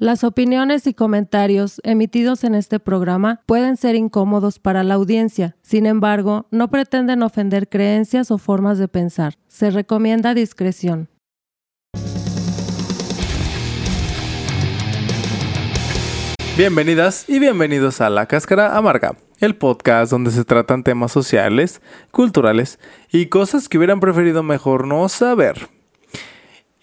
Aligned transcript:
Las 0.00 0.22
opiniones 0.22 0.86
y 0.86 0.94
comentarios 0.94 1.80
emitidos 1.82 2.44
en 2.44 2.54
este 2.54 2.78
programa 2.78 3.40
pueden 3.46 3.76
ser 3.76 3.96
incómodos 3.96 4.60
para 4.60 4.84
la 4.84 4.94
audiencia. 4.94 5.56
Sin 5.60 5.86
embargo, 5.86 6.46
no 6.52 6.70
pretenden 6.70 7.24
ofender 7.24 7.68
creencias 7.68 8.30
o 8.30 8.38
formas 8.38 8.78
de 8.78 8.86
pensar. 8.86 9.34
Se 9.48 9.72
recomienda 9.72 10.34
discreción. 10.34 11.08
Bienvenidas 16.56 17.28
y 17.28 17.40
bienvenidos 17.40 18.00
a 18.00 18.08
La 18.08 18.26
Cáscara 18.26 18.76
Amarga, 18.76 19.16
el 19.40 19.56
podcast 19.56 20.12
donde 20.12 20.30
se 20.30 20.44
tratan 20.44 20.84
temas 20.84 21.10
sociales, 21.10 21.82
culturales 22.12 22.78
y 23.10 23.26
cosas 23.26 23.68
que 23.68 23.78
hubieran 23.78 23.98
preferido 23.98 24.44
mejor 24.44 24.86
no 24.86 25.08
saber. 25.08 25.68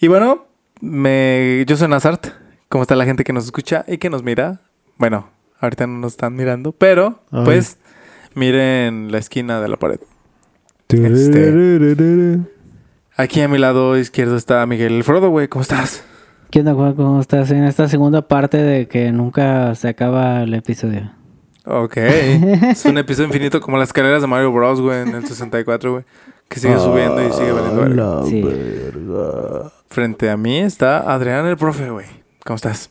Y 0.01 0.09
bueno, 0.09 0.47
yo 0.81 1.77
soy 1.77 1.87
Nazart. 1.87 2.43
¿Cómo 2.69 2.81
está 2.81 2.95
la 2.95 3.05
gente 3.05 3.23
que 3.23 3.33
nos 3.33 3.45
escucha 3.45 3.85
y 3.87 3.97
que 3.97 4.09
nos 4.09 4.23
mira? 4.23 4.61
Bueno, 4.97 5.29
ahorita 5.59 5.87
no 5.87 5.99
nos 5.99 6.13
están 6.13 6.35
mirando, 6.35 6.71
pero 6.71 7.21
Ay. 7.31 7.45
pues 7.45 7.77
miren 8.33 9.11
la 9.11 9.17
esquina 9.19 9.61
de 9.61 9.67
la 9.67 9.77
pared. 9.77 9.99
Este- 10.89 12.39
Aquí 13.17 13.41
a 13.41 13.47
mi 13.47 13.57
lado 13.57 13.97
izquierdo 13.97 14.35
está 14.35 14.65
Miguel 14.65 15.03
Frodo, 15.03 15.29
güey. 15.29 15.47
¿Cómo 15.47 15.61
estás? 15.61 16.03
¿Qué 16.51 16.59
onda, 16.59 16.73
Juan? 16.73 16.93
¿Cómo 16.95 17.21
estás? 17.21 17.49
En 17.51 17.63
esta 17.63 17.87
segunda 17.87 18.27
parte 18.27 18.57
de 18.57 18.87
que 18.87 19.11
nunca 19.11 19.73
se 19.75 19.87
acaba 19.87 20.43
el 20.43 20.53
episodio. 20.53 21.11
Ok. 21.65 21.97
es 21.97 22.85
un 22.85 22.97
episodio 22.97 23.27
infinito 23.27 23.61
como 23.61 23.77
las 23.77 23.89
escaleras 23.89 24.21
de 24.21 24.27
Mario 24.27 24.51
Bros, 24.51 24.81
güey, 24.81 25.01
en 25.01 25.15
el 25.15 25.25
64, 25.25 25.91
güey. 25.93 26.03
Que 26.49 26.59
sigue 26.59 26.77
subiendo 26.77 27.25
y 27.27 27.31
sigue 27.31 27.51
valiendo 27.51 27.85
la 27.87 28.23
Sí. 28.25 28.41
verga. 28.43 29.71
Frente 29.87 30.29
a 30.29 30.37
mí 30.37 30.59
está 30.59 31.11
Adrián 31.11 31.45
el 31.47 31.57
profe, 31.57 31.89
güey. 31.89 32.05
¿Cómo 32.45 32.55
estás? 32.55 32.89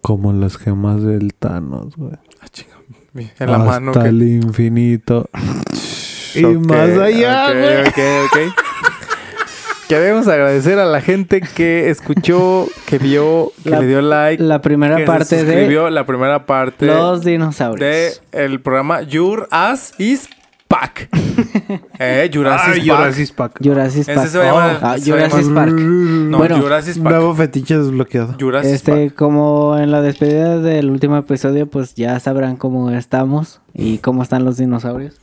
Como 0.00 0.32
las 0.32 0.56
gemas 0.56 1.02
del 1.02 1.34
Thanos, 1.34 1.94
güey. 1.96 2.14
Ah, 2.40 2.46
chinga. 2.50 2.76
En 3.14 3.50
la 3.50 3.56
Hasta 3.56 3.80
mano. 3.80 3.92
que- 3.92 4.08
el 4.08 4.22
infinito. 4.22 5.28
y 6.34 6.44
Ok, 6.44 6.66
más 6.66 6.88
allá, 6.98 7.46
ok, 7.48 7.52
güey. 7.54 7.80
Ok, 7.80 7.98
ok. 8.26 8.54
Queremos 9.90 10.28
agradecer 10.28 10.78
a 10.78 10.84
la 10.86 11.00
gente 11.00 11.40
que 11.40 11.90
escuchó, 11.90 12.68
que 12.86 12.98
vio, 12.98 13.52
que 13.64 13.70
La- 13.70 13.80
le 13.80 13.86
dio 13.88 14.00
like. 14.00 14.42
La 14.42 14.60
primera 14.62 14.96
que 14.96 15.04
parte 15.04 15.24
se 15.24 15.36
de 15.44 15.52
suscribió, 15.52 15.90
la 15.90 16.06
primera 16.06 16.46
parte 16.46 16.86
los 16.86 17.22
dinosaurios. 17.24 17.80
de 17.80 18.12
el 18.44 18.60
programa 18.60 19.02
Your 19.02 19.48
Ass 19.50 19.92
is 19.98 20.28
Pack. 20.70 21.08
eh, 21.98 22.30
Jurassic 22.32 22.74
Ay, 22.74 22.86
Park. 22.88 22.98
Jurassic 23.00 23.34
Park. 23.34 23.58
Jurassic 23.60 24.00
Ese 24.02 24.14
Park. 24.14 24.28
se 24.28 24.38
Ah, 24.38 24.96
se 24.96 25.10
Jurassic 25.10 25.52
Park. 25.52 25.72
No, 25.72 26.38
Bueno, 26.38 26.60
Jurassic 26.60 27.02
Park. 27.02 27.16
Nuevo 27.16 27.34
fetiche 27.34 27.76
desbloqueado. 27.76 28.36
Jurassic 28.38 28.72
Este, 28.72 28.92
Park. 28.92 29.14
como 29.16 29.76
en 29.76 29.90
la 29.90 30.00
despedida 30.00 30.58
del 30.60 30.88
último 30.90 31.16
episodio, 31.16 31.66
pues 31.66 31.96
ya 31.96 32.20
sabrán 32.20 32.54
cómo 32.54 32.88
estamos 32.90 33.60
y 33.74 33.98
cómo 33.98 34.22
están 34.22 34.44
los 34.44 34.58
dinosaurios. 34.58 35.16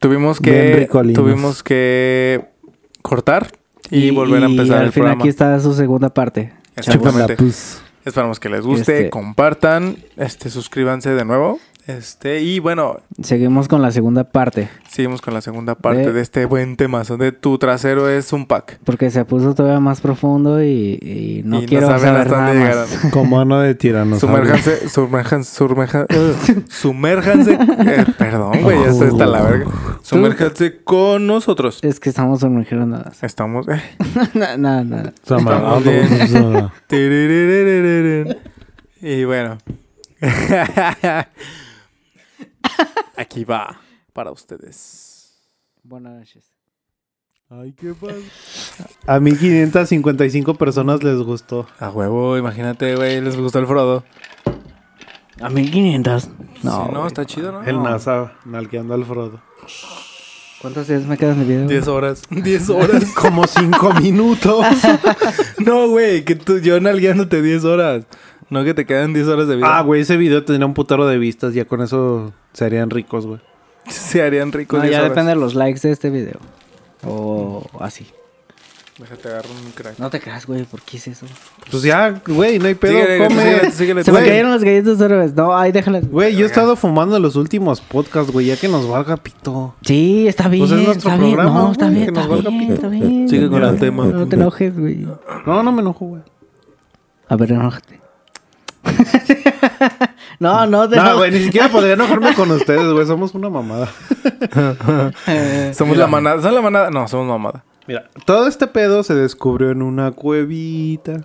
Tuvimos 0.00 0.40
que 0.40 0.88
tuvimos 1.14 1.62
que 1.62 2.46
cortar 3.02 3.52
y, 3.90 4.10
volver 4.12 4.44
a 4.44 4.46
empezar 4.46 4.78
al 4.78 4.84
el 4.86 4.92
fin 4.92 5.02
programa. 5.02 5.20
aquí 5.22 5.28
está 5.28 5.60
su 5.60 5.74
segunda 5.74 6.08
parte. 6.08 6.54
Exactamente. 6.74 7.36
Pues. 7.36 7.82
Esperamos 8.06 8.40
que 8.40 8.48
les 8.48 8.62
guste, 8.62 8.96
Este- 8.98 9.10
compartan, 9.10 9.96
este, 10.16 10.48
suscríbanse 10.48 11.10
de 11.10 11.24
nuevo. 11.26 11.58
Este, 11.86 12.40
y 12.42 12.58
bueno, 12.58 12.96
Seguimos 13.22 13.68
con 13.68 13.80
la 13.80 13.92
segunda 13.92 14.24
parte. 14.24 14.68
seguimos 14.90 15.20
con 15.22 15.34
la 15.34 15.40
segunda 15.40 15.76
parte 15.76 16.06
De- 16.06 16.12
de 16.14 16.20
este 16.20 16.44
buen 16.44 16.76
temazo 16.76 17.16
de 17.16 17.30
tu 17.30 17.58
trasero 17.58 18.08
es 18.08 18.32
un 18.32 18.46
pack. 18.46 18.80
Porque 18.84 19.08
se 19.10 19.24
puso 19.24 19.54
todavía 19.54 19.78
más 19.78 20.00
profundo 20.00 20.60
y, 20.64 20.98
y 21.00 21.42
no 21.44 21.58
Y 21.58 21.62
no 21.62 21.66
quiero 21.68 21.86
saben 21.86 22.02
saber 22.02 22.20
hasta 22.22 22.36
nada 22.38 22.48
dónde 22.48 22.64
más. 22.64 22.90
llegaron. 22.90 23.10
Como 23.12 23.40
ano 23.40 23.60
de 23.60 23.74
tiranosaurio. 23.76 24.36
Sumérjanse, 24.46 24.88
sumérjanse, 24.88 25.54
sumérjanse, 25.54 26.64
sumérjanse, 26.68 27.52
eh, 27.52 28.04
perdón, 28.18 28.62
güey, 28.62 28.78
ya 28.82 28.90
hasta 28.90 29.26
la 29.26 29.42
verga. 29.42 29.66
Sumérjanse 30.02 30.82
con 30.82 31.26
nosotros. 31.28 31.78
Es 31.82 32.00
que 32.00 32.08
estamos 32.08 32.40
sumergiendo 32.40 32.86
nada. 32.86 33.12
Estamos, 33.22 33.66
eh, 33.68 33.80
no, 34.34 34.56
no, 34.58 34.82
no. 34.84 35.02
Bien. 35.82 36.08
o 36.12 36.26
sea, 36.26 36.72
Tiriririririririn. 36.88 38.36
Y 39.02 39.24
bueno. 39.24 39.58
Aquí 43.16 43.44
va 43.44 43.80
para 44.12 44.30
ustedes. 44.30 45.38
Buenas 45.82 46.14
noches. 46.14 46.44
Ay, 47.48 47.72
qué 47.72 47.94
padre. 47.94 48.22
A 49.06 49.20
1555 49.20 50.54
personas 50.54 51.02
les 51.04 51.18
gustó. 51.18 51.66
A 51.78 51.90
huevo, 51.90 52.36
imagínate, 52.36 52.96
güey, 52.96 53.20
les 53.20 53.36
gustó 53.36 53.60
el 53.60 53.66
Frodo. 53.66 54.04
A 55.40 55.48
1500. 55.48 56.28
No, 56.62 56.86
Sí, 56.86 56.92
no, 56.92 57.06
está 57.06 57.24
chido, 57.24 57.52
¿no? 57.52 57.62
El 57.62 57.82
NASA 57.82 58.32
nalgueando 58.44 58.94
al 58.94 59.04
Frodo. 59.04 59.40
¿Cuántos 60.60 60.88
días 60.88 61.04
me 61.04 61.16
quedan 61.18 61.38
de 61.38 61.44
video? 61.44 61.68
10 61.68 61.88
horas. 61.88 62.22
10 62.30 62.70
horas. 62.70 63.04
Como 63.14 63.46
5 63.46 63.94
minutos. 64.00 64.66
no, 65.58 65.88
güey, 65.88 66.24
que 66.24 66.34
tú, 66.34 66.58
yo 66.58 66.80
nalgueándote 66.80 67.42
10 67.42 67.64
horas. 67.64 68.06
No 68.50 68.62
que 68.64 68.74
te 68.74 68.86
quedan 68.86 69.12
10 69.12 69.26
horas 69.28 69.48
de 69.48 69.56
vida. 69.56 69.78
ah, 69.78 69.82
güey, 69.82 70.02
ese 70.02 70.16
video 70.16 70.44
tendría 70.44 70.66
un 70.66 70.74
putero 70.74 71.06
de 71.06 71.18
vistas. 71.18 71.52
Ya 71.54 71.64
con 71.64 71.82
eso 71.82 72.32
serían 72.52 72.90
ricos, 72.90 73.26
güey. 73.26 73.40
Se 73.88 74.22
harían 74.22 74.52
ricos 74.52 74.78
No, 74.78 74.82
10 74.84 74.92
ya 74.92 74.98
horas. 75.00 75.10
depende 75.10 75.30
de 75.30 75.36
los 75.40 75.54
likes 75.54 75.80
de 75.80 75.92
este 75.92 76.10
video. 76.10 76.38
O 77.04 77.64
así. 77.80 78.06
Déjate 78.98 79.28
agarrar 79.28 79.50
un 79.50 79.72
crack. 79.72 79.98
No 79.98 80.08
te 80.08 80.20
creas, 80.20 80.46
güey, 80.46 80.64
¿por 80.64 80.80
qué 80.80 80.96
es 80.96 81.06
eso? 81.08 81.26
Pues 81.70 81.82
ya, 81.82 82.22
güey, 82.26 82.58
no 82.58 82.64
hay 82.66 82.74
pedo. 82.74 82.92
Síguele, 82.98 83.18
come. 83.28 83.42
síguele, 83.42 83.70
síguele, 83.72 84.04
Se 84.04 84.10
me 84.12 84.20
cayeron 84.20 84.50
las 84.52 84.64
galletas 84.64 84.98
otra 84.98 85.18
vez. 85.18 85.34
No, 85.34 85.54
ahí 85.54 85.70
déjalas. 85.70 86.08
Güey, 86.08 86.34
yo 86.34 86.44
he 86.44 86.48
estado 86.48 86.76
fumando 86.76 87.16
en 87.16 87.22
los 87.22 87.36
últimos 87.36 87.82
podcasts, 87.82 88.32
güey, 88.32 88.46
ya 88.46 88.56
que 88.56 88.68
nos 88.68 88.88
valga 88.88 89.18
pito. 89.18 89.74
Sí, 89.82 90.26
está 90.26 90.48
bien. 90.48 90.66
Pues 90.66 90.80
es 90.80 90.86
nuestro 90.86 91.10
está 91.10 91.22
bien. 91.22 91.36
No, 91.36 91.72
está 91.72 91.88
bien, 91.90 92.06
que 92.06 92.12
nos 92.12 92.22
está 92.24 92.34
valga 92.34 92.48
bien, 92.50 92.60
pito. 92.62 92.74
está 92.74 92.88
bien. 92.88 93.28
Sigue 93.28 93.50
con 93.50 93.62
el 93.62 93.78
tema. 93.78 94.06
No 94.06 94.26
te 94.26 94.36
enojes, 94.36 94.78
güey. 94.78 95.06
No, 95.44 95.62
no 95.62 95.72
me 95.72 95.82
enojo, 95.82 96.06
güey. 96.06 96.22
A 97.28 97.36
ver, 97.36 97.52
enójate. 97.52 98.00
no, 100.38 100.66
no 100.66 100.88
te 100.88 100.96
No, 100.96 101.16
güey, 101.18 101.30
ni 101.30 101.40
siquiera 101.40 101.68
podría 101.68 101.92
enojarme 101.94 102.34
con 102.34 102.50
ustedes, 102.50 102.92
güey. 102.92 103.06
Somos 103.06 103.34
una 103.34 103.50
mamada. 103.50 103.88
Somos 105.74 105.96
la 105.96 106.06
manada. 106.06 106.42
¿Son 106.42 106.54
la 106.54 106.60
manada? 106.60 106.90
No, 106.90 107.08
somos 107.08 107.26
mamada. 107.26 107.64
Mira, 107.86 108.08
todo 108.24 108.48
este 108.48 108.66
pedo 108.66 109.02
se 109.02 109.14
descubrió 109.14 109.70
en 109.70 109.82
una 109.82 110.10
cuevita. 110.10 111.20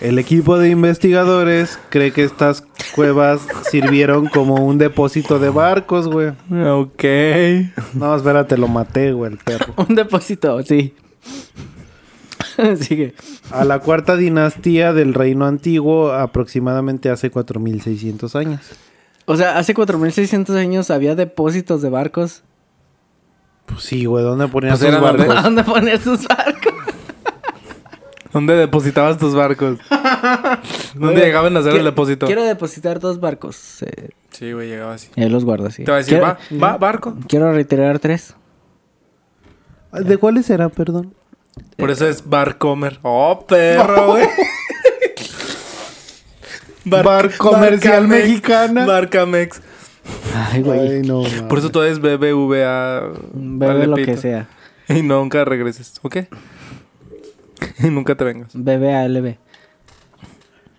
El 0.00 0.18
equipo 0.18 0.58
de 0.58 0.70
investigadores 0.70 1.78
cree 1.90 2.10
que 2.10 2.24
estas 2.24 2.62
cuevas 2.94 3.46
sirvieron 3.70 4.28
como 4.28 4.54
un 4.54 4.78
depósito 4.78 5.38
de 5.38 5.50
barcos, 5.50 6.08
güey. 6.08 6.28
Ok. 6.50 7.04
No, 7.92 8.16
espérate, 8.16 8.56
lo 8.56 8.66
maté, 8.66 9.12
güey, 9.12 9.32
el 9.32 9.38
perro. 9.38 9.74
Un 9.76 9.94
depósito, 9.94 10.62
sí. 10.62 10.94
Sigue. 12.80 13.14
A 13.50 13.64
la 13.64 13.78
cuarta 13.80 14.16
dinastía 14.16 14.92
del 14.92 15.14
reino 15.14 15.46
antiguo, 15.46 16.12
aproximadamente 16.12 17.10
hace 17.10 17.30
4600 17.30 18.36
años. 18.36 18.60
O 19.26 19.36
sea, 19.36 19.58
hace 19.58 19.74
4600 19.74 20.56
años 20.56 20.90
había 20.90 21.14
depósitos 21.14 21.82
de 21.82 21.90
barcos. 21.90 22.42
Pues 23.66 23.82
sí, 23.82 24.04
güey, 24.04 24.24
¿dónde 24.24 24.48
ponían 24.48 24.76
Pues 24.76 24.80
donde- 24.92 25.00
barcos? 25.00 25.36
¿A 25.36 25.42
dónde 25.42 25.62
ponías 25.64 26.00
tus 26.00 26.26
barcos? 26.26 26.72
¿Dónde 28.32 28.54
depositabas 28.54 29.18
tus 29.18 29.34
barcos? 29.34 29.78
¿Dónde 30.94 31.14
Oye, 31.16 31.24
llegaban 31.26 31.56
a 31.56 31.60
hacer 31.60 31.74
el 31.76 31.84
depósito? 31.84 32.26
Quiero 32.26 32.44
depositar 32.44 33.00
dos 33.00 33.20
barcos. 33.20 33.82
Eh, 33.82 34.10
Sí, 34.30 34.52
güey, 34.52 34.68
llegaba 34.68 34.94
así. 34.94 35.08
ahí 35.16 35.28
los 35.28 35.44
guardo 35.44 35.66
así. 35.66 35.82
Te 35.84 35.90
va 35.90 35.96
a 35.96 36.00
decir, 36.00 36.18
quiero, 36.20 36.36
va, 36.62 36.70
va, 36.72 36.78
barco. 36.78 37.16
quiero 37.28 37.52
retirar 37.52 37.98
tres. 37.98 38.34
¿De 39.92 40.16
cuáles 40.18 40.48
era, 40.50 40.68
perdón? 40.68 41.12
Por 41.76 41.90
eso 41.90 42.06
es 42.08 42.28
Barcomer. 42.28 42.98
¡Oh, 43.02 43.44
perro, 43.46 44.06
güey! 44.12 44.26
Bar 46.84 47.36
Comercial 47.36 48.06
Barcamex, 48.06 48.08
Mexicana. 48.28 48.86
Barcamex. 48.86 49.60
Ay, 50.34 50.62
güey. 50.62 50.80
Ay, 50.80 51.02
no, 51.02 51.22
Por 51.48 51.58
eso 51.58 51.70
todo 51.70 51.84
es 51.84 51.98
BBVA. 52.00 53.00
Bebe 53.32 53.66
vale 53.66 53.86
lo 53.86 53.96
pito. 53.96 54.12
que 54.12 54.16
sea. 54.16 54.48
Y 54.88 55.02
nunca 55.02 55.44
regreses, 55.44 55.94
¿ok? 56.02 56.16
Y 57.84 57.86
nunca 57.90 58.16
te 58.16 58.24
vengas. 58.24 58.48
Bebe 58.54 58.94
ALB. 58.94 59.36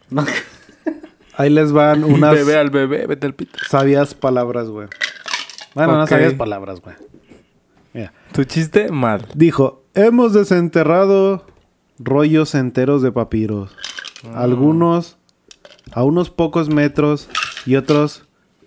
No. 0.10 0.26
Ahí 1.38 1.50
les 1.50 1.72
van 1.72 2.04
unas 2.04 2.34
Bebé 2.34 2.58
al 2.58 2.70
bebé, 2.70 3.08
vete 3.08 3.26
al 3.26 3.34
pito. 3.34 3.58
sabias 3.70 4.14
palabras, 4.14 4.68
güey. 4.68 4.88
Bueno, 5.74 5.96
no 5.96 6.04
Ok. 6.04 6.10
sabias 6.10 6.34
palabras, 6.34 6.82
güey. 6.82 6.96
Mira. 7.94 8.12
Tu 8.34 8.44
chiste, 8.44 8.92
mal. 8.92 9.26
Dijo, 9.34 9.81
hemos 9.96 10.34
desenterrado 10.34 11.46
rollos 12.00 12.56
enteros 12.56 13.02
de 13.02 13.12
papiros. 13.12 13.76
Ah. 14.26 14.44
Algunos 14.44 15.18
a 15.94 16.04
unos 16.04 16.30
pocos 16.30 16.70
metros 16.70 17.30
y 17.66 17.76
otros 17.76 18.24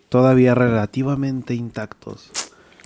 todavía 0.08 0.54
relativamente 0.54 1.54
intactos. 1.54 2.30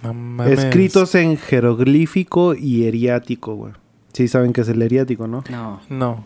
No. 0.02 0.44
Escritos 0.44 1.14
en 1.14 1.36
jeroglífico 1.36 2.54
y 2.54 2.84
eriático, 2.84 3.54
güey. 3.54 3.72
Sí 4.12 4.28
saben 4.28 4.52
que 4.52 4.60
es 4.60 4.68
el 4.68 4.80
eriático, 4.80 5.26
¿no? 5.26 5.42
No. 5.50 5.80
No. 5.88 6.24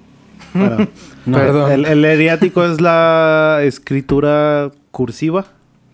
Bueno, 0.55 0.89
Perdón. 1.25 1.73
El, 1.73 1.85
el 1.87 2.05
eriático 2.05 2.65
es 2.65 2.81
la 2.81 3.61
escritura 3.63 4.71
cursiva 4.91 5.47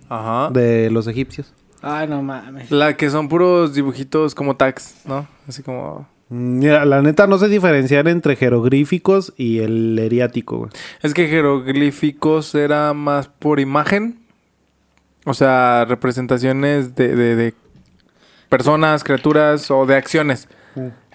Ajá. 0.09 0.51
de 0.51 0.91
los 0.91 1.07
egipcios. 1.07 1.53
Ay, 1.83 2.09
no 2.09 2.23
mames. 2.23 2.71
La 2.71 2.97
que 2.97 3.09
son 3.11 3.29
puros 3.29 3.75
dibujitos 3.75 4.35
como 4.35 4.57
tags, 4.57 4.97
¿no? 5.05 5.27
Así 5.47 5.63
como... 5.63 6.09
Mira, 6.31 6.85
la 6.85 7.01
neta 7.01 7.27
no 7.27 7.39
sé 7.39 7.49
diferenciar 7.49 8.07
entre 8.07 8.37
jeroglíficos 8.37 9.33
y 9.39 9.61
el 9.61 9.99
eriático, 9.99 10.59
güey. 10.59 10.71
Es 11.03 11.15
que 11.15 11.27
jeroglíficos 11.29 12.55
era 12.55 12.93
más 12.93 13.29
por 13.29 13.61
imagen. 13.61 14.19
O 15.25 15.33
sea, 15.33 15.87
representaciones 15.89 16.95
de, 16.97 17.15
de- 17.17 17.35
de 17.37 17.55
personas, 18.49 19.05
criaturas 19.05 19.71
o 19.71 19.87
de 19.87 19.97
acciones. 19.97 20.49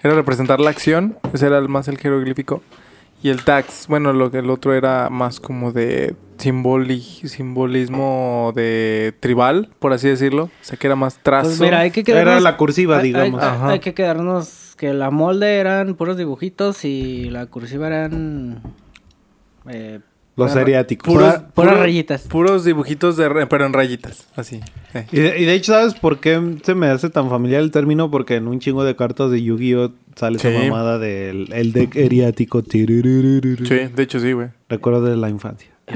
Era 0.02 0.14
representar 0.14 0.60
la 0.60 0.70
acción. 0.70 1.16
Ese 1.32 1.46
era 1.46 1.58
el- 1.58 1.68
más 1.68 1.86
el 1.88 1.98
jeroglífico. 1.98 2.62
Y 3.24 3.30
el 3.30 3.42
tax, 3.42 3.86
bueno, 3.88 4.12
lo 4.12 4.30
que 4.30 4.40
el 4.40 4.50
otro 4.50 4.74
era 4.74 5.08
más 5.08 5.40
como 5.40 5.72
de 5.72 6.14
simboli- 6.36 7.26
simbolismo 7.26 8.52
de 8.54 9.14
tribal, 9.18 9.70
por 9.78 9.94
así 9.94 10.08
decirlo. 10.10 10.44
O 10.44 10.50
sea, 10.60 10.76
que 10.78 10.86
era 10.88 10.94
más 10.94 11.16
trazo. 11.22 11.48
Pues 11.48 11.60
mira, 11.62 11.80
hay 11.80 11.90
que 11.90 12.04
quedarnos... 12.04 12.32
Era 12.32 12.40
la 12.42 12.58
cursiva, 12.58 12.98
hay- 12.98 13.04
digamos. 13.04 13.42
Hay, 13.42 13.48
Ajá. 13.48 13.68
hay 13.70 13.80
que 13.80 13.94
quedarnos 13.94 14.74
que 14.76 14.92
la 14.92 15.10
molde 15.10 15.56
eran 15.56 15.94
puros 15.94 16.18
dibujitos 16.18 16.84
y 16.84 17.30
la 17.30 17.46
cursiva 17.46 17.86
eran... 17.86 18.60
Eh, 19.70 20.00
Los 20.36 20.50
puras- 20.50 20.62
eriáticos. 20.62 21.12
Puras, 21.14 21.34
Pura- 21.38 21.48
puras 21.54 21.70
puro- 21.72 21.82
rayitas. 21.82 22.22
Puros 22.22 22.64
dibujitos, 22.64 23.16
de, 23.16 23.28
re- 23.28 23.46
pero 23.46 23.66
en 23.66 23.72
rayitas, 23.72 24.26
así. 24.34 24.60
eh. 24.94 25.06
Y 25.12 25.20
de, 25.20 25.38
y 25.38 25.44
de 25.44 25.54
hecho, 25.54 25.72
¿sabes 25.74 25.94
por 25.94 26.18
qué 26.18 26.58
se 26.64 26.74
me 26.74 26.88
hace 26.88 27.08
tan 27.08 27.30
familiar 27.30 27.62
el 27.62 27.70
término? 27.70 28.10
Porque 28.10 28.34
en 28.36 28.48
un 28.48 28.58
chingo 28.58 28.82
de 28.84 28.96
cartas 28.96 29.30
de 29.30 29.42
Yu-Gi-Oh! 29.42 29.92
sale 30.16 30.38
Sí. 30.40 30.48
esa 30.48 30.58
mamada 30.64 30.98
del 30.98 31.52
el 31.52 31.72
deck 31.72 31.94
eriático. 31.96 32.62
Sí, 32.68 32.84
de 32.84 34.02
hecho 34.02 34.18
sí, 34.20 34.32
güey. 34.32 34.48
Recuerdo 34.68 35.02
de 35.02 35.16
la 35.16 35.28
infancia. 35.30 35.70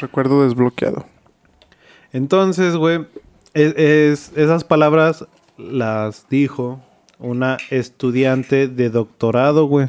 Recuerdo 0.00 0.44
desbloqueado. 0.44 1.06
Entonces, 2.12 2.76
güey, 2.76 3.06
es, 3.54 3.74
es- 3.76 4.32
esas 4.36 4.64
palabras 4.64 5.26
las 5.58 6.26
dijo 6.28 6.80
una 7.18 7.56
estudiante 7.70 8.68
de 8.68 8.90
doctorado, 8.90 9.66
güey, 9.66 9.88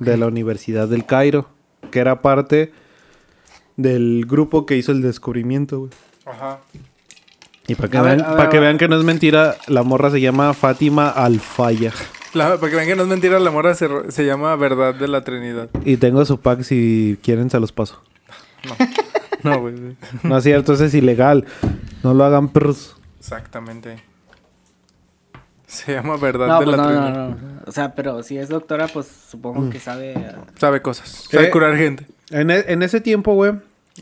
de 0.00 0.16
la 0.16 0.26
Universidad 0.26 0.88
del 0.88 1.04
Cairo, 1.04 1.48
que 1.92 2.00
era 2.00 2.20
parte 2.22 2.72
del 3.76 4.26
grupo 4.26 4.66
que 4.66 4.76
hizo 4.76 4.90
el 4.90 5.00
descubrimiento, 5.02 5.78
güey. 5.78 5.90
Ajá. 6.26 6.58
Y 7.68 7.76
para 7.76 7.88
que, 7.88 7.98
A 7.98 8.02
vean, 8.02 8.16
ver, 8.18 8.26
para 8.26 8.48
que 8.48 8.58
vean 8.58 8.78
que 8.78 8.88
no 8.88 8.96
es 8.98 9.04
mentira, 9.04 9.56
la 9.68 9.84
morra 9.84 10.10
se 10.10 10.20
llama 10.20 10.52
Fátima 10.54 11.08
Alfaya. 11.08 11.92
La, 12.34 12.56
para 12.58 12.70
que 12.70 12.76
vean 12.76 12.88
que 12.88 12.96
no 12.96 13.02
es 13.02 13.08
mentira, 13.08 13.38
la 13.38 13.50
morra 13.52 13.74
se, 13.74 13.88
se 14.10 14.26
llama 14.26 14.56
Verdad 14.56 14.94
de 14.94 15.06
la 15.06 15.22
Trinidad. 15.22 15.68
Y 15.84 15.98
tengo 15.98 16.24
su 16.24 16.40
pack, 16.40 16.62
si 16.62 17.18
quieren 17.22 17.50
se 17.50 17.60
los 17.60 17.70
paso. 17.70 18.02
No, 19.42 19.60
güey. 19.60 19.74
No 20.22 20.38
es 20.38 20.44
cierto, 20.44 20.72
eso 20.72 20.84
es 20.84 20.94
ilegal. 20.94 21.44
No 22.02 22.14
lo 22.14 22.24
hagan 22.24 22.48
perros. 22.48 22.96
Exactamente. 23.18 24.02
Se 25.72 25.92
llama 25.94 26.16
Verdad 26.18 26.48
No, 26.48 26.58
de 26.60 26.64
pues 26.66 26.76
la 26.76 26.82
no, 26.82 27.10
no, 27.10 27.28
no. 27.30 27.36
O 27.66 27.72
sea, 27.72 27.94
pero 27.94 28.22
si 28.22 28.36
es 28.36 28.48
doctora, 28.50 28.88
pues 28.88 29.06
supongo 29.30 29.70
que 29.70 29.80
sabe... 29.80 30.12
eh, 30.12 30.32
Sabe 30.58 30.82
cosas. 30.82 31.26
Sabe 31.30 31.46
Eh. 31.46 31.50
curar 31.50 31.76
gente. 31.76 32.06
En, 32.30 32.50
e- 32.50 32.64
en 32.68 32.82
ese 32.82 33.00
tiempo, 33.00 33.32
güey, 33.34 33.52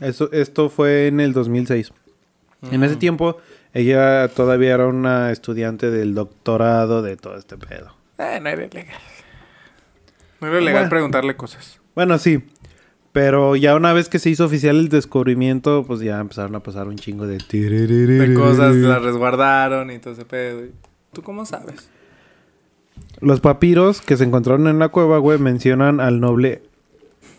eso, 0.01 0.29
esto 0.33 0.69
fue 0.69 1.07
en 1.07 1.19
el 1.21 1.31
2006. 1.33 1.93
En 2.71 2.83
ese 2.83 2.95
tiempo, 2.97 3.37
ella 3.73 4.27
todavía 4.27 4.73
era 4.75 4.87
una 4.87 5.31
estudiante 5.31 5.89
del 5.91 6.13
doctorado 6.13 7.01
de 7.01 7.15
todo 7.17 7.37
este 7.37 7.57
pedo. 7.57 7.95
Eh, 8.17 8.39
no 8.41 8.49
era 8.49 8.65
ilegal. 8.65 8.99
No 10.41 10.47
era 10.47 10.59
Bueno. 10.59 10.89
preguntarle 10.89 11.35
cosas. 11.35 11.79
Bueno, 11.95 12.17
sí. 12.17 12.43
Pero 13.13 13.55
ya 13.55 13.75
una 13.75 13.93
vez 13.93 14.09
que 14.09 14.19
se 14.19 14.29
hizo 14.29 14.45
oficial 14.45 14.77
el 14.77 14.89
descubrimiento, 14.89 15.83
pues 15.85 15.99
ya 16.01 16.19
empezaron 16.19 16.55
a 16.55 16.59
pasar 16.61 16.87
un 16.87 16.97
chingo 16.97 17.27
de... 17.27 17.37
De 17.37 18.33
cosas, 18.33 18.75
las 18.75 19.01
resguardaron 19.01 19.89
y 19.91 19.99
todo 19.99 20.13
ese 20.13 20.25
pedo. 20.25 20.65
y- 20.65 20.71
¿Tú 21.13 21.21
cómo 21.23 21.45
sabes? 21.45 21.89
Los 23.19 23.39
papiros 23.41 24.01
que 24.01 24.17
se 24.17 24.23
encontraron 24.23 24.67
en 24.67 24.79
la 24.79 24.89
cueva, 24.89 25.17
güey, 25.17 25.37
mencionan 25.39 25.99
al 25.99 26.19
noble 26.19 26.63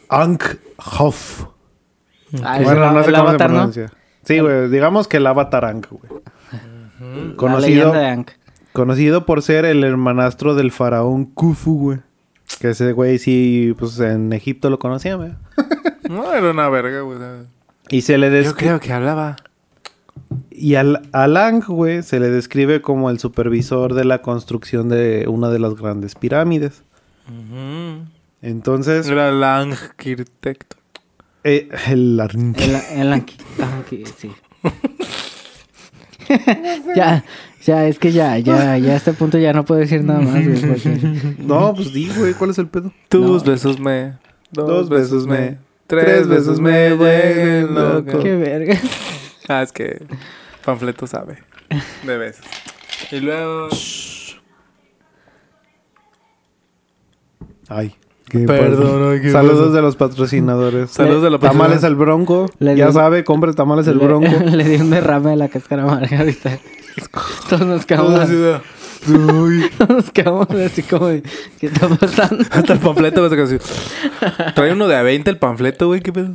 Ankh-Hof. 0.09 1.45
Ah, 2.43 2.59
Bueno, 2.63 2.89
el- 2.89 2.95
no 2.95 3.05
sé 3.05 3.11
cómo 3.13 3.29
avatar, 3.29 3.49
se 3.49 3.55
¿no? 3.55 3.59
pronuncia. 3.59 3.93
Sí, 4.25 4.39
güey, 4.41 4.69
digamos 4.71 5.09
que 5.09 5.17
el 5.19 5.27
avatar 5.27 5.65
Ankh, 5.65 5.87
güey. 5.91 6.23
La 7.01 7.37
Conocido, 7.37 7.69
leyenda 7.93 7.99
de 7.99 8.07
Ankh. 8.07 8.31
conocido 8.73 9.27
por 9.27 9.43
ser 9.43 9.65
el 9.65 9.83
hermanastro 9.85 10.55
del 10.55 10.71
faraón 10.71 11.27
Khufu, 11.27 11.79
güey. 11.79 11.99
Que 12.61 12.71
ese 12.71 12.93
güey 12.93 13.19
sí, 13.19 13.75
pues 13.79 13.99
en 13.99 14.33
Egipto 14.33 14.71
lo 14.71 14.79
conocían, 14.79 15.19
güey. 15.19 15.33
No, 16.09 16.31
era 16.35 16.51
una 16.51 16.69
verga, 16.69 17.01
güey. 17.01 17.19
Y 17.89 18.03
se 18.03 18.19
le 18.19 18.27
Yo 18.29 18.33
describe... 18.35 18.57
creo 18.59 18.81
que 18.81 18.93
hablaba. 18.93 19.37
Y 20.63 20.77
al, 20.77 21.03
al 21.11 21.37
Ankh, 21.37 21.67
güey, 21.67 22.05
se 22.05 22.21
le 22.21 22.31
describe 22.31 22.81
como 22.83 23.11
el 23.11 23.19
supervisor 23.19 23.95
de 23.95 24.05
la 24.05 24.23
construcción 24.23 24.89
de 24.89 25.27
una 25.29 25.49
de 25.51 25.59
las 25.59 25.75
grandes 25.75 26.15
pirámides. 26.15 26.85
Ujú. 27.27 28.05
Entonces, 28.43 29.09
Era 29.09 29.31
el 29.31 29.43
arquitecto. 29.43 30.77
eh, 31.43 31.69
el 31.89 32.21
Ankh. 32.21 32.59
El, 32.61 33.13
el 33.13 34.07
sí. 34.17 34.31
ya, 36.97 37.25
ya, 37.65 37.87
es 37.89 37.99
que 37.99 38.13
ya, 38.13 38.39
ya, 38.39 38.79
ya 38.79 38.93
a 38.93 38.97
este 38.97 39.13
punto 39.13 39.39
ya 39.39 39.53
no 39.53 39.65
puedo 39.65 39.81
decir 39.81 40.05
nada 40.05 40.21
más, 40.21 40.47
güey. 40.47 40.61
porque- 40.61 41.35
No, 41.39 41.75
pues 41.75 41.93
di, 41.93 42.09
güey, 42.17 42.35
¿cuál 42.35 42.51
es 42.51 42.59
el 42.59 42.69
pedo? 42.69 42.93
Tus 43.09 43.45
No. 43.45 43.51
besos 43.53 43.81
me. 43.81 44.13
Dos, 44.53 44.69
Dos 44.69 44.89
besos 44.89 45.27
me. 45.27 45.39
me, 45.41 45.59
Tres 45.89 46.05
tres 46.05 46.29
besos 46.29 46.61
me 46.61 46.95
vuelven 46.95 47.75
loco. 47.75 48.19
Qué 48.21 48.37
verga. 48.37 48.79
Ah, 49.49 49.63
es 49.63 49.73
que 49.73 50.01
Panfleto 50.65 51.07
sabe. 51.07 51.39
De 52.05 52.19
besos. 52.19 52.45
Y 53.11 53.21
luego. 53.21 53.69
Ay. 57.69 57.95
qué 58.29 58.41
Perdón, 58.41 59.01
padre. 59.01 59.15
ay, 59.17 59.23
qué 59.23 59.31
Saludos 59.33 59.67
pasa. 59.67 59.77
de 59.77 59.83
los 59.83 59.97
patrocinadores. 59.97 60.91
Saludos 60.91 61.23
de 61.23 61.31
la 61.31 61.39
Tamales 61.39 61.73
persona. 61.81 61.89
el 61.89 61.95
Bronco. 61.97 62.51
Le 62.59 62.77
ya 62.77 62.93
sabe, 62.93 63.25
compre 63.25 63.53
tamales 63.55 63.87
el 63.87 63.99
le, 63.99 64.05
Bronco. 64.05 64.31
le 64.51 64.65
di 64.65 64.77
un 64.77 64.91
derrame 64.91 65.31
de 65.31 65.37
la 65.37 65.49
cáscara 65.49 65.83
amarga 65.85 66.19
ahorita. 66.21 66.59
Todos 67.49 67.67
nos 67.67 67.87
quedamos, 67.87 68.29
Uy. 69.09 69.69
todos 69.79 69.91
nos 69.91 70.11
quedamos 70.13 70.49
así 70.51 70.83
como, 70.85 71.09
de, 71.09 71.23
¿qué 71.59 71.67
está 71.67 71.89
pasando? 71.89 72.45
Hasta 72.51 72.73
el 72.75 72.79
panfleto 72.79 73.29
sacar 73.29 73.47
así. 73.47 73.57
Trae 74.55 74.73
uno 74.73 74.87
de 74.87 74.95
a 74.95 75.03
20 75.03 75.29
el 75.29 75.39
panfleto, 75.39 75.89
güey. 75.89 76.01
¿Qué 76.03 76.13
pedo? 76.13 76.35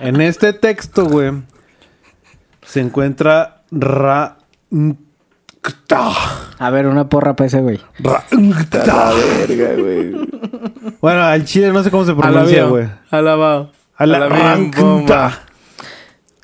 En 0.00 0.20
este 0.20 0.54
texto, 0.54 1.04
güey, 1.04 1.30
se 2.72 2.80
encuentra 2.80 3.62
Ra... 3.70 4.38
A 6.58 6.70
ver, 6.70 6.86
una 6.86 7.08
porra 7.10 7.36
para 7.36 7.46
ese 7.48 7.60
güey. 7.60 7.78
Ra... 7.98 8.24
verga, 9.46 9.74
güey. 9.78 10.12
Bueno, 11.02 11.22
al 11.22 11.44
chile 11.44 11.70
no 11.70 11.82
sé 11.82 11.90
cómo 11.90 12.06
se 12.06 12.14
pronuncia, 12.14 12.64
güey. 12.64 12.88
Alabado. 13.10 13.70
A 13.96 14.06
la 14.06 14.16
Alabín, 14.16 14.70
bomba. 14.70 15.28
rancta. 15.28 15.42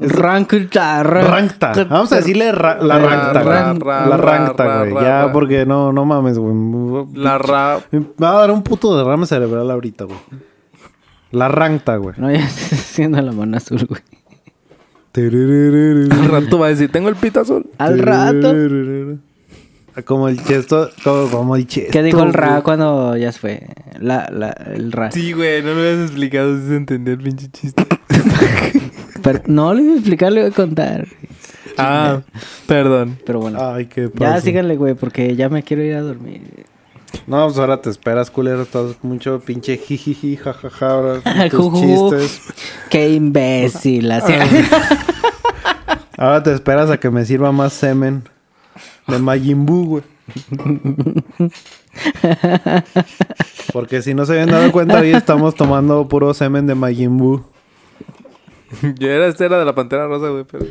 Rancta, 0.00 1.02
Rancta. 1.02 1.72
Vamos 1.88 2.12
a 2.12 2.16
decirle 2.16 2.52
ra- 2.52 2.76
la 2.80 2.98
Ra- 2.98 3.08
rancta, 3.08 3.32
ra- 3.42 3.42
güey. 3.72 3.78
ra- 3.80 4.06
La 4.06 4.16
ra- 4.18 4.38
rancta, 4.38 4.64
ra- 4.64 4.84
güey. 4.90 5.04
Ya, 5.04 5.32
porque 5.32 5.64
no, 5.66 5.92
no 5.92 6.04
mames, 6.04 6.38
güey. 6.38 6.54
La 7.14 7.38
ra... 7.38 7.80
Me 7.90 8.04
va 8.20 8.30
a 8.36 8.40
dar 8.40 8.50
un 8.50 8.62
puto 8.62 8.96
derrame 8.96 9.24
cerebral 9.26 9.70
ahorita, 9.70 10.04
güey. 10.04 10.18
La 11.32 11.48
rancta, 11.48 11.96
güey. 11.96 12.14
No, 12.18 12.30
ya 12.30 12.38
estoy 12.46 12.78
haciendo 12.78 13.20
la 13.22 13.32
mano 13.32 13.56
azul, 13.56 13.84
güey. 13.88 14.02
Al 15.14 16.28
rato 16.28 16.58
va 16.58 16.66
a 16.66 16.70
decir, 16.70 16.90
tengo 16.90 17.08
el 17.08 17.16
pito 17.16 17.40
azul. 17.40 17.66
Al 17.78 17.98
rato. 17.98 18.54
Como 20.04 20.28
el 20.28 20.42
chesto, 20.44 20.90
como, 21.02 21.28
como 21.28 21.56
el 21.56 21.66
chesto. 21.66 21.90
¿Qué 21.90 22.02
dijo 22.04 22.22
el 22.22 22.32
Ra 22.32 22.50
güey. 22.50 22.62
cuando 22.62 23.16
ya 23.16 23.32
se 23.32 23.38
fue? 23.40 23.66
La, 23.98 24.28
la, 24.32 24.50
el 24.50 24.92
Ra. 24.92 25.10
Sí, 25.10 25.32
güey, 25.32 25.60
no 25.62 25.74
lo 25.74 25.80
habías 25.80 26.02
explicado 26.08 26.56
si 26.60 26.68
se 26.68 26.76
entendía 26.76 27.14
el 27.14 27.20
pinche 27.20 27.48
chiste. 27.50 27.84
Pero 29.22 29.40
no 29.46 29.74
le 29.74 29.82
iba 29.82 29.92
a 29.94 29.96
explicar, 29.96 30.30
le 30.32 30.40
iba 30.40 30.48
a 30.50 30.52
contar. 30.52 31.08
Ah, 31.76 32.20
perdón. 32.68 33.18
Pero 33.26 33.40
bueno. 33.40 33.58
Ay, 33.60 33.86
qué 33.86 34.08
ya 34.14 34.34
pasó. 34.34 34.44
síganle, 34.44 34.76
güey, 34.76 34.94
porque 34.94 35.34
ya 35.34 35.48
me 35.48 35.64
quiero 35.64 35.82
ir 35.82 35.94
a 35.94 36.02
dormir. 36.02 36.42
No, 37.26 37.46
pues 37.46 37.58
ahora 37.58 37.80
te 37.80 37.90
esperas, 37.90 38.30
culero. 38.30 38.62
Estás 38.62 38.96
mucho 39.02 39.40
pinche 39.40 39.76
jijiji, 39.76 40.36
jajaja. 40.36 40.90
Ahora 40.90 41.20
tus 41.50 41.80
chistes. 41.80 42.40
Qué 42.90 43.10
imbécil. 43.10 44.10
así. 44.12 44.32
Ahora 46.16 46.42
te 46.42 46.52
esperas 46.52 46.90
a 46.90 46.98
que 46.98 47.10
me 47.10 47.24
sirva 47.24 47.52
más 47.52 47.72
semen. 47.72 48.24
De 49.06 49.18
Majin 49.18 49.64
Buu, 49.64 49.86
güey. 49.86 50.02
Porque 53.72 54.02
si 54.02 54.12
no 54.14 54.26
se 54.26 54.32
habían 54.32 54.50
dado 54.50 54.70
cuenta, 54.72 55.00
hoy 55.00 55.12
estamos 55.12 55.54
tomando 55.54 56.08
puro 56.08 56.34
semen 56.34 56.66
de 56.66 56.74
Majin 56.74 57.16
Buu. 57.16 57.44
Yo 58.98 59.08
era, 59.08 59.28
este 59.28 59.46
era 59.46 59.58
de 59.58 59.64
la 59.64 59.74
Pantera 59.74 60.06
Rosa, 60.08 60.28
güey, 60.28 60.44
pero... 60.44 60.66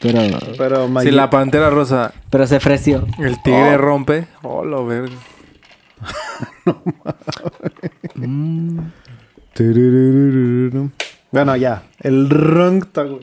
pero, 0.00 0.20
Pero 0.56 0.88
Si 1.02 1.10
la 1.10 1.28
Pantera 1.30 1.68
Rosa, 1.70 2.12
pero 2.30 2.46
se 2.46 2.56
ofreció. 2.56 3.06
el 3.18 3.40
tigre 3.42 3.76
rompe... 3.76 4.26
Oh, 4.42 4.64
lo 4.64 4.86
verga. 4.86 5.16
Tururururu. 9.54 10.90
Bueno, 11.30 11.56
ya. 11.56 11.82
El 12.00 12.28
güey. 13.02 13.20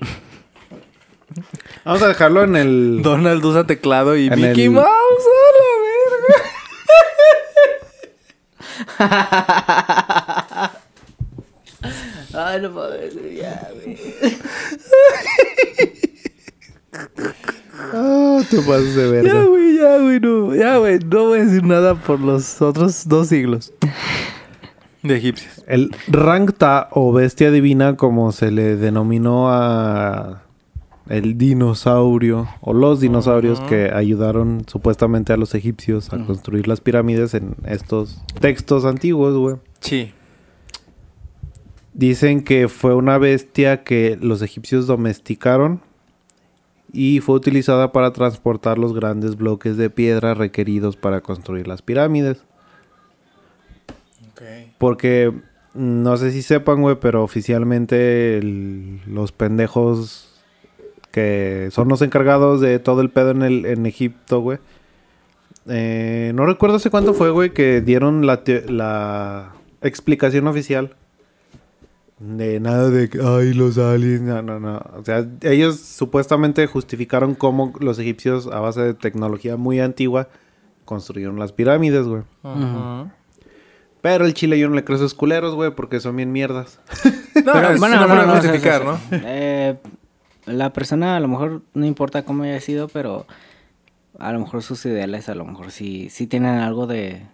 Vamos 1.84 2.02
a 2.02 2.08
dejarlo 2.08 2.44
en 2.44 2.56
el... 2.56 3.02
Donald 3.04 3.44
usa 3.46 3.66
teclado 3.66 4.16
y 4.18 4.28
En 4.28 4.36
Mickey 4.36 4.66
el- 4.66 4.72
Mouse 4.72 4.88
a 4.88 4.90
la 5.58 5.64
verga. 9.00 10.72
Ay, 12.34 12.62
no 12.62 12.70
mames, 12.72 13.14
güey, 13.16 13.36
ya, 13.38 13.70
güey. 13.74 13.98
Ah, 17.94 18.40
te 18.62 18.68
pasas 18.68 18.96
de 18.96 19.24
Ya, 19.24 19.44
güey, 19.44 19.78
ya, 19.78 19.98
güey, 20.00 20.20
no. 20.20 20.56
Ya, 20.56 20.78
güey, 20.78 21.00
no 21.00 21.26
voy 21.26 21.40
a 21.40 21.46
decir 21.46 21.64
nada 21.64 21.96
por 21.96 22.20
los 22.20 22.62
otros 22.62 23.08
dos 23.08 23.28
siglos. 23.28 23.74
De 25.04 25.16
egipcios. 25.16 25.64
El 25.68 25.92
Rangta 26.08 26.90
o 26.92 27.14
bestia 27.14 27.52
divina, 27.52 27.96
como 27.96 28.32
se 28.32 28.52
le 28.52 28.76
denominó 28.76 29.50
a 29.50 30.44
el 31.10 31.38
dinosaurio 31.38 32.50
o 32.60 32.74
los 32.74 33.00
dinosaurios 33.00 33.62
que 33.62 33.92
ayudaron 33.94 34.64
supuestamente 34.68 35.32
a 35.32 35.38
los 35.38 35.56
egipcios 35.56 36.12
a 36.12 36.26
construir 36.26 36.68
las 36.68 36.82
pirámides 36.82 37.34
en 37.34 37.56
estos 37.66 38.22
textos 38.42 38.84
antiguos, 38.84 39.38
güey. 39.38 39.56
Sí. 39.80 40.12
Dicen 41.94 42.44
que 42.44 42.68
fue 42.68 42.94
una 42.94 43.18
bestia 43.18 43.84
que 43.84 44.18
los 44.20 44.42
egipcios 44.42 44.86
domesticaron 44.86 45.82
y 47.00 47.20
fue 47.20 47.36
utilizada 47.36 47.92
para 47.92 48.12
transportar 48.12 48.80
los 48.80 48.94
grandes 48.96 49.38
bloques 49.38 49.78
de 49.78 49.92
piedra 49.92 50.34
requeridos 50.34 50.96
para 50.98 51.22
construir 51.22 51.68
las 51.68 51.84
pirámides. 51.84 52.44
Porque 54.80 55.32
mm, 55.76 56.02
no 56.04 56.18
sé 56.18 56.32
si 56.32 56.42
sepan, 56.42 56.82
güey, 56.82 56.96
pero 57.00 57.24
oficialmente 57.24 58.38
el- 58.40 59.02
los 59.06 59.32
pendejos 59.32 60.42
que 61.12 61.70
son 61.72 61.88
los 61.88 62.02
encargados 62.02 62.62
de 62.62 62.80
todo 62.80 63.02
el 63.02 63.10
pedo 63.12 63.32
en, 63.32 63.42
el, 63.44 63.66
en 63.66 63.86
Egipto, 63.86 64.40
güey. 64.42 64.58
eh, 65.70 66.32
no 66.36 66.46
recuerdo 66.46 66.78
hace 66.78 66.90
cuánto 66.90 67.14
fue, 67.14 67.30
güey, 67.32 67.52
que 67.54 67.82
dieron 67.82 68.26
la, 68.26 68.42
la 68.70 69.52
explicación 69.82 70.48
oficial. 70.48 70.96
De 72.20 72.60
nada 72.60 72.90
de 72.90 73.10
que, 73.10 73.20
ay, 73.24 73.54
los 73.54 73.78
aliens, 73.78 74.22
no, 74.22 74.42
no, 74.42 74.60
no. 74.60 74.82
O 74.96 75.04
sea, 75.04 75.28
ellos 75.42 75.80
supuestamente 75.80 76.66
justificaron 76.66 77.36
cómo 77.36 77.74
los 77.80 78.00
egipcios, 78.00 78.48
a 78.48 78.60
base 78.60 78.82
de 78.82 78.94
tecnología 78.96 79.56
muy 79.56 79.80
antigua, 79.80 80.30
construyeron 80.86 81.38
las 81.38 81.52
pirámides, 81.52 82.08
güey. 82.08 82.24
Ajá. 82.42 83.14
Pero 84.02 84.26
el 84.26 84.34
chile 84.34 84.58
yo 84.58 84.70
no 84.70 84.76
le 84.76 84.84
creo 84.84 84.96
a 84.96 85.00
esos 85.00 85.14
culeros, 85.14 85.54
güey, 85.54 85.72
porque 85.72 86.00
son 86.00 86.16
bien 86.16 86.32
mierdas. 86.32 86.80
No, 87.38 87.54
Pero, 87.54 87.70
es 87.70 87.80
bueno, 87.80 87.98
una 87.98 88.08
no, 88.08 88.16
no, 88.16 88.26
no, 88.26 88.34
justificar, 88.34 88.84
¿no? 88.84 89.00
eh, 89.12 89.78
la 90.48 90.74
persona 90.74 91.16
a 91.16 91.20
lo 91.20 91.28
mejor 91.28 91.62
no 91.76 91.86
importa 91.86 92.24
cómo 92.24 92.44
haya 92.44 92.60
sido, 92.60 92.88
pero 92.88 93.28
a 94.18 94.32
lo 94.34 94.40
mejor 94.40 94.64
sus 94.64 94.84
ideales 94.88 95.30
a 95.30 95.36
lo 95.36 95.46
mejor 95.46 95.72
sí, 95.72 96.10
sí 96.10 96.26
tienen 96.26 96.56
algo 96.56 96.88
de, 96.88 97.28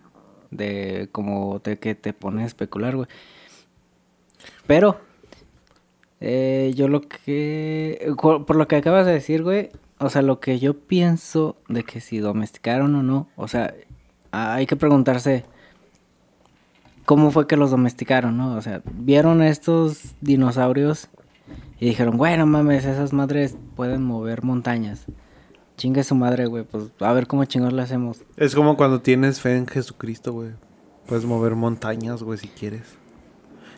de 0.52 1.08
como 1.14 1.62
de 1.64 1.80
que 1.80 1.96
te 1.96 2.12
pone 2.12 2.44
a 2.44 2.46
especular, 2.46 2.98
güey. 2.98 3.08
Pero 4.68 4.98
eh, 6.20 6.72
yo 6.76 6.88
lo 6.88 7.02
que, 7.02 8.14
por 8.18 8.56
lo 8.56 8.68
que 8.68 8.78
acabas 8.78 9.06
de 9.06 9.14
decir, 9.14 9.44
güey, 9.44 9.70
o 10.00 10.10
sea, 10.10 10.22
lo 10.22 10.40
que 10.40 10.60
yo 10.60 10.78
pienso 10.78 11.58
de 11.68 11.84
que 11.84 12.02
si 12.02 12.20
domesticaron 12.20 12.96
o 12.96 13.04
no, 13.04 13.28
o 13.36 13.48
sea, 13.48 13.74
hay 14.32 14.66
que 14.66 14.76
preguntarse 14.76 15.46
cómo 17.06 17.32
fue 17.32 17.48
que 17.48 17.58
los 17.58 17.72
domesticaron, 17.72 18.38
¿no? 18.38 18.56
O 18.56 18.62
sea, 18.62 18.82
vieron 18.94 19.42
estos 19.42 20.16
dinosaurios 20.22 21.10
y 21.80 21.88
dijeron, 21.88 22.18
bueno, 22.18 22.46
mames, 22.46 22.86
esas 22.86 23.14
madres 23.14 23.58
pueden 23.76 24.04
mover 24.04 24.44
montañas. 24.44 25.06
Chingue 25.76 26.04
su 26.04 26.16
madre, 26.16 26.46
güey, 26.46 26.64
pues 26.64 26.86
a 27.00 27.12
ver 27.14 27.28
cómo 27.28 27.46
chingados 27.46 27.74
le 27.74 27.82
hacemos. 27.82 28.24
Es 28.38 28.56
como 28.56 28.78
cuando 28.78 29.02
tienes 29.02 29.42
fe 29.42 29.58
en 29.58 29.68
Jesucristo, 29.68 30.32
güey. 30.32 30.52
Puedes 31.08 31.26
mover 31.26 31.56
montañas, 31.56 32.24
güey, 32.24 32.38
si 32.38 32.48
quieres. 32.48 32.98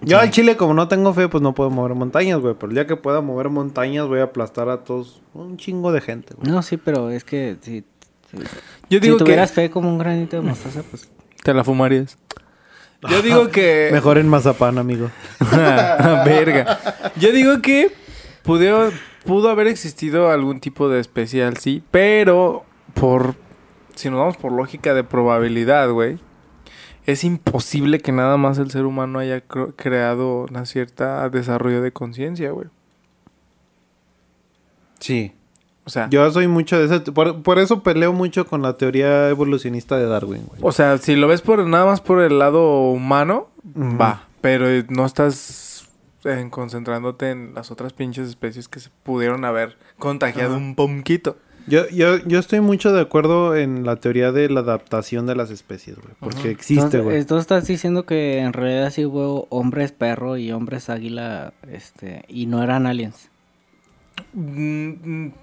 Yo 0.01 0.19
al 0.19 0.29
chile, 0.31 0.57
como 0.57 0.73
no 0.73 0.87
tengo 0.87 1.13
fe, 1.13 1.27
pues 1.27 1.41
no 1.41 1.53
puedo 1.53 1.69
mover 1.69 1.95
montañas, 1.95 2.39
güey. 2.39 2.55
Pero 2.55 2.69
el 2.69 2.75
día 2.75 2.87
que 2.87 2.95
pueda 2.95 3.21
mover 3.21 3.49
montañas, 3.49 4.07
voy 4.07 4.19
a 4.19 4.23
aplastar 4.23 4.69
a 4.69 4.83
todos, 4.83 5.21
un 5.33 5.57
chingo 5.57 5.91
de 5.91 6.01
gente, 6.01 6.35
güey. 6.35 6.51
No, 6.51 6.61
sí, 6.61 6.77
pero 6.77 7.09
es 7.09 7.23
que 7.23 7.57
si, 7.61 7.83
si, 8.29 8.37
Yo 8.89 8.99
digo 8.99 9.15
si 9.15 9.19
que 9.19 9.25
tuvieras 9.25 9.51
fe 9.51 9.69
como 9.69 9.89
un 9.89 9.97
granito 9.97 10.35
de 10.37 10.41
mostaza, 10.41 10.83
pues... 10.89 11.09
te 11.43 11.53
la 11.53 11.63
fumarías. 11.63 12.17
Yo 13.09 13.21
digo 13.21 13.47
que... 13.51 13.89
Mejor 13.91 14.17
en 14.17 14.27
Mazapán, 14.27 14.77
amigo. 14.77 15.09
Verga. 15.51 16.79
Yo 17.15 17.31
digo 17.31 17.61
que 17.61 17.91
pudo, 18.43 18.91
pudo 19.25 19.49
haber 19.49 19.67
existido 19.67 20.29
algún 20.29 20.59
tipo 20.59 20.89
de 20.89 20.99
especial, 20.99 21.57
sí, 21.57 21.83
pero 21.91 22.65
por 22.93 23.35
si 23.95 24.09
nos 24.09 24.19
vamos 24.19 24.37
por 24.37 24.51
lógica 24.51 24.93
de 24.93 25.03
probabilidad, 25.03 25.89
güey, 25.89 26.19
es 27.05 27.23
imposible 27.23 27.99
que 27.99 28.11
nada 28.11 28.37
más 28.37 28.57
el 28.57 28.71
ser 28.71 28.85
humano 28.85 29.19
haya 29.19 29.41
creado 29.41 30.45
una 30.49 30.65
cierta 30.65 31.29
desarrollo 31.29 31.81
de 31.81 31.91
conciencia, 31.91 32.51
güey. 32.51 32.67
Sí. 34.99 35.33
O 35.83 35.89
sea, 35.91 36.09
Yo 36.09 36.29
soy 36.31 36.47
mucho 36.47 36.79
de 36.79 36.85
ese... 36.85 37.11
Por, 37.11 37.43
por 37.43 37.59
eso 37.59 37.83
peleo 37.83 38.11
mucho 38.11 38.47
con 38.47 38.63
la 38.63 38.75
teoría 38.75 39.29
evolucionista 39.29 39.97
de 39.97 40.07
Darwin, 40.07 40.45
güey. 40.47 40.59
o 40.63 40.71
sea, 40.71 40.97
si 40.97 41.15
lo 41.15 41.27
ves 41.27 41.41
por 41.41 41.63
nada 41.65 41.85
más 41.85 42.01
por 42.01 42.21
el 42.21 42.39
lado 42.39 42.89
humano, 42.89 43.49
va, 43.75 44.27
pero 44.41 44.65
no 44.89 45.05
estás 45.05 45.87
eh, 46.23 46.47
concentrándote 46.49 47.29
en 47.29 47.53
las 47.53 47.69
otras 47.69 47.93
pinches 47.93 48.27
especies 48.27 48.67
que 48.67 48.79
se 48.79 48.89
pudieron 49.03 49.45
haber 49.45 49.77
contagiado 49.99 50.57
un 50.57 50.73
poquito. 50.73 51.37
Yo, 51.67 51.87
yo, 51.89 52.17
yo 52.25 52.39
estoy 52.39 52.59
mucho 52.61 52.93
de 52.93 53.01
acuerdo 53.01 53.55
en 53.55 53.85
la 53.85 53.95
teoría 53.95 54.31
de 54.31 54.49
la 54.49 54.59
adaptación 54.59 55.25
de 55.25 55.35
las 55.35 55.49
especies, 55.49 55.97
güey. 55.97 56.13
Porque 56.19 56.51
existe, 56.51 56.99
güey. 56.99 57.17
Entonces 57.17 57.41
estás 57.41 57.67
diciendo 57.67 58.05
que 58.05 58.39
en 58.39 58.53
realidad 58.53 58.91
sí 58.91 59.05
hubo 59.05 59.47
hombres 59.49 59.91
perro 59.91 60.37
y 60.37 60.51
hombres 60.51 60.89
águila, 60.89 61.53
este, 61.71 62.23
y 62.27 62.45
no 62.45 62.61
eran 62.61 62.85
aliens. 62.85 63.29
Mm, 64.33 64.89
mm, 65.25 65.33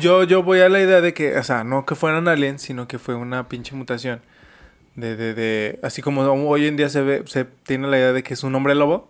Yo, 0.00 0.22
yo 0.24 0.42
voy 0.42 0.60
a 0.60 0.68
la 0.68 0.80
idea 0.80 1.00
de 1.00 1.12
que, 1.14 1.36
o 1.36 1.42
sea, 1.42 1.64
no 1.64 1.84
que 1.84 1.96
fueran 1.96 2.28
aliens, 2.28 2.62
sino 2.62 2.86
que 2.86 2.98
fue 2.98 3.16
una 3.16 3.48
pinche 3.48 3.74
mutación. 3.74 4.20
De, 4.94 5.16
de, 5.16 5.34
de, 5.34 5.80
así 5.82 6.02
como 6.02 6.22
hoy 6.22 6.66
en 6.66 6.76
día 6.76 6.88
se 6.88 7.00
ve, 7.02 7.22
se 7.26 7.44
tiene 7.44 7.88
la 7.88 7.98
idea 7.98 8.12
de 8.12 8.22
que 8.22 8.34
es 8.34 8.44
un 8.44 8.54
hombre 8.54 8.74
lobo. 8.74 9.08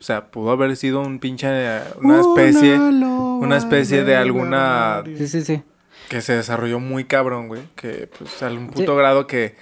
O 0.00 0.02
sea, 0.02 0.30
pudo 0.30 0.50
haber 0.50 0.74
sido 0.76 1.00
un 1.00 1.18
pinche, 1.18 1.46
una 2.00 2.20
especie, 2.20 2.78
una 2.78 3.56
especie 3.58 4.02
de 4.04 4.16
alguna 4.16 5.02
Sí, 5.18 5.28
sí, 5.28 5.42
sí. 5.42 5.62
que 6.08 6.22
se 6.22 6.32
desarrolló 6.34 6.80
muy 6.80 7.04
cabrón, 7.04 7.48
güey. 7.48 7.62
Que, 7.76 8.08
pues, 8.18 8.42
a 8.42 8.48
un 8.48 8.68
Sí. 8.68 8.76
puto 8.76 8.96
grado 8.96 9.26
que 9.26 9.54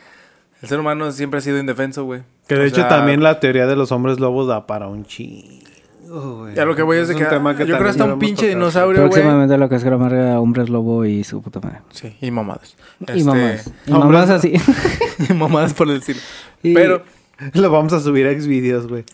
el 0.62 0.68
ser 0.68 0.78
humano 0.78 1.10
siempre 1.10 1.38
ha 1.38 1.40
sido 1.40 1.58
indefenso, 1.58 2.04
güey. 2.04 2.22
Que 2.46 2.54
de 2.54 2.62
O 2.62 2.64
hecho 2.64 2.76
sea, 2.76 2.88
también 2.88 3.22
la 3.22 3.40
teoría 3.40 3.66
de 3.66 3.74
los 3.76 3.90
hombres 3.92 4.20
lobos 4.20 4.46
da 4.46 4.66
para 4.66 4.86
un 4.86 5.04
chingo, 5.04 6.38
güey. 6.38 6.54
Ya 6.54 6.64
lo 6.64 6.74
que 6.76 6.82
voy 6.82 6.98
es 6.98 7.08
de 7.08 7.14
un 7.14 7.20
que, 7.20 7.26
tema 7.26 7.52
yo 7.58 7.76
creo 7.76 7.88
hasta 7.90 8.04
un 8.04 8.18
pinche 8.20 8.42
tocar. 8.46 8.48
dinosaurio, 8.58 9.00
güey. 9.02 9.10
Próximamente 9.10 9.58
lo 9.58 9.68
que 9.68 9.74
es 9.74 9.84
gramática 9.84 10.38
hombres 10.40 10.68
lobo 10.70 11.04
y 11.04 11.24
su 11.24 11.42
puta 11.42 11.60
madre. 11.60 11.80
Sí, 11.90 12.16
y 12.20 12.30
mamadas. 12.30 12.76
Y 13.00 13.04
Este, 13.10 13.24
mamás. 13.24 13.70
Y 13.86 13.90
mamás 13.92 14.30
así. 14.30 14.52
y 15.28 15.32
mamadas 15.34 15.74
por 15.74 15.88
decirlo. 15.88 16.22
Y- 16.62 16.74
Pero, 16.74 17.02
Lo 17.54 17.70
vamos 17.70 17.92
a 17.92 18.00
subir 18.00 18.26
a 18.26 18.32
Xvideos, 18.32 18.86
güey. 18.88 19.04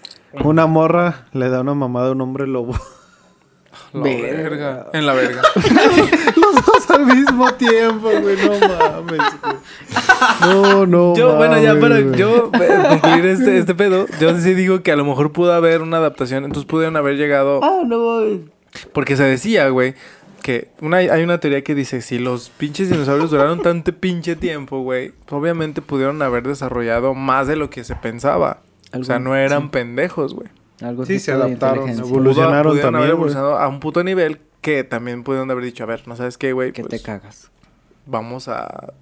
Una 0.42 0.66
morra 0.66 1.26
le 1.32 1.48
da 1.48 1.60
una 1.60 1.74
mamada 1.74 2.08
a 2.08 2.12
un 2.12 2.20
hombre 2.20 2.46
lobo. 2.46 2.74
la 3.92 4.02
Verga. 4.02 4.32
verga. 4.36 4.86
En 4.92 5.06
la 5.06 5.12
verga. 5.14 5.42
Los 6.36 6.66
dos 6.66 6.90
al 6.90 7.06
mismo 7.06 7.52
tiempo, 7.54 8.10
güey. 8.20 8.36
No 8.36 8.68
mames, 8.68 9.20
güey. 9.42 9.56
No, 10.40 10.86
no. 10.86 11.14
Yo, 11.16 11.36
bueno, 11.36 11.60
ya 11.60 11.74
mames, 11.74 11.82
para 11.82 12.00
güey. 12.00 12.18
yo 12.18 12.50
eh, 12.54 12.84
concluir 12.88 13.26
este, 13.26 13.58
este 13.58 13.74
pedo, 13.74 14.06
yo 14.20 14.36
sí 14.38 14.54
digo 14.54 14.82
que 14.82 14.92
a 14.92 14.96
lo 14.96 15.04
mejor 15.04 15.32
pudo 15.32 15.52
haber 15.52 15.82
una 15.82 15.98
adaptación, 15.98 16.44
entonces 16.44 16.68
pudieron 16.68 16.96
haber 16.96 17.16
llegado. 17.16 17.60
Ah, 17.62 17.82
no 17.86 17.98
mames. 17.98 18.40
Porque 18.92 19.16
se 19.16 19.22
decía, 19.22 19.68
güey, 19.68 19.94
que 20.42 20.68
una, 20.80 20.96
hay 20.98 21.22
una 21.22 21.38
teoría 21.38 21.62
que 21.62 21.74
dice: 21.74 22.02
si 22.02 22.18
los 22.18 22.50
pinches 22.50 22.90
dinosaurios 22.90 23.30
duraron 23.30 23.62
tanto 23.62 23.92
pinche 23.92 24.34
tiempo, 24.36 24.80
güey, 24.80 25.12
obviamente 25.30 25.80
pudieron 25.82 26.20
haber 26.22 26.42
desarrollado 26.46 27.14
más 27.14 27.46
de 27.46 27.56
lo 27.56 27.70
que 27.70 27.84
se 27.84 27.94
pensaba. 27.94 28.58
O 28.98 29.04
sea, 29.04 29.18
no 29.18 29.34
eran 29.36 29.62
sí. 29.64 29.68
pendejos, 29.72 30.34
güey. 30.34 30.48
Algo 30.82 31.06
Sí, 31.06 31.18
se 31.18 31.32
adaptaron, 31.32 31.88
Evolucionaron 31.88 32.62
Pudo- 32.64 32.70
pudieron 32.70 32.80
también, 32.80 32.96
haber 32.96 33.10
evolucionado 33.10 33.58
a 33.58 33.68
un 33.68 33.80
puto 33.80 34.02
nivel 34.04 34.40
que 34.60 34.82
también 34.84 35.22
pudieron 35.22 35.50
haber 35.50 35.64
dicho: 35.64 35.84
a 35.84 35.86
ver, 35.86 36.06
¿no 36.06 36.16
sabes 36.16 36.36
qué, 36.38 36.52
güey? 36.52 36.72
Que 36.72 36.82
Pues, 36.82 37.00
te 37.02 37.06
cagas. 37.06 37.50
vamos 38.06 38.48
a... 38.48 38.92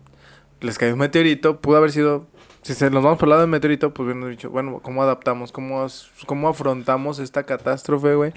Les 0.60 0.78
cayó 0.78 0.92
un 0.92 0.98
meteorito, 1.00 1.60
pudo 1.60 1.76
haber 1.78 1.90
sido... 1.90 2.26
Si 2.62 2.74
se 2.74 2.90
nos 2.90 3.02
vamos 3.02 3.18
por 3.18 3.26
el 3.26 3.30
lado 3.30 3.40
del 3.42 3.50
meteorito, 3.50 3.92
pues 3.92 4.04
hubieran 4.06 4.30
dicho, 4.30 4.48
bueno, 4.50 4.78
¿cómo 4.80 5.02
adaptamos? 5.02 5.50
¿Cómo, 5.50 5.84
cómo 6.26 6.48
afrontamos 6.48 7.18
esta 7.18 7.42
catástrofe, 7.42 8.14
güey? 8.14 8.32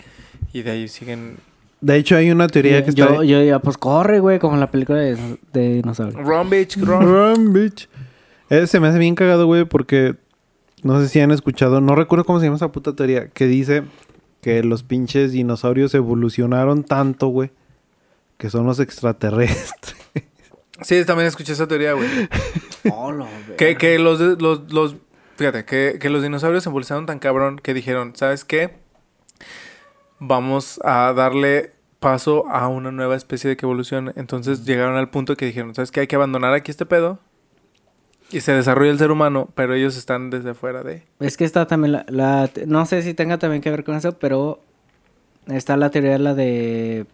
Y 0.52 0.64
de 0.64 0.72
ahí 0.72 0.88
siguen... 0.88 1.38
De 1.82 1.98
hecho, 1.98 2.16
hay 2.16 2.32
una 2.32 2.48
teoría 2.48 2.84
que 2.84 2.90
está... 2.90 3.06
yo, 3.08 3.22
yo 3.24 3.44
ya, 3.44 3.60
pues 3.60 3.78
corre, 3.78 4.20
güey, 4.20 4.40
como 4.40 4.56
en 4.56 4.62
la 4.62 4.72
película 4.72 4.98
de, 4.98 5.16
de 5.54 5.74
dinosaurio. 5.76 6.20
Run, 6.24 6.50
bitch, 6.50 6.78
run. 6.78 7.02
Run, 7.04 7.54
bitch. 7.54 7.88
Eh, 8.50 8.66
se 8.66 8.80
me 8.80 8.88
hace 8.88 8.98
bien 8.98 9.14
cagado, 9.14 9.46
güey, 9.46 9.66
porque 9.66 10.16
no 10.86 11.02
sé 11.02 11.10
si 11.10 11.20
han 11.20 11.32
escuchado, 11.32 11.82
no 11.82 11.96
recuerdo 11.96 12.26
cómo 12.26 12.40
se 12.40 12.46
llama 12.46 12.58
esa 12.58 12.72
puta 12.72 12.96
teoría, 12.96 13.30
que 13.30 13.48
dice 13.48 13.86
que 14.40 14.62
los 14.62 14.84
pinches 14.84 15.32
dinosaurios 15.32 15.96
evolucionaron 15.96 16.84
tanto, 16.84 17.28
güey, 17.30 17.50
que 18.38 18.52
son 18.52 18.68
los 18.68 18.80
extraterrestres. 18.80 19.96
Sí, 20.82 21.04
también 21.04 21.28
escuché 21.28 21.54
esa 21.54 21.68
teoría, 21.68 21.94
güey. 21.94 22.08
Oh, 22.92 23.12
lo 23.12 23.26
Que, 23.58 23.78
que 23.78 23.98
los, 23.98 24.20
los, 24.20 24.72
los, 24.72 24.96
fíjate, 25.38 25.66
que, 25.66 25.98
que 26.00 26.12
los 26.12 26.22
dinosaurios 26.22 26.68
evolucionaron 26.68 27.08
tan 27.08 27.18
cabrón 27.18 27.58
que 27.58 27.74
dijeron, 27.74 28.14
¿sabes 28.16 28.46
qué? 28.46 28.76
Vamos 30.20 30.80
a 30.84 31.14
darle 31.14 31.74
paso 32.00 32.48
a 32.48 32.68
una 32.68 32.92
nueva 32.92 33.16
especie 33.16 33.50
de 33.50 33.58
que 33.58 33.66
evolucione. 33.66 34.12
Entonces 34.18 34.66
llegaron 34.66 34.98
al 34.98 35.10
punto 35.10 35.36
que 35.36 35.48
dijeron, 35.48 35.74
¿sabes 35.74 35.90
qué? 35.90 36.02
Hay 36.02 36.08
que 36.08 36.16
abandonar 36.16 36.54
aquí 36.54 36.70
este 36.70 36.86
pedo. 36.86 37.20
Y 38.32 38.42
se 38.42 38.52
desarrolla 38.54 38.92
el 38.92 38.98
ser 38.98 39.12
humano, 39.12 39.50
pero 39.56 39.74
ellos 39.76 39.96
están 39.98 40.30
desde 40.30 40.54
fuera 40.54 40.84
de... 40.84 41.04
Es 41.20 41.38
que 41.38 41.46
está 41.46 41.68
también 41.68 41.92
la, 41.94 42.06
la- 42.10 42.50
No 42.66 42.86
sé 42.86 43.02
si 43.02 43.14
tenga 43.14 43.38
también 43.38 43.62
que 43.62 43.70
ver 43.72 43.84
con 43.84 43.96
eso, 43.96 44.14
pero... 44.18 44.60
Está 45.48 45.78
la 45.78 45.92
teoría 45.92 46.18
la 46.18 46.34
de... 46.34 47.06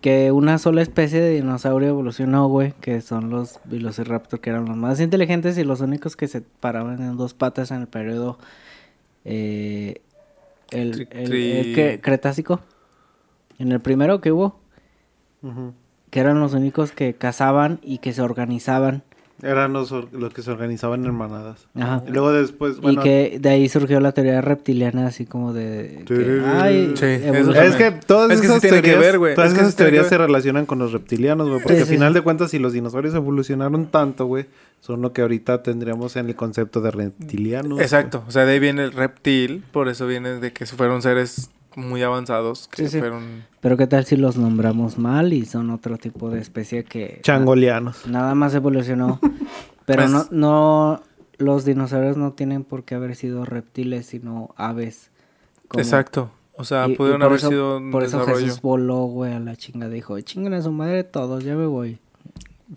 Que 0.00 0.32
una 0.32 0.56
sola 0.56 0.80
especie 0.80 1.20
de 1.20 1.30
dinosaurio 1.34 1.88
evolucionó, 1.90 2.48
güey. 2.48 2.72
Que 2.80 3.02
son 3.02 3.28
los 3.28 3.60
Velociraptor, 3.66 4.40
que 4.40 4.48
eran 4.48 4.64
los 4.64 4.76
más 4.76 4.98
inteligentes 5.00 5.58
y 5.58 5.64
los 5.64 5.82
únicos 5.82 6.16
que 6.16 6.26
se 6.28 6.40
paraban 6.40 7.02
en 7.02 7.16
dos 7.18 7.34
patas 7.34 7.70
en 7.70 7.82
el 7.82 7.86
periodo... 7.86 8.38
eh, 9.26 10.00
el, 10.70 11.08
el- 11.10 11.30
tri- 11.30 11.52
el 11.66 11.74
que- 11.74 12.00
Cretácico. 12.02 12.60
En 13.58 13.70
el 13.72 13.80
primero 13.80 14.22
que 14.22 14.32
hubo. 14.32 14.58
Que 16.10 16.20
eran 16.20 16.40
los 16.40 16.54
únicos 16.54 16.92
que 16.92 17.12
cazaban 17.14 17.78
y 17.82 17.98
que 17.98 18.14
se 18.14 18.22
organizaban. 18.22 19.02
Eran 19.42 19.72
los, 19.72 19.90
los 19.90 20.32
que 20.34 20.42
se 20.42 20.50
organizaban 20.50 21.04
en 21.04 21.14
manadas. 21.14 21.68
Ajá. 21.74 22.02
Y 22.06 22.10
luego 22.10 22.32
después, 22.32 22.80
bueno... 22.80 23.00
y 23.00 23.04
que 23.04 23.38
de 23.40 23.48
ahí 23.48 23.68
surgió 23.68 24.00
la 24.00 24.12
teoría 24.12 24.40
reptiliana, 24.40 25.06
así 25.06 25.26
como 25.26 25.52
de... 25.52 26.04
que, 26.06 26.42
ay, 26.46 26.92
Sí. 26.94 27.06
Es 27.06 27.76
que 27.76 27.92
todas 28.06 28.30
Es 28.30 28.40
que 28.40 28.46
sí 28.46 28.52
esas 28.52 28.62
que 28.62 28.68
teorías, 28.68 28.98
ver, 28.98 29.18
güey. 29.18 29.34
todas 29.34 29.50
Es 29.50 29.54
que 29.56 29.62
esas 29.62 29.76
teorías 29.76 30.08
se 30.08 30.18
relacionan 30.18 30.66
con 30.66 30.78
los 30.78 30.92
reptilianos, 30.92 31.48
güey. 31.48 31.60
Porque 31.60 31.76
Sí, 31.76 31.82
al 31.82 31.88
final 31.88 32.12
sí. 32.12 32.14
de 32.14 32.22
cuentas, 32.22 32.50
si 32.50 32.58
los 32.58 32.72
dinosaurios 32.72 33.14
evolucionaron 33.14 33.86
tanto, 33.86 34.26
güey, 34.26 34.46
son 34.80 35.02
lo 35.02 35.12
que 35.12 35.22
ahorita 35.22 35.62
tendríamos 35.62 36.16
en 36.16 36.26
el 36.28 36.36
concepto 36.36 36.80
de 36.80 36.90
reptilianos. 36.90 37.80
Exacto, 37.80 38.24
o 38.26 38.30
sea, 38.30 38.44
de 38.44 38.52
ahí 38.52 38.58
viene 38.58 38.84
el 38.84 38.92
reptil, 38.92 39.62
por 39.72 39.88
eso 39.88 40.06
viene 40.06 40.40
de 40.40 40.52
que 40.52 40.66
fueron 40.66 41.02
seres 41.02 41.50
muy 41.76 42.02
avanzados, 42.02 42.68
que 42.68 42.84
Sí, 42.84 42.88
sí. 42.92 42.98
fueron... 42.98 43.44
Pero 43.60 43.76
qué 43.76 43.86
tal 43.86 44.04
si 44.04 44.16
los 44.16 44.36
nombramos 44.36 44.98
mal 44.98 45.32
y 45.32 45.44
son 45.46 45.70
otro 45.70 45.96
tipo 45.98 46.30
de 46.30 46.40
especie 46.40 46.84
que... 46.84 47.20
Changolianos. 47.22 48.06
Nada 48.06 48.34
más 48.34 48.54
evolucionó. 48.54 49.20
Pero 49.86 50.02
Pues- 50.02 50.10
no, 50.10 50.26
no... 50.30 51.02
Los 51.38 51.64
dinosaurios 51.64 52.18
no 52.18 52.32
tienen 52.32 52.64
por 52.64 52.84
qué 52.84 52.94
haber 52.96 53.16
sido 53.16 53.46
reptiles, 53.46 54.04
sino 54.06 54.50
aves. 54.56 55.10
Como- 55.68 55.80
Exacto, 55.82 56.30
o 56.54 56.64
sea, 56.64 56.86
y- 56.86 56.94
pudieron 56.96 57.20
por 57.20 57.26
haber 57.28 57.38
eso- 57.38 57.48
sido 57.48 57.76
un 57.78 57.90
Por 57.90 58.02
eso 58.04 58.18
desarrollo. 58.18 58.44
Jesús 58.44 58.60
voló, 58.60 59.04
güey, 59.06 59.32
a 59.32 59.40
la 59.40 59.56
chinga. 59.56 59.88
Dijo, 59.88 60.20
chingan 60.20 60.52
a 60.52 60.60
su 60.60 60.70
madre 60.70 61.02
todos, 61.04 61.42
ya 61.42 61.54
me 61.54 61.64
voy. 61.64 61.98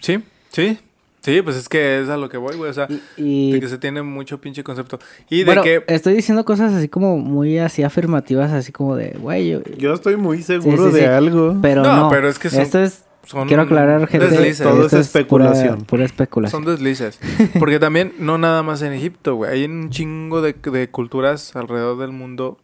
Sí, 0.02 0.24
sí, 0.52 0.80
sí, 1.24 1.42
pues 1.42 1.56
es 1.56 1.68
que 1.68 2.02
es 2.02 2.10
a 2.10 2.18
lo 2.18 2.30
que 2.30 2.38
voy, 2.38 2.56
güey, 2.56 2.70
o 2.70 2.74
sea, 2.74 2.88
Y... 3.18 3.52
de 3.54 3.60
que 3.60 3.68
se 3.68 3.80
tiene 3.80 4.04
mucho 4.04 4.40
pinche 4.40 4.64
concepto. 4.64 5.00
Y 5.30 5.40
de 5.40 5.46
bueno, 5.46 5.64
que... 5.64 5.84
estoy 5.88 6.14
diciendo 6.14 6.46
cosas 6.46 6.72
así 6.74 6.88
como 6.90 7.18
muy 7.18 7.58
así 7.58 7.82
afirmativas, 7.82 8.52
así 8.52 8.72
como 8.72 8.96
de, 8.96 9.18
güey, 9.20 9.50
yo- 9.50 9.64
Yo 9.78 9.94
estoy 9.96 10.18
muy 10.18 10.44
seguro 10.44 10.86
Sí, 10.86 10.92
sí, 10.92 10.96
de 10.98 11.00
sí. 11.02 11.06
algo. 11.08 11.58
Pero 11.62 11.82
No, 11.82 11.96
no, 11.96 12.10
pero 12.10 12.30
es 12.30 12.38
que 12.38 12.50
son- 12.52 12.62
esto 12.62 12.80
es... 12.84 13.04
son 13.26 13.48
Quiero 13.48 13.64
aclarar, 13.64 14.06
gente, 14.08 14.28
deslices. 14.28 14.68
Todo 14.68 14.86
esto 14.86 15.00
es 15.00 15.08
pura- 15.10 15.20
especulación. 15.22 15.82
Pura, 15.86 16.04
especulación. 16.06 16.64
Son 16.64 16.72
deslices. 16.72 17.20
Porque 17.58 17.80
también, 17.80 18.14
no 18.20 18.38
nada 18.38 18.62
más 18.64 18.82
en 18.82 18.92
Egipto, 18.94 19.36
güey. 19.36 19.52
Hay 19.52 19.64
un 19.66 19.90
chingo 19.90 20.42
de, 20.42 20.54
de 20.54 20.90
culturas 20.90 21.56
alrededor 21.56 21.98
del 22.00 22.12
mundo. 22.12 22.58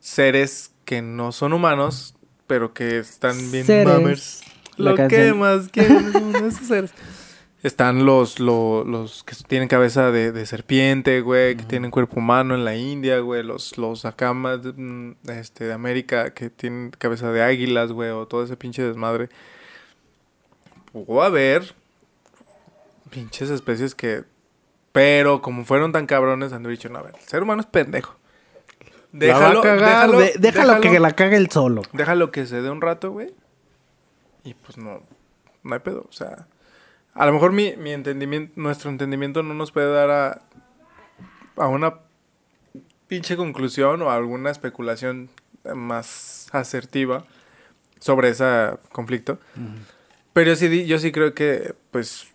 Seres 0.00 0.72
que 0.84 1.02
no 1.02 1.32
son 1.32 1.52
humanos, 1.52 2.14
pero 2.46 2.72
que 2.72 2.98
están 2.98 3.36
bien 3.52 3.64
Seres. 3.64 3.86
mamers. 3.86 4.40
La 4.80 4.90
Lo 4.90 4.96
que 4.96 5.02
canción. 5.02 5.38
más 5.38 5.68
quieren 5.68 6.12
son 6.12 6.36
esos 6.46 6.66
seres. 6.66 6.92
Están 7.62 8.06
los, 8.06 8.40
lo- 8.40 8.84
los 8.84 9.22
que 9.22 9.34
tienen 9.46 9.68
cabeza 9.68 10.10
de, 10.10 10.32
de 10.32 10.46
serpiente, 10.46 11.20
güey, 11.20 11.56
que 11.56 11.64
tienen 11.64 11.90
cuerpo 11.90 12.18
humano 12.18 12.54
en 12.54 12.64
la 12.64 12.74
India, 12.74 13.18
güey, 13.18 13.42
los, 13.42 13.76
los 13.76 14.06
acá 14.06 14.32
más 14.32 14.62
de, 14.62 14.72
mm, 14.72 15.16
este, 15.28 15.64
de 15.64 15.74
América 15.74 16.32
que 16.32 16.48
tienen 16.48 16.90
cabeza 16.98 17.30
de 17.32 17.42
águilas, 17.42 17.92
güey, 17.92 18.08
o 18.10 18.26
todo 18.26 18.42
ese 18.44 18.56
pinche 18.56 18.82
desmadre. 18.82 19.28
Pudo 20.92 21.22
haber 21.22 21.74
pinches 23.10 23.50
especies 23.50 23.94
que... 23.94 24.24
Pero 24.92 25.40
como 25.40 25.64
fueron 25.64 25.92
tan 25.92 26.06
cabrones, 26.06 26.52
han 26.52 26.64
dicho, 26.64 26.88
no, 26.88 26.98
a 26.98 27.02
ver, 27.02 27.14
el 27.14 27.28
ser 27.28 27.42
humano 27.42 27.60
es 27.60 27.66
pendejo. 27.66 28.16
la 29.12 29.38
va 29.38 29.50
a 29.50 29.60
cagar. 29.60 30.10
de- 30.10 30.32
déjalo, 30.38 30.80
que 30.80 30.88
déjalo- 30.88 31.00
la 31.00 31.12
cague 31.12 31.36
el 31.36 31.50
solo. 31.50 31.82
Déjalo 31.92 32.32
que 32.32 32.46
se 32.46 32.60
dé 32.60 32.70
un 32.70 32.80
rato, 32.80 33.12
güey. 33.12 33.32
Y 34.44 34.54
pues 34.54 34.76
no, 34.78 35.02
no 35.62 35.74
hay 35.74 35.80
pedo. 35.80 36.06
O 36.08 36.12
sea, 36.12 36.46
a 37.14 37.26
lo 37.26 37.32
mejor 37.32 37.52
mi, 37.52 37.74
mi 37.76 37.92
entendimiento, 37.92 38.52
nuestro 38.56 38.90
entendimiento 38.90 39.42
no 39.42 39.54
nos 39.54 39.72
puede 39.72 39.92
dar 39.92 40.10
a, 40.10 40.42
a 41.56 41.68
una 41.68 41.94
pinche 43.06 43.36
conclusión 43.36 44.02
o 44.02 44.10
a 44.10 44.16
alguna 44.16 44.50
especulación 44.50 45.28
más 45.74 46.48
asertiva 46.52 47.24
sobre 47.98 48.30
ese 48.30 48.70
conflicto. 48.92 49.38
Pero 50.32 50.50
yo 50.50 50.56
sí, 50.56 50.86
yo 50.86 50.98
sí 50.98 51.12
creo 51.12 51.34
que, 51.34 51.74
pues, 51.90 52.28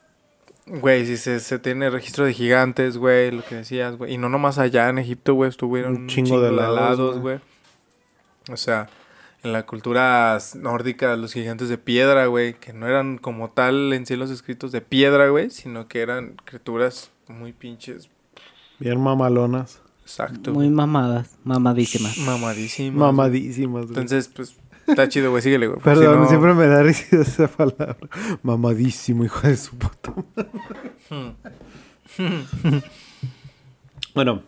güey, 0.68 1.06
si 1.06 1.18
se, 1.18 1.40
se 1.40 1.60
tiene 1.60 1.90
registro 1.90 2.26
de 2.26 2.34
gigantes, 2.34 2.98
güey, 2.98 3.32
lo 3.32 3.44
que 3.44 3.56
decías, 3.56 3.96
güey. 3.96 4.14
Y 4.14 4.18
no 4.18 4.30
nomás 4.30 4.58
allá 4.58 4.90
en 4.90 4.98
Egipto, 4.98 5.34
güey, 5.34 5.50
estuvieron 5.50 5.96
Un 5.96 6.08
chingo 6.08 6.42
de 6.42 6.50
helados, 6.50 7.20
güey. 7.20 7.40
O 8.52 8.58
sea, 8.58 8.90
en 9.46 9.54
la 9.54 9.66
cultura 9.66 10.38
nórdica, 10.56 11.16
los 11.16 11.32
gigantes 11.34 11.70
de 11.70 11.78
piedra, 11.78 12.26
güey, 12.26 12.56
que 12.56 12.74
no 12.74 12.88
eran 12.88 13.18
como 13.18 13.50
tal 13.52 13.94
en 13.94 14.06
sí 14.06 14.16
los 14.16 14.30
escritos 14.32 14.72
de 14.72 14.82
piedra, 14.82 15.30
güey, 15.30 15.50
sino 15.52 15.88
que 15.88 16.02
eran 16.02 16.36
criaturas 16.46 17.12
muy 17.28 17.54
pinches. 17.54 18.10
Bien 18.80 19.00
mamalonas. 19.00 19.82
Exacto. 20.02 20.52
Muy 20.54 20.70
mamadas, 20.70 21.38
mamadísimas. 21.44 22.18
mamadísimas. 22.20 23.00
Mamadísimas, 23.00 23.82
güey. 23.86 23.90
Entonces, 23.90 24.28
pues, 24.28 24.56
está 24.86 25.08
chido, 25.10 25.32
güey, 25.32 25.42
síguele, 25.42 25.68
güey. 25.68 25.80
Perdón, 25.80 26.14
si 26.14 26.20
no- 26.20 26.28
siempre 26.28 26.54
me 26.54 26.68
da 26.68 26.84
risa 26.84 27.22
esa 27.22 27.48
palabra. 27.48 27.98
Mamadísimo, 28.44 29.26
hijo 29.26 29.48
de 29.48 29.58
su 29.58 29.76
puta 29.78 30.14
madre. 30.36 31.34
bueno, 34.14 34.44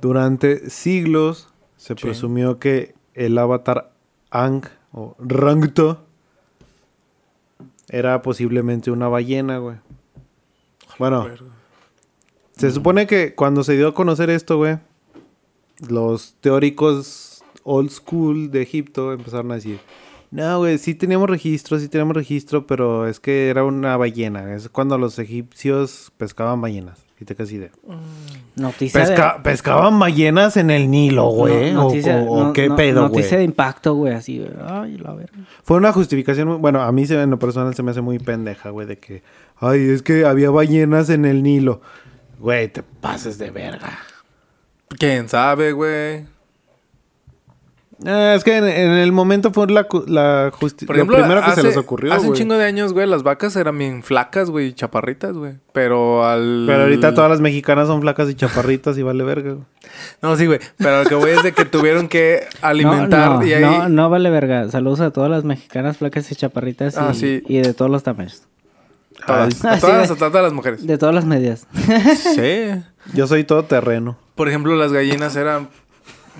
durante 0.00 0.70
siglos 0.70 1.48
se 1.76 1.94
Sí. 1.94 2.02
presumió 2.02 2.58
que 2.58 2.95
el 3.16 3.36
avatar 3.38 3.90
Ang 4.30 4.66
o 4.92 5.16
Rangto 5.18 6.04
era 7.88 8.22
posiblemente 8.22 8.90
una 8.90 9.08
ballena, 9.08 9.58
güey. 9.58 9.76
Bueno, 10.98 11.26
se 12.56 12.70
supone 12.70 13.06
que 13.06 13.34
cuando 13.34 13.64
se 13.64 13.76
dio 13.76 13.88
a 13.88 13.94
conocer 13.94 14.30
esto, 14.30 14.58
güey, 14.58 14.78
los 15.88 16.34
teóricos 16.40 17.42
old 17.64 17.90
school 17.90 18.50
de 18.50 18.62
Egipto 18.62 19.12
empezaron 19.12 19.52
a 19.52 19.56
decir, 19.56 19.80
no, 20.30 20.58
güey, 20.58 20.78
sí 20.78 20.94
teníamos 20.94 21.28
registro, 21.30 21.78
sí 21.78 21.88
teníamos 21.88 22.16
registro, 22.16 22.66
pero 22.66 23.06
es 23.06 23.20
que 23.20 23.48
era 23.48 23.64
una 23.64 23.96
ballena. 23.96 24.54
Es 24.54 24.68
cuando 24.68 24.98
los 24.98 25.18
egipcios 25.18 26.12
pescaban 26.16 26.60
ballenas. 26.60 27.05
Y 27.18 27.24
te 27.24 27.34
quedas 27.34 27.50
idea. 27.50 27.70
Noticia 28.56 29.00
Pesca- 29.00 29.42
pescaban 29.42 29.98
ballenas 29.98 30.56
en 30.58 30.70
el 30.70 30.90
Nilo, 30.90 31.30
de... 31.30 31.36
güey. 31.36 31.72
no- 31.72 31.80
o, 31.80 31.88
noticia, 31.88 32.16
o- 32.18 32.30
o 32.30 32.44
no- 32.44 32.52
qué 32.52 32.68
no- 32.68 32.76
pedo, 32.76 33.00
güey. 33.08 33.12
Noticia 33.12 33.38
de 33.38 33.44
impacto, 33.44 33.94
güey, 33.94 34.12
así, 34.12 34.38
güey. 34.38 34.50
Ay, 34.66 34.98
la 34.98 35.14
verga. 35.14 35.32
Fue 35.62 35.78
una 35.78 35.92
justificación, 35.92 36.48
muy- 36.48 36.58
bueno, 36.58 36.82
a 36.82 36.92
mí 36.92 37.06
se- 37.06 37.20
en 37.22 37.30
lo 37.30 37.38
personal 37.38 37.74
se 37.74 37.82
me 37.82 37.90
hace 37.92 38.02
muy 38.02 38.18
pendeja, 38.18 38.68
güey, 38.70 38.86
de 38.86 38.98
que, 38.98 39.22
ay, 39.58 39.88
es 39.88 40.02
que 40.02 40.26
había 40.26 40.50
ballenas 40.50 41.08
en 41.08 41.24
el 41.24 41.42
Nilo. 41.42 41.80
Güey, 42.38 42.68
te 42.68 42.82
pases 42.82 43.38
de 43.38 43.50
verga. 43.50 43.98
¿Quién 44.98 45.28
sabe, 45.28 45.72
güey? 45.72 46.26
Eh, 48.04 48.34
es 48.36 48.44
que 48.44 48.56
en, 48.58 48.64
en 48.64 48.90
el 48.92 49.10
momento 49.10 49.52
fue 49.52 49.66
la, 49.68 49.86
la 50.06 50.50
justi- 50.52 50.84
Por 50.86 50.96
lo 50.96 51.02
ejemplo, 51.02 51.16
primero 51.16 51.40
que 51.40 51.46
hace, 51.50 51.62
se 51.62 51.66
les 51.68 51.76
ocurrió, 51.78 52.12
hace 52.12 52.28
un 52.28 52.34
chingo 52.34 52.54
de 52.58 52.64
años, 52.66 52.92
güey, 52.92 53.06
las 53.06 53.22
vacas 53.22 53.56
eran 53.56 53.78
bien 53.78 54.02
flacas, 54.02 54.50
güey, 54.50 54.66
y 54.68 54.72
chaparritas, 54.74 55.32
güey. 55.32 55.54
Pero 55.72 56.26
al... 56.26 56.64
Pero 56.66 56.82
ahorita 56.82 57.14
todas 57.14 57.30
las 57.30 57.40
mexicanas 57.40 57.86
son 57.86 58.02
flacas 58.02 58.28
y 58.28 58.34
chaparritas 58.34 58.98
y 58.98 59.02
vale 59.02 59.24
verga, 59.24 59.52
güey. 59.52 59.64
No, 60.20 60.36
sí, 60.36 60.44
güey. 60.44 60.58
Pero 60.76 61.04
lo 61.04 61.08
que 61.08 61.14
voy 61.14 61.30
es 61.30 61.42
de 61.42 61.52
que 61.52 61.64
tuvieron 61.64 62.08
que 62.08 62.40
alimentar 62.60 63.30
no, 63.30 63.40
no, 63.40 63.46
y 63.46 63.54
ahí... 63.54 63.62
no, 63.62 63.88
no 63.88 64.10
vale 64.10 64.28
verga. 64.28 64.68
Saludos 64.70 65.00
a 65.00 65.10
todas 65.10 65.30
las 65.30 65.44
mexicanas 65.44 65.96
flacas 65.96 66.30
y 66.30 66.34
chaparritas 66.34 66.94
y, 66.94 66.98
Ah, 67.00 67.14
sí. 67.14 67.42
y 67.48 67.58
de 67.62 67.72
todos 67.72 67.90
los 67.90 68.02
tamaños. 68.02 68.42
Todas, 69.26 69.64
Ay, 69.64 69.76
a 69.76 69.80
todas, 69.80 70.06
sí, 70.08 70.12
a 70.12 70.16
todas 70.16 70.42
las 70.44 70.52
mujeres. 70.52 70.86
De 70.86 70.98
todas 70.98 71.14
las 71.14 71.24
medias. 71.24 71.66
Sí. 72.34 72.82
Yo 73.14 73.26
soy 73.26 73.44
todo 73.44 73.64
terreno. 73.64 74.18
Por 74.34 74.48
ejemplo, 74.48 74.76
las 74.76 74.92
gallinas 74.92 75.34
eran 75.36 75.68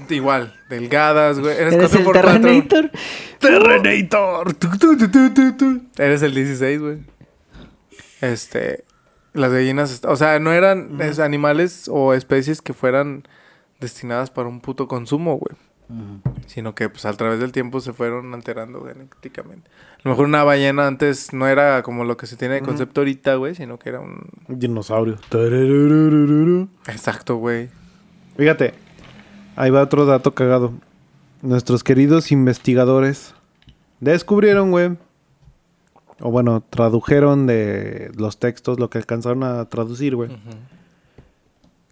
igual, 0.08 0.54
delgadas, 0.68 1.38
güey. 1.40 1.56
Eres 1.56 1.74
Eres 1.74 1.90
4 1.90 1.98
el 1.98 2.04
por 2.04 2.14
4 2.14 2.32
Terrenator. 2.32 2.90
¡Terrenator! 3.38 4.56
Eres 5.98 6.22
el 6.22 6.34
16, 6.34 6.80
güey. 6.80 6.98
este, 8.20 8.84
las 9.32 9.52
gallinas, 9.52 10.02
o 10.04 10.16
sea, 10.16 10.38
no 10.38 10.52
eran 10.52 11.00
es, 11.00 11.18
animales 11.18 11.88
o 11.92 12.14
especies 12.14 12.62
que 12.62 12.72
fueran 12.72 13.24
destinadas 13.80 14.30
para 14.30 14.48
un 14.48 14.60
puto 14.60 14.88
consumo, 14.88 15.36
güey. 15.36 15.56
Sino 16.46 16.74
que 16.74 16.88
pues 16.88 17.04
a 17.04 17.12
través 17.12 17.38
del 17.38 17.52
tiempo 17.52 17.80
se 17.80 17.92
fueron 17.92 18.34
alterando 18.34 18.84
genéticamente. 18.84 19.70
A 19.98 20.00
lo 20.02 20.10
mejor 20.10 20.26
una 20.26 20.42
ballena 20.42 20.88
antes 20.88 21.32
no 21.32 21.46
era 21.46 21.82
como 21.84 22.04
lo 22.04 22.16
que 22.16 22.26
se 22.26 22.36
tiene 22.36 22.54
de 22.54 22.62
concepto 22.62 23.02
ahorita, 23.02 23.36
güey, 23.36 23.54
sino 23.54 23.78
que 23.78 23.90
era 23.90 24.00
un... 24.00 24.28
Dinosaurio. 24.48 25.16
Exacto, 26.88 27.36
güey. 27.36 27.68
Fíjate, 28.36 28.74
ahí 29.56 29.70
va 29.70 29.82
otro 29.82 30.06
dato 30.06 30.34
cagado. 30.34 30.72
Nuestros 31.42 31.82
queridos 31.82 32.30
investigadores 32.30 33.34
descubrieron, 34.00 34.70
güey. 34.70 34.96
O 36.20 36.30
bueno, 36.30 36.62
tradujeron 36.70 37.46
de 37.46 38.10
los 38.16 38.38
textos 38.38 38.78
lo 38.78 38.88
que 38.88 38.98
alcanzaron 38.98 39.42
a 39.42 39.64
traducir, 39.66 40.16
güey. 40.16 40.30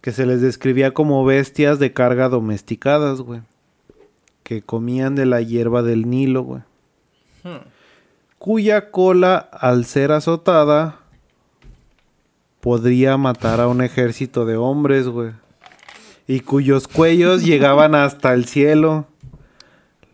Que 0.00 0.12
se 0.12 0.26
les 0.26 0.40
describía 0.40 0.92
como 0.92 1.24
bestias 1.24 1.78
de 1.78 1.92
carga 1.92 2.28
domesticadas, 2.28 3.20
güey. 3.20 3.42
Que 4.42 4.62
comían 4.62 5.14
de 5.14 5.26
la 5.26 5.40
hierba 5.40 5.82
del 5.82 6.08
Nilo, 6.08 6.42
güey. 6.42 6.62
Cuya 8.38 8.90
cola, 8.90 9.36
al 9.36 9.84
ser 9.84 10.12
azotada, 10.12 11.00
podría 12.60 13.16
matar 13.16 13.60
a 13.60 13.68
un 13.68 13.82
ejército 13.82 14.46
de 14.46 14.56
hombres, 14.56 15.06
güey. 15.06 15.32
Y 16.26 16.40
cuyos 16.40 16.88
cuellos 16.88 17.42
llegaban 17.44 17.94
hasta 17.94 18.32
el 18.34 18.44
cielo. 18.46 19.06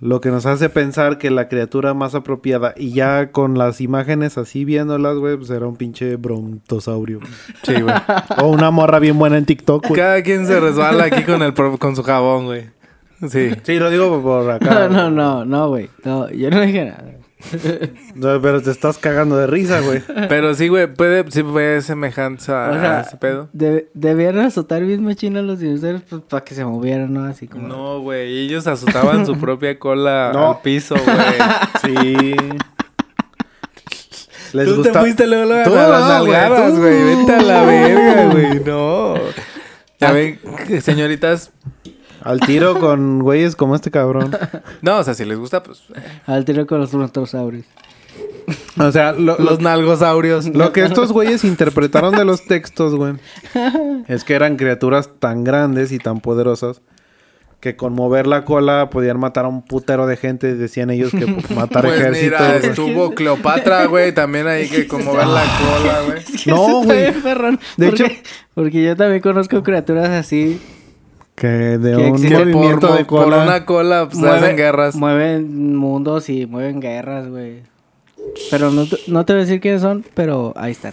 Lo 0.02 0.22
que 0.22 0.30
nos 0.30 0.46
hace 0.46 0.70
pensar 0.70 1.18
que 1.18 1.30
la 1.30 1.46
criatura 1.48 1.92
más 1.92 2.14
apropiada, 2.14 2.72
y 2.74 2.92
ya 2.92 3.32
con 3.32 3.58
las 3.58 3.82
imágenes 3.82 4.38
así 4.38 4.64
viéndolas, 4.64 5.16
güey, 5.18 5.36
pues 5.36 5.50
era 5.50 5.66
un 5.66 5.76
pinche 5.76 6.16
brontosaurio. 6.16 7.20
Sí, 7.64 7.74
güey. 7.82 7.94
o 8.38 8.46
una 8.48 8.70
morra 8.70 8.98
bien 8.98 9.18
buena 9.18 9.36
en 9.36 9.44
TikTok, 9.44 9.88
güey. 9.88 10.00
Cada 10.00 10.22
quien 10.22 10.46
se 10.46 10.58
resbala 10.58 11.04
aquí 11.04 11.22
con 11.24 11.42
el 11.42 11.52
pro- 11.52 11.76
con 11.76 11.94
su 11.94 12.02
jabón, 12.02 12.46
güey. 12.46 12.70
Sí. 13.28 13.50
Sí, 13.62 13.78
lo 13.78 13.90
digo 13.90 14.22
por 14.22 14.44
No, 14.46 14.50
acá. 14.52 14.88
no, 14.88 15.10
no, 15.10 15.44
no, 15.44 15.68
güey. 15.68 15.90
No, 16.02 16.30
yo 16.30 16.48
no 16.50 16.62
dije 16.62 16.86
nada. 16.86 17.04
No, 18.14 18.40
Pero 18.40 18.60
te 18.62 18.70
estás 18.70 18.98
cagando 18.98 19.36
de 19.36 19.46
risa, 19.46 19.80
güey. 19.80 20.02
Pero 20.28 20.54
sí, 20.54 20.68
güey, 20.68 20.92
puede, 20.92 21.30
sí 21.30 21.42
puede 21.42 21.80
semejanza 21.82 22.70
O 22.70 22.72
sea, 22.74 22.98
a 22.98 23.00
ese 23.02 23.16
pedo. 23.16 23.48
de- 23.52 23.88
debían 23.94 24.38
azotar 24.38 24.82
bien 24.84 25.02
machino 25.04 25.38
a 25.40 25.42
los 25.42 25.58
dinosaurios 25.60 26.02
pues, 26.08 26.22
para 26.28 26.44
que 26.44 26.54
se 26.54 26.64
movieran, 26.64 27.12
¿no? 27.12 27.24
Así 27.24 27.48
como... 27.48 27.66
No, 27.68 28.00
güey, 28.00 28.38
ellos 28.40 28.66
azotaban 28.66 29.24
su 29.26 29.38
propia 29.38 29.78
cola 29.78 30.30
No. 30.34 30.50
al 30.52 30.60
piso, 30.62 30.94
güey. 30.94 31.16
Sí. 31.82 32.34
Les 34.52 34.66
Tú 34.68 34.76
gusta- 34.76 34.92
te 34.92 34.98
fuiste 34.98 35.26
luego, 35.26 35.44
luego 35.46 35.70
Tú 35.70 35.76
a 35.78 35.88
las 35.88 36.08
nalgadas, 36.08 36.76
güey. 36.78 37.16
Vete 37.16 37.32
a 37.34 37.42
la 37.42 37.62
verga, 37.64 38.24
güey. 38.32 38.60
No. 38.64 39.14
Ya 40.00 40.12
ven, 40.12 40.40
señoritas. 40.80 41.52
Al 42.22 42.40
tiro 42.40 42.78
con 42.80 43.20
güeyes 43.20 43.56
como 43.56 43.74
este 43.74 43.90
cabrón. 43.90 44.36
No, 44.82 44.98
o 44.98 45.04
sea, 45.04 45.14
si 45.14 45.24
les 45.24 45.38
gusta, 45.38 45.62
pues. 45.62 45.82
Al 46.26 46.44
tiro 46.44 46.66
con 46.66 46.80
los 46.80 46.92
brontosaurios. 46.92 47.64
O 48.78 48.90
sea, 48.90 49.12
lo, 49.12 49.38
lo- 49.38 49.44
Los 49.44 49.60
nalgosaurios. 49.60 50.46
Lo 50.54 50.72
que 50.72 50.84
estos 50.84 51.12
güeyes 51.12 51.44
interpretaron 51.44 52.14
de 52.16 52.24
los 52.24 52.44
textos, 52.46 52.94
güey, 52.94 53.14
es 54.08 54.24
que 54.24 54.34
eran 54.34 54.56
criaturas 54.56 55.10
tan 55.18 55.44
grandes 55.44 55.92
y 55.92 55.98
tan 55.98 56.20
poderosas 56.20 56.80
que 57.60 57.76
con 57.76 57.92
mover 57.92 58.26
la 58.26 58.46
cola 58.46 58.88
podían 58.88 59.20
matar 59.20 59.44
a 59.44 59.48
un 59.48 59.62
putero 59.62 60.06
de 60.06 60.16
gente. 60.16 60.54
Decían 60.56 60.90
ellos 60.90 61.10
que 61.12 61.26
matar 61.54 61.84
Pues 61.84 62.00
ejércitos. 62.00 62.40
mira, 62.40 62.56
estuvo 62.56 63.14
Cleopatra, 63.14 63.84
güey. 63.86 64.12
También 64.12 64.46
ahí 64.48 64.68
que 64.68 64.88
con 64.88 65.04
mover 65.04 65.26
la 65.26 65.42
cola, 65.44 66.00
güey. 66.06 66.22
No, 66.46 66.82
güey. 66.82 66.98
bien 67.10 67.22
perrón, 67.22 67.60
De 67.76 67.88
porque- 67.88 68.04
hecho- 68.04 68.22
Porque 68.54 68.82
yo 68.82 68.96
también 68.96 69.20
conozco 69.20 69.62
criaturas 69.62 70.08
así. 70.08 70.60
Que 71.40 71.46
de 71.48 71.96
Que 71.96 71.96
un 71.96 72.02
existe 72.16 72.28
Que 72.28 72.34
por, 72.44 72.52
movimiento 72.52 72.94
de 72.94 73.04
por 73.06 73.24
cola. 73.24 73.42
una 73.44 73.64
cola 73.64 74.04
pues, 74.10 74.18
mueve- 74.18 74.36
hacen 74.36 74.56
guerras. 74.56 74.94
Mueven 74.94 75.74
mundos 75.76 76.28
y 76.28 76.44
mueven 76.44 76.80
guerras, 76.80 77.28
güey. 77.28 77.62
Pero 78.50 78.70
no, 78.70 78.84
te- 78.86 78.98
no 79.06 79.24
te 79.24 79.32
voy 79.32 79.40
a 79.40 79.44
decir 79.46 79.58
quiénes 79.60 79.80
son, 79.80 80.04
pero 80.12 80.52
ahí 80.54 80.72
están. 80.72 80.92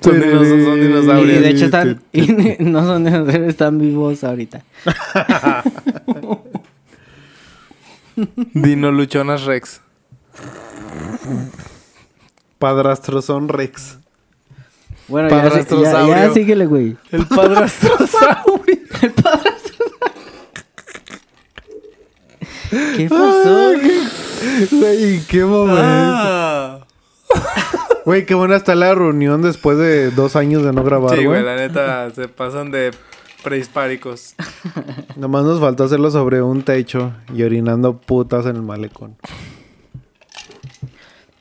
Son, 0.00 0.18
dinos- 0.18 0.48
son 0.64 0.78
Y 0.78 0.80
dinosaurios. 0.80 1.42
de 1.42 1.48
hecho 1.50 1.64
están... 1.66 2.00
y 2.12 2.22
no 2.60 2.82
son 2.86 3.04
dinosaurios, 3.04 3.48
están 3.50 3.78
vivos 3.78 4.24
ahorita. 4.24 4.62
Dino 8.54 8.90
Luchonas 8.92 9.44
Rex. 9.44 9.80
Padrastros 12.58 13.24
son 13.26 13.48
Rex. 13.48 13.98
Bueno, 15.08 15.28
ya, 15.28 15.36
sí- 15.36 15.42
ya, 15.42 15.48
Padrastrosaurio. 15.50 16.14
ya 16.14 16.30
síguele, 16.32 16.66
güey. 16.66 16.96
El 17.10 17.26
padrastrosaurio. 17.26 18.59
¿Qué 22.96 23.08
pasó? 23.08 23.72
Güey, 24.70 25.20
qué 25.26 25.44
momento. 25.44 25.82
Ah. 25.82 26.80
Güey, 28.04 28.26
qué 28.26 28.34
buena 28.34 28.56
está 28.56 28.74
la 28.74 28.94
reunión 28.94 29.42
después 29.42 29.76
de 29.78 30.10
dos 30.10 30.36
años 30.36 30.62
de 30.64 30.72
no 30.72 30.82
grabar, 30.84 31.10
Sí, 31.18 31.24
güey, 31.24 31.42
güey. 31.42 31.44
la 31.44 31.56
neta 31.56 32.10
se 32.10 32.28
pasan 32.28 32.70
de 32.70 32.92
prehispáricos. 33.42 34.34
Nomás 35.16 35.44
nos 35.44 35.60
faltó 35.60 35.84
hacerlo 35.84 36.10
sobre 36.10 36.42
un 36.42 36.62
techo 36.62 37.12
y 37.34 37.42
orinando 37.42 37.98
putas 37.98 38.46
en 38.46 38.56
el 38.56 38.62
malecón. 38.62 39.16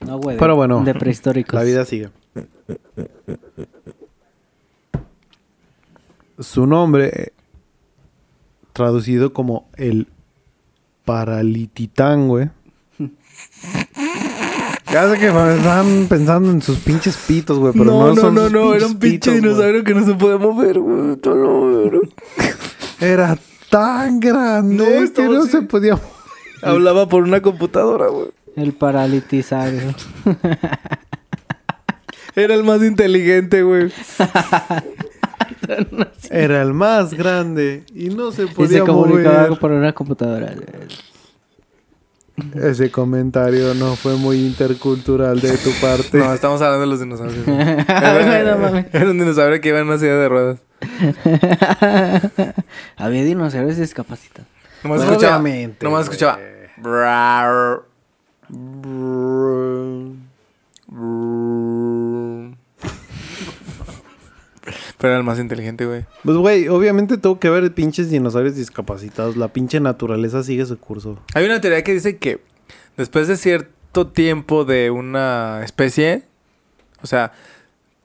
No, 0.02 0.18
güey. 0.18 0.38
Pero 0.38 0.56
bueno, 0.56 0.84
De 0.84 0.94
prehistóricos. 0.94 1.54
La 1.54 1.64
vida 1.64 1.86
sigue. 1.86 2.10
Su 6.40 6.66
nombre, 6.66 7.34
traducido 8.80 9.34
como 9.34 9.68
el 9.76 10.08
Paralititán, 11.06 12.30
güey. 12.30 12.50
Ya 14.92 15.08
sé 15.08 15.20
que 15.20 15.28
están 15.28 16.08
pensando 16.10 16.50
en 16.50 16.64
sus 16.64 16.80
pinches 16.80 17.16
pitos, 17.16 17.60
güey, 17.60 17.74
pero 17.74 17.86
no, 17.86 18.16
son 18.16 18.36
sus 18.36 18.96
pinches 18.96 19.36
pitos, 19.36 19.58
güey. 19.58 19.84
que 19.84 19.94
no 19.94 20.04
se 20.04 20.16
puede 20.16 20.40
mover, 20.40 20.80
güey. 20.80 21.16
Era 23.00 23.38
tan 23.70 24.20
grande 24.20 25.02
No, 25.06 25.14
que 25.14 25.26
no 25.26 25.44
así. 25.44 25.50
se 25.52 25.62
podía... 25.62 26.00
Hablaba 26.64 27.08
por 27.08 27.22
una 27.22 27.40
computadora, 27.40 28.08
güey. 28.08 28.30
El 28.56 28.74
paralitizado. 28.74 29.78
Era 32.36 32.56
el 32.56 32.64
más 32.64 32.82
inteligente, 32.82 33.62
güey. 33.62 33.92
Era 36.32 36.62
el 36.62 36.74
más 36.74 37.14
grande 37.14 37.84
y 37.94 38.10
no 38.10 38.32
se 38.32 38.44
y 38.44 38.48
se 38.48 38.54
podía 38.54 38.84
comunicaba 38.86 39.44
mover. 39.48 39.60
por 39.60 39.72
una 39.72 39.94
computadora. 39.94 40.54
Ese 42.56 42.90
comentario 42.90 43.74
no 43.74 43.96
fue 43.98 44.16
muy 44.16 44.38
intercultural 44.46 45.42
de 45.42 45.58
tu 45.58 45.72
parte. 45.82 46.18
No, 46.18 46.34
estamos 46.34 46.62
hablando 46.62 46.82
de 46.82 46.88
los 46.88 47.00
dinosaurios. 47.02 47.46
Era 47.48 49.10
un 49.12 49.20
dinosaurio 49.20 49.60
que 49.60 49.70
iba 49.70 49.80
en 49.80 49.88
una 49.88 49.98
silla 49.98 50.16
de 50.16 50.30
ruedas. 50.30 50.60
Había 52.96 53.24
dinosaurios 53.26 53.78
discapacitados. 53.78 54.48
Nomás 54.84 55.00
Pues, 55.00 55.10
escuchaba. 55.12 55.38
obviamente, 55.42 55.84
Nomás 55.86 56.04
escuchaba. 56.04 56.40
"Brar, 56.78 57.82
brr, 58.48 60.14
brr". 60.88 61.39
Pero 65.00 65.12
era 65.14 65.18
el 65.18 65.24
más 65.24 65.40
inteligente, 65.40 65.86
güey. 65.86 66.06
Pues, 66.24 66.38
güey, 66.38 66.68
obviamente 66.68 67.18
tuvo 67.18 67.40
que 67.40 67.50
ver 67.50 67.74
pinches 67.74 68.10
dinosaurios 68.12 68.56
discapacitados. 68.56 69.38
La 69.38 69.48
pinche 69.48 69.80
naturaleza 69.80 70.44
sigue 70.44 70.66
su 70.66 70.78
curso. 70.78 71.18
Hay 71.34 71.46
una 71.46 71.62
teoría 71.62 71.84
que 71.84 71.94
dice 71.94 72.18
que 72.18 72.42
después 72.98 73.28
de 73.28 73.38
cierto 73.38 74.08
tiempo 74.08 74.66
de 74.66 74.92
una 74.92 75.62
especie, 75.64 76.24
o 77.02 77.08
sea, 77.08 77.32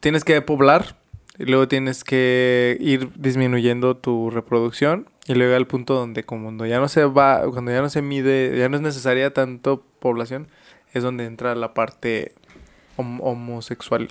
tienes 0.01 0.25
que 0.25 0.41
poblar 0.41 0.97
y 1.37 1.47
luego 1.47 1.67
tienes 1.67 2.05
que 2.05 2.77
ir 2.81 3.11
disminuyendo 3.17 3.97
tu 3.97 4.31
reproducción 4.31 5.09
y 5.27 5.35
luego 5.35 5.57
al 5.57 5.67
punto 5.67 5.95
donde 5.95 6.23
como 6.23 6.45
cuando 6.45 6.65
ya 6.65 6.79
no 6.79 6.87
se 6.89 7.05
va, 7.07 7.43
cuando 7.51 7.73
ya 7.73 7.81
no 7.83 7.89
se 7.91 8.03
mide, 8.03 8.57
ya 8.57 8.69
no 8.69 8.77
es 8.77 8.83
necesaria 8.83 9.33
tanto 9.33 9.83
población, 9.99 10.47
es 10.93 11.03
donde 11.03 11.25
entra 11.25 11.57
la 11.57 11.75
parte 11.75 12.35
hom- 12.97 13.19
homosexual. 13.21 14.09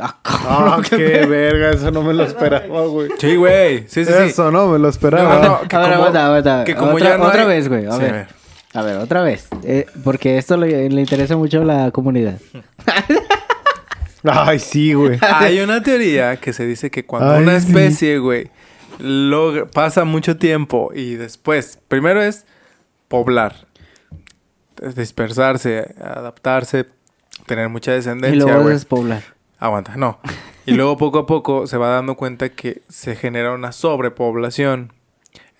Ah, 0.00 0.80
qué 0.88 0.96
verga, 1.28 1.70
eso 1.70 1.90
no 1.90 2.02
me 2.02 2.12
lo 2.14 2.24
esperaba, 2.24 2.86
güey. 2.86 3.10
Sí, 3.18 3.36
güey. 3.36 3.80
Sí, 3.88 4.04
sí, 4.04 4.12
sí. 4.12 4.22
Eso 4.24 4.50
no 4.50 4.66
me 4.68 4.78
lo 4.78 4.88
esperaba. 4.88 5.36
no, 5.36 5.42
no, 5.62 5.68
que 5.68 5.76
A 5.76 5.78
ver, 5.80 5.88
como- 5.88 5.94
aguanta, 6.00 6.26
aguanta. 6.26 6.64
que 6.64 6.74
como 6.74 6.92
otra, 6.94 7.08
ya 7.10 7.18
no 7.18 7.24
otra 7.24 7.42
hay- 7.42 7.48
vez, 7.48 7.68
güey. 7.68 7.86
A, 7.86 7.92
Sí, 7.92 7.98
ver. 8.02 8.26
a 8.74 8.82
ver, 8.82 8.96
otra 8.98 9.22
vez. 9.22 9.48
Eh, 9.64 9.86
porque 10.04 10.36
esto 10.38 10.56
le, 10.56 10.88
le 10.90 11.00
interesa 11.00 11.36
mucho 11.36 11.62
a 11.62 11.64
la 11.64 11.90
comunidad. 11.90 12.38
Ay, 14.24 14.58
sí, 14.58 14.92
güey. 14.92 15.18
Hay 15.22 15.60
una 15.60 15.82
teoría 15.82 16.36
que 16.36 16.52
se 16.52 16.66
dice 16.66 16.90
que 16.90 17.06
cuando 17.06 17.32
Ay, 17.32 17.42
una 17.44 17.60
sí. 17.60 17.68
especie, 17.68 18.18
güey, 18.18 18.50
logra- 18.98 19.66
pasa 19.70 20.04
mucho 20.04 20.36
tiempo 20.36 20.90
y 20.94 21.14
después, 21.14 21.78
primero 21.88 22.20
es 22.20 22.44
poblar, 23.08 23.54
dispersarse, 24.96 25.94
adaptarse, 26.00 26.86
tener 27.46 27.68
mucha 27.68 27.92
y 27.92 27.96
descendencia, 27.96 28.44
luego 28.44 28.62
güey. 28.62 28.74
despoblar. 28.74 29.22
Aguanta, 29.58 29.96
no. 29.96 30.18
Y 30.66 30.72
luego 30.72 30.96
poco 30.96 31.20
a 31.20 31.26
poco 31.26 31.66
se 31.66 31.76
va 31.76 31.88
dando 31.88 32.16
cuenta 32.16 32.48
que 32.50 32.82
se 32.88 33.16
genera 33.16 33.52
una 33.52 33.72
sobrepoblación. 33.72 34.92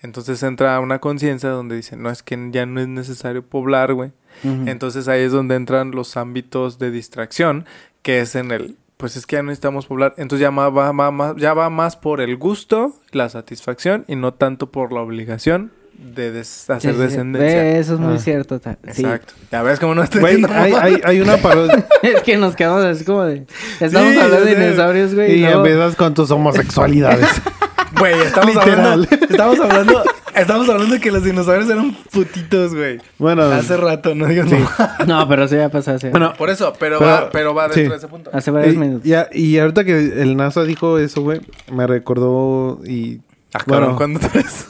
Entonces 0.01 0.43
entra 0.43 0.79
una 0.79 0.99
conciencia 0.99 1.49
donde 1.49 1.75
dice, 1.75 1.95
no, 1.97 2.09
es 2.09 2.21
que 2.23 2.37
ya 2.51 2.65
no 2.65 2.79
es 2.79 2.87
necesario 2.87 3.43
poblar, 3.43 3.93
güey. 3.93 4.11
Entonces 4.43 5.07
ahí 5.07 5.21
es 5.23 5.31
donde 5.31 5.55
entran 5.55 5.91
los 5.91 6.15
ámbitos 6.17 6.77
de 6.77 6.91
distracción, 6.91 7.65
que 8.03 8.19
es 8.21 8.35
en 8.35 8.51
el, 8.51 8.77
pues 8.97 9.17
es 9.17 9.25
que 9.25 9.37
ya 9.37 9.41
no 9.41 9.47
necesitamos 9.47 9.87
poblar. 9.87 10.13
Entonces 10.17 10.41
ya 10.43 10.51
va, 10.51 10.69
va- 10.69 10.93
ma- 11.11 11.33
ya 11.37 11.55
va 11.55 11.69
más 11.71 11.95
por 11.95 12.21
el 12.21 12.37
gusto, 12.37 12.93
la 13.11 13.29
satisfacción 13.29 14.05
y 14.07 14.15
no 14.15 14.35
tanto 14.35 14.69
por 14.71 14.93
la 14.93 15.01
obligación 15.01 15.71
de 15.97 16.31
des- 16.31 16.69
hacer 16.69 16.81
Sí, 16.81 16.87
sí, 16.89 16.93
sí. 16.95 17.01
descendencia. 17.01 17.77
Eso 17.79 17.93
es 17.95 17.99
muy 17.99 18.15
Ah. 18.15 18.19
cierto. 18.19 18.59
sí. 18.63 18.69
Exacto. 19.03 19.33
Ya 19.51 19.61
ves 19.63 19.79
cómo 19.79 19.95
no 19.95 20.03
estoy 20.03 20.21
Güey, 20.21 20.35
diciendo 20.37 20.61
hay, 20.61 20.73
hay, 20.73 21.01
hay 21.03 21.21
una 21.21 21.37
parodia. 21.37 21.87
es 22.03 22.21
que 22.23 22.37
nos 22.37 22.55
quedamos 22.55 22.83
así 22.85 23.03
como 23.05 23.23
de. 23.23 23.45
Estamos 23.79 24.11
Sí, 24.13 24.19
hablando 24.19 24.45
de 24.45 24.55
dinosaurios, 24.55 25.15
güey. 25.15 25.33
y 25.33 25.41
luego- 25.41 25.65
empiezas 25.65 25.95
con 25.95 26.13
tus 26.13 26.29
homosexualidades. 26.31 27.27
Güey, 27.99 28.19
estamos 28.21 28.53
Literal. 28.53 28.79
hablando, 28.79 29.07
estamos 29.27 29.59
hablando, 29.61 30.03
estamos 30.35 30.69
hablando 30.69 30.93
de 30.95 31.01
que 31.01 31.09
los 31.09 31.23
dinosaurios 31.23 31.67
eran 31.69 31.95
putitos, 32.11 32.75
güey. 32.75 32.99
bueno, 33.17 33.43
Hace 33.43 33.77
rato, 33.77 34.13
no 34.13 34.27
digas 34.27 34.45
mamá. 34.51 34.97
No, 35.07 35.27
pero 35.27 35.47
sí 35.47 35.55
ya 35.55 35.69
pasó 35.69 35.91
hace, 35.93 36.09
bueno, 36.11 36.33
Por 36.37 36.49
eso, 36.49 36.73
pero, 36.77 36.99
Pero- 36.99 37.09
va, 37.11 37.29
pero 37.31 37.55
va 37.55 37.63
dentro 37.69 37.83
sí. 37.85 37.89
de 37.89 37.95
ese 37.95 38.07
punto. 38.09 38.29
hace 38.33 38.51
varios 38.51 38.75
y, 38.75 38.77
minutos. 38.77 39.03
ya- 39.07 39.29
y 39.31 39.57
ahorita 39.57 39.83
que 39.85 39.97
el 40.21 40.35
NASA 40.35 40.63
dijo 40.63 40.99
eso, 40.99 41.21
güey, 41.21 41.39
me 41.71 41.87
recordó 41.87 42.81
y... 42.85 43.21
Ah, 43.53 43.63
bueno, 43.65 43.95
¿cuándo 43.95 44.19
tú 44.19 44.27
eres? 44.33 44.67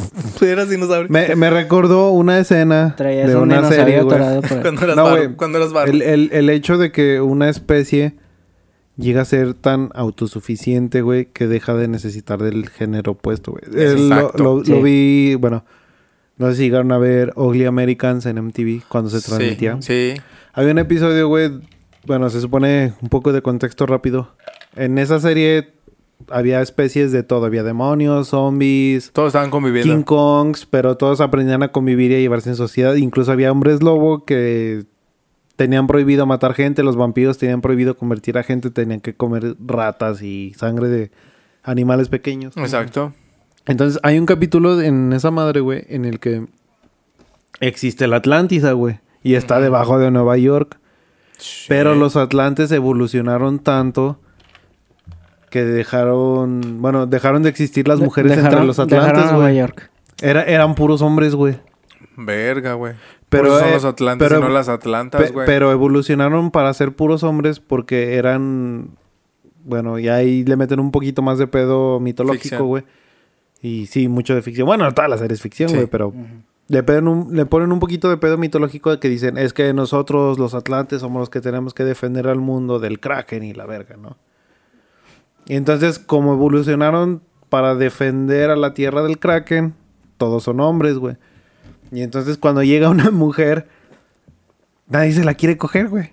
Eras 0.40 0.68
dinosaurio. 0.70 1.08
me, 1.10 1.34
me 1.36 1.50
recordó 1.50 2.10
una 2.10 2.38
escena 2.38 2.94
Traías 2.96 3.28
de 3.28 3.36
un 3.36 3.42
una 3.52 3.68
serie, 3.68 4.02
güey. 4.02 4.18
Cuando 4.62 4.82
eras 4.84 4.96
No, 4.96 5.04
barro. 5.04 5.16
güey. 5.16 5.36
Cuando 5.36 5.58
eras 5.58 5.72
barro. 5.72 5.90
El, 5.90 6.02
el, 6.02 6.30
el 6.32 6.50
hecho 6.50 6.78
de 6.78 6.92
que 6.92 7.20
una 7.20 7.48
especie 7.48 8.14
llega 8.96 9.22
a 9.22 9.24
ser 9.24 9.54
tan 9.54 9.90
autosuficiente, 9.94 11.02
güey, 11.02 11.26
que 11.26 11.46
deja 11.46 11.74
de 11.74 11.88
necesitar 11.88 12.42
del 12.42 12.68
género 12.68 13.12
opuesto, 13.12 13.52
güey. 13.52 13.62
Lo, 13.70 13.80
Exacto. 13.82 14.42
lo- 14.42 14.64
Sí. 14.64 14.70
lo 14.72 14.82
vi, 14.82 15.34
bueno, 15.36 15.64
no 16.36 16.50
sé 16.50 16.56
si 16.56 16.62
llegaron 16.64 16.90
a 16.92 16.98
ver 16.98 17.32
Ugly 17.36 17.64
Americans 17.66 18.26
en 18.26 18.38
MTV 18.38 18.82
cuando 18.88 19.10
se 19.10 19.20
transmitía. 19.20 19.76
Sí, 19.80 20.14
sí. 20.16 20.20
Había 20.52 20.72
un 20.72 20.78
episodio, 20.78 21.28
güey, 21.28 21.50
bueno, 22.06 22.28
se 22.30 22.40
supone 22.40 22.94
un 23.02 23.08
poco 23.08 23.32
de 23.32 23.42
contexto 23.42 23.86
rápido. 23.86 24.34
En 24.74 24.98
esa 24.98 25.20
serie 25.20 25.74
había 26.30 26.60
especies 26.60 27.12
de 27.12 27.22
todo, 27.22 27.46
había 27.46 27.62
demonios, 27.62 28.28
zombies, 28.28 29.10
Todos 29.12 29.28
estaban 29.28 29.50
conviviendo. 29.50 29.92
King 29.92 30.02
Kongs, 30.02 30.66
pero 30.66 30.96
todos 30.96 31.20
aprendían 31.20 31.62
a 31.62 31.72
convivir 31.72 32.10
y 32.12 32.16
a 32.16 32.18
llevarse 32.18 32.50
en 32.50 32.56
sociedad. 32.56 32.94
Incluso 32.94 33.32
había 33.32 33.52
hombres 33.52 33.82
lobo 33.82 34.24
que 34.24 34.84
tenían 35.56 35.86
prohibido 35.86 36.24
matar 36.24 36.54
gente, 36.54 36.82
los 36.82 36.96
vampiros 36.96 37.36
tenían 37.36 37.60
prohibido 37.60 37.96
convertir 37.96 38.38
a 38.38 38.42
gente, 38.42 38.70
tenían 38.70 39.00
que 39.00 39.14
comer 39.14 39.56
ratas 39.58 40.22
y 40.22 40.54
sangre 40.56 40.88
de 40.88 41.10
animales 41.64 42.08
pequeños. 42.08 42.56
Exacto. 42.56 43.12
Entonces 43.66 44.00
hay 44.02 44.18
un 44.18 44.26
capítulo 44.26 44.80
en 44.80 45.12
esa 45.12 45.30
madre, 45.30 45.60
güey, 45.60 45.84
en 45.88 46.04
el 46.04 46.20
que 46.20 46.46
existe 47.60 48.06
la 48.06 48.16
Atlántida, 48.16 48.72
güey, 48.72 49.00
y 49.22 49.34
está 49.34 49.60
debajo 49.60 49.98
de 49.98 50.10
Nueva 50.10 50.38
York. 50.38 50.78
Pero 51.68 51.94
los 51.94 52.16
atlantes 52.16 52.72
evolucionaron 52.72 53.58
tanto 53.60 54.20
que 55.50 55.64
dejaron, 55.64 56.80
bueno, 56.80 57.06
dejaron 57.06 57.42
de 57.42 57.48
existir 57.48 57.86
las 57.88 58.00
mujeres 58.00 58.32
Dejaron- 58.32 58.46
entre 58.52 58.66
los 58.66 58.78
atlantes, 58.78 59.32
güey. 59.32 59.58
Era, 60.20 60.42
eran 60.44 60.74
puros 60.74 61.02
hombres, 61.02 61.34
güey. 61.34 61.58
Verga, 62.16 62.74
güey. 62.74 62.94
Pero, 63.28 63.44
Pero 63.44 63.58
son 63.58 63.68
eh, 63.68 63.72
los 63.74 63.84
atlantes 63.84 64.28
pero- 64.28 64.40
y 64.40 64.42
no 64.42 64.48
las 64.48 64.68
atlantas, 64.68 65.20
Pe- 65.22 65.30
güey. 65.32 65.46
pero 65.46 65.70
evolucionaron 65.70 66.50
para 66.50 66.72
ser 66.74 66.92
puros 66.92 67.22
hombres 67.22 67.60
porque 67.60 68.14
eran, 68.16 68.90
bueno, 69.64 69.98
y 69.98 70.08
ahí 70.08 70.44
le 70.44 70.56
meten 70.56 70.80
un 70.80 70.90
poquito 70.90 71.20
más 71.22 71.38
de 71.38 71.46
pedo 71.46 72.00
mitológico, 72.00 72.64
güey. 72.64 72.84
Y 73.60 73.86
sí, 73.86 74.08
mucho 74.08 74.34
de 74.34 74.42
ficción. 74.42 74.66
Bueno, 74.66 74.90
toda 74.94 75.08
la 75.08 75.18
serie 75.18 75.34
es 75.34 75.42
ficción, 75.42 75.68
Sí. 75.68 75.74
güey, 75.74 75.86
pero 75.88 76.12
le, 76.68 76.82
pegan 76.82 77.06
un- 77.08 77.36
le 77.36 77.44
ponen 77.44 77.70
un 77.72 77.80
poquito 77.80 78.08
de 78.08 78.16
pedo 78.16 78.38
mitológico 78.38 78.90
de 78.90 78.98
que 78.98 79.08
dicen, 79.08 79.36
es 79.36 79.52
que 79.52 79.72
nosotros, 79.74 80.38
los 80.38 80.54
atlantes, 80.54 81.00
somos 81.02 81.20
los 81.20 81.30
que 81.30 81.40
tenemos 81.40 81.74
que 81.74 81.84
defender 81.84 82.28
al 82.28 82.38
mundo 82.40 82.78
del 82.78 82.98
kraken 83.00 83.42
y 83.44 83.52
la 83.54 83.66
verga, 83.66 83.96
¿no? 83.96 84.16
Y 85.48 85.56
entonces, 85.56 85.98
como 85.98 86.34
evolucionaron 86.34 87.22
para 87.48 87.74
defender 87.74 88.50
a 88.50 88.56
la 88.56 88.74
tierra 88.74 89.02
del 89.02 89.18
kraken, 89.18 89.74
todos 90.18 90.44
son 90.44 90.60
hombres, 90.60 90.98
güey. 90.98 91.16
Y 91.90 92.02
entonces 92.02 92.36
cuando 92.36 92.62
llega 92.62 92.90
una 92.90 93.10
mujer, 93.10 93.68
nadie 94.88 95.12
se 95.12 95.24
la 95.24 95.34
quiere 95.34 95.56
coger, 95.56 95.88
güey. 95.88 96.12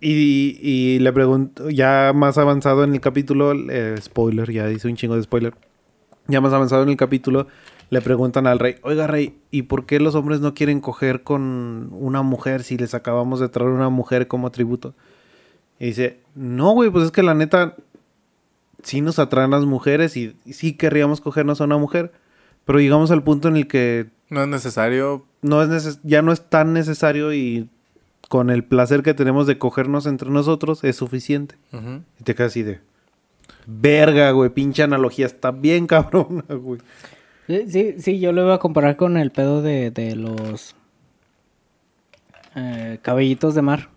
Y, 0.00 0.58
y 0.60 0.98
le 0.98 1.12
pregunto, 1.12 1.68
ya 1.70 2.12
más 2.14 2.38
avanzado 2.38 2.84
en 2.84 2.94
el 2.94 3.00
capítulo, 3.00 3.52
eh, 3.70 3.96
spoiler, 4.00 4.50
ya 4.50 4.70
hice 4.70 4.88
un 4.88 4.96
chingo 4.96 5.16
de 5.16 5.22
spoiler. 5.22 5.54
Ya 6.26 6.40
más 6.40 6.52
avanzado 6.52 6.82
en 6.82 6.88
el 6.88 6.96
capítulo, 6.96 7.46
le 7.90 8.00
preguntan 8.00 8.46
al 8.46 8.58
rey, 8.58 8.76
oiga 8.82 9.06
rey, 9.06 9.38
¿y 9.50 9.62
por 9.62 9.86
qué 9.86 10.00
los 10.00 10.14
hombres 10.14 10.40
no 10.40 10.54
quieren 10.54 10.80
coger 10.80 11.22
con 11.22 11.90
una 11.92 12.22
mujer 12.22 12.62
si 12.62 12.76
les 12.76 12.94
acabamos 12.94 13.40
de 13.40 13.48
traer 13.48 13.70
una 13.70 13.90
mujer 13.90 14.26
como 14.26 14.50
tributo? 14.50 14.94
Y 15.78 15.86
dice, 15.86 16.20
no, 16.34 16.72
güey, 16.72 16.90
pues 16.90 17.04
es 17.04 17.10
que 17.10 17.22
la 17.22 17.34
neta, 17.34 17.76
sí 18.86 19.00
nos 19.00 19.18
atraen 19.18 19.50
las 19.50 19.64
mujeres 19.64 20.16
y, 20.16 20.36
y 20.44 20.52
sí 20.54 20.74
querríamos 20.74 21.20
cogernos 21.20 21.60
a 21.60 21.64
una 21.64 21.76
mujer, 21.76 22.12
pero 22.64 22.78
llegamos 22.80 23.10
al 23.10 23.22
punto 23.24 23.48
en 23.48 23.56
el 23.56 23.66
que 23.66 24.06
No 24.30 24.42
es 24.42 24.48
necesario. 24.48 25.24
no 25.42 25.62
es 25.62 25.68
neces- 25.68 26.00
ya 26.02 26.22
no 26.22 26.32
es 26.32 26.48
tan 26.48 26.72
necesario 26.72 27.32
y 27.34 27.68
con 28.28 28.50
el 28.50 28.64
placer 28.64 29.02
que 29.02 29.14
tenemos 29.14 29.46
de 29.46 29.58
cogernos 29.58 30.06
entre 30.06 30.30
nosotros 30.30 30.82
es 30.84 30.96
suficiente. 30.96 31.56
Y 32.20 32.24
te 32.24 32.34
quedas 32.34 32.52
así 32.52 32.62
de... 32.62 32.80
Verga, 33.66 34.30
güey, 34.30 34.50
pinche 34.50 34.82
analogía, 34.84 35.26
está 35.26 35.50
bien 35.50 35.86
cabrona, 35.88 36.44
güey. 36.48 36.80
Sí, 37.48 37.64
sí, 37.68 37.94
sí, 37.98 38.18
yo 38.20 38.32
lo 38.32 38.42
iba 38.44 38.54
a 38.54 38.58
comparar 38.58 38.96
con 38.96 39.16
el 39.16 39.30
pedo 39.32 39.62
de, 39.62 39.90
de 39.92 40.14
los 40.16 40.74
eh, 42.54 42.98
cabellitos 43.02 43.54
de 43.54 43.62
mar. 43.62 43.88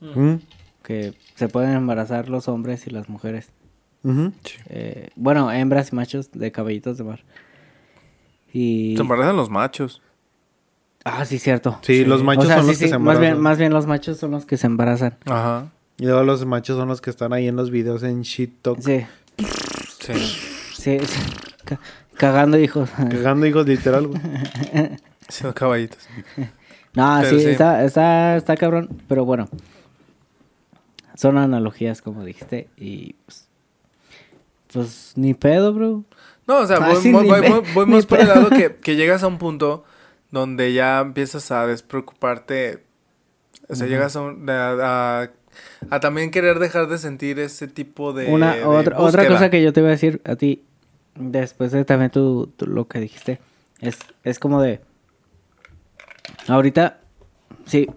¿Mm? 0.00 0.34
Que 0.82 1.14
se 1.34 1.48
pueden 1.48 1.72
embarazar 1.72 2.28
los 2.28 2.48
hombres 2.48 2.86
y 2.86 2.90
las 2.90 3.08
mujeres. 3.08 3.50
Eh, 4.68 5.10
bueno, 5.16 5.50
hembras 5.52 5.92
y 5.92 5.96
machos 5.96 6.30
de 6.32 6.50
cabellitos 6.52 6.98
de 6.98 7.04
mar. 7.04 7.20
Y... 8.52 8.94
Se 8.96 9.02
embarazan 9.02 9.36
los 9.36 9.50
machos. 9.50 10.02
Ah, 11.04 11.24
sí, 11.24 11.38
cierto. 11.38 11.78
Sí, 11.82 12.04
los 12.04 12.22
machos 12.22 12.44
O 12.44 12.48
sea, 12.48 12.56
son 12.56 12.64
sí, 12.66 12.70
los 12.72 12.78
que 12.78 12.84
sí, 12.86 12.90
se 12.90 12.98
más 12.98 13.18
bien, 13.18 13.32
embarazan. 13.32 13.42
más 13.42 13.58
bien 13.58 13.72
los 13.72 13.86
machos 13.86 14.18
son 14.18 14.30
los 14.32 14.44
que 14.46 14.56
se 14.56 14.66
embarazan. 14.66 15.16
Ajá. 15.26 15.70
Y 15.98 16.04
luego 16.06 16.22
los 16.24 16.44
machos 16.46 16.76
son 16.76 16.88
los 16.88 17.00
que 17.00 17.10
están 17.10 17.32
ahí 17.32 17.46
en 17.48 17.56
los 17.56 17.70
videos 17.70 18.02
en 18.02 18.22
shit 18.22 18.60
talk. 18.62 18.80
Sí, 18.80 19.06
Sí. 20.00 20.12
sí, 20.74 20.98
sí. 20.98 21.20
Ca- 21.64 21.78
cagando 22.16 22.58
hijos. 22.58 22.90
Cagando 22.90 23.46
hijos 23.46 23.66
literal, 23.66 24.06
güey. 24.08 24.20
Sí, 25.28 25.44
los 25.44 25.54
caballitos. 25.54 26.08
No, 26.94 27.18
Pero 27.22 27.38
sí, 27.38 27.44
sí. 27.44 27.50
Está, 27.50 27.84
está, 27.84 28.36
está 28.36 28.56
cabrón, 28.56 28.88
pero 29.06 29.24
bueno. 29.24 29.48
Son 31.14 31.38
analogías, 31.38 32.02
como 32.02 32.24
dijiste, 32.24 32.68
y 32.76 33.12
pues, 33.26 33.46
pues 34.72 35.12
ni 35.16 35.34
pedo, 35.34 35.72
bro. 35.72 36.04
No, 36.46 36.58
o 36.58 36.66
sea, 36.66 36.76
Ah, 36.80 36.88
voy, 36.88 36.96
sí, 36.96 37.12
voy- 37.12 37.28
voy- 37.28 37.62
voy- 37.74 37.86
más 37.86 38.06
por 38.06 38.20
el 38.20 38.28
lado 38.28 38.50
que, 38.50 38.76
que 38.76 38.96
llegas 38.96 39.22
a 39.22 39.26
un 39.28 39.38
punto 39.38 39.84
donde 40.30 40.72
ya 40.72 41.00
empiezas 41.00 41.50
a 41.50 41.66
despreocuparte. 41.66 42.84
O 43.68 43.76
sea, 43.76 43.86
llegas 43.86 44.16
a, 44.16 44.22
un- 44.22 44.48
a, 44.50 45.22
a- 45.22 45.30
a 45.90 46.00
también 46.00 46.30
querer 46.30 46.58
dejar 46.58 46.88
de 46.88 46.98
sentir 46.98 47.38
ese 47.38 47.68
tipo 47.68 48.12
de. 48.12 48.26
Una 48.32 48.56
de 48.56 48.64
otra, 48.64 48.98
otra 48.98 49.26
cosa 49.28 49.50
que 49.50 49.62
yo 49.62 49.72
te 49.72 49.80
iba 49.80 49.88
a 49.88 49.92
decir 49.92 50.20
a 50.24 50.36
ti, 50.36 50.64
después 51.16 51.70
de 51.72 51.84
también 51.84 52.10
tú, 52.10 52.52
tú 52.56 52.66
lo 52.66 52.86
que 52.88 52.98
dijiste, 53.00 53.40
es, 53.80 53.98
es 54.24 54.38
como 54.38 54.60
de, 54.62 54.80
ahorita, 56.48 56.98
sí, 57.66 57.88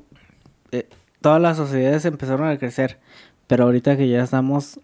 eh, 0.71 0.88
todas 1.21 1.41
las 1.41 1.57
sociedades 1.57 2.05
empezaron 2.05 2.47
a 2.47 2.57
crecer, 2.57 2.99
pero 3.47 3.65
ahorita 3.65 3.97
que 3.97 4.07
ya 4.09 4.23
estamos 4.23 4.79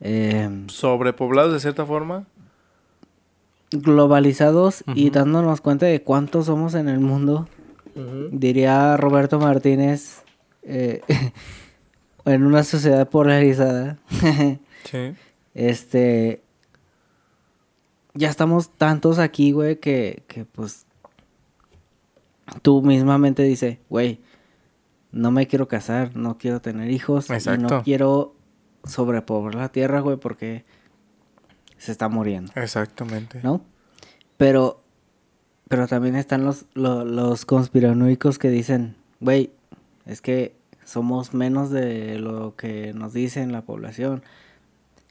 eh, 0.00 0.64
Sobrepoblados 0.68 1.52
de 1.52 1.60
cierta 1.60 1.84
forma. 1.86 2.26
globalizados 3.72 4.82
y 4.94 5.10
dándonos 5.10 5.60
cuenta 5.60 5.86
de 5.86 6.02
cuántos 6.02 6.46
somos 6.46 6.74
en 6.74 6.88
el 6.88 7.00
mundo, 7.00 7.48
diría 8.32 8.96
Roberto 8.96 9.38
Martínez, 9.38 10.22
eh, 10.62 11.02
en 12.24 12.44
una 12.44 12.64
sociedad 12.64 13.08
polarizada. 13.08 13.98
Sí. 14.84 15.12
Este. 15.54 16.42
Ya 18.14 18.30
estamos 18.30 18.70
tantos 18.70 19.18
aquí, 19.18 19.52
güey, 19.52 19.76
que, 19.78 20.22
que 20.26 20.46
pues. 20.46 20.86
Tú 22.62 22.80
mismamente 22.82 23.42
dice, 23.42 23.78
güey, 23.90 24.20
no 25.12 25.30
me 25.30 25.46
quiero 25.46 25.68
casar, 25.68 26.16
no 26.16 26.38
quiero 26.38 26.60
tener 26.60 26.90
hijos, 26.90 27.28
y 27.28 27.58
no 27.58 27.82
quiero 27.82 28.34
sobrepoblar 28.84 29.54
la 29.54 29.68
tierra, 29.70 30.00
güey, 30.00 30.16
porque 30.16 30.64
se 31.78 31.92
está 31.92 32.08
muriendo, 32.08 32.52
Exactamente. 32.56 33.40
¿no? 33.42 33.62
Pero. 34.36 34.82
Pero 35.68 35.86
también 35.86 36.16
están 36.16 36.44
los, 36.44 36.64
lo- 36.74 37.04
los 37.04 37.44
conspiranoicos 37.46 38.40
que 38.40 38.50
dicen, 38.50 38.96
güey, 39.20 39.52
es 40.04 40.20
que 40.20 40.56
somos 40.84 41.32
menos 41.32 41.70
de 41.70 42.18
lo 42.18 42.56
que 42.56 42.92
nos 42.92 43.12
dicen 43.12 43.52
la 43.52 43.62
población. 43.62 44.24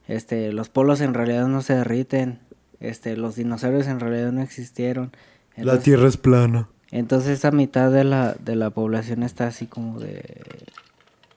Este, 0.10 0.51
los 0.51 0.67
polos 0.67 0.99
en 0.99 1.13
realidad 1.13 1.47
no 1.47 1.62
se 1.62 1.75
derriten. 1.75 2.39
Este, 2.82 3.15
los 3.15 3.36
dinosaurios 3.38 3.88
en 3.88 4.01
realidad 4.01 4.34
no 4.34 4.41
existieron. 4.41 5.12
La 5.55 5.79
tierra 5.79 6.10
es 6.10 6.17
plana. 6.17 6.67
entonces 6.91 7.29
esa 7.39 7.51
mitad 7.51 7.89
de 7.89 8.03
la, 8.03 8.34
de 8.34 8.58
la 8.58 8.69
población 8.71 9.23
está 9.23 9.47
así 9.47 9.65
como 9.65 9.97
de 9.99 10.43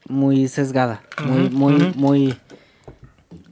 muy 0.09 0.49
sesgada, 0.49 1.03
muy, 1.25 1.49
muy, 1.51 1.93
muy, 1.97 2.37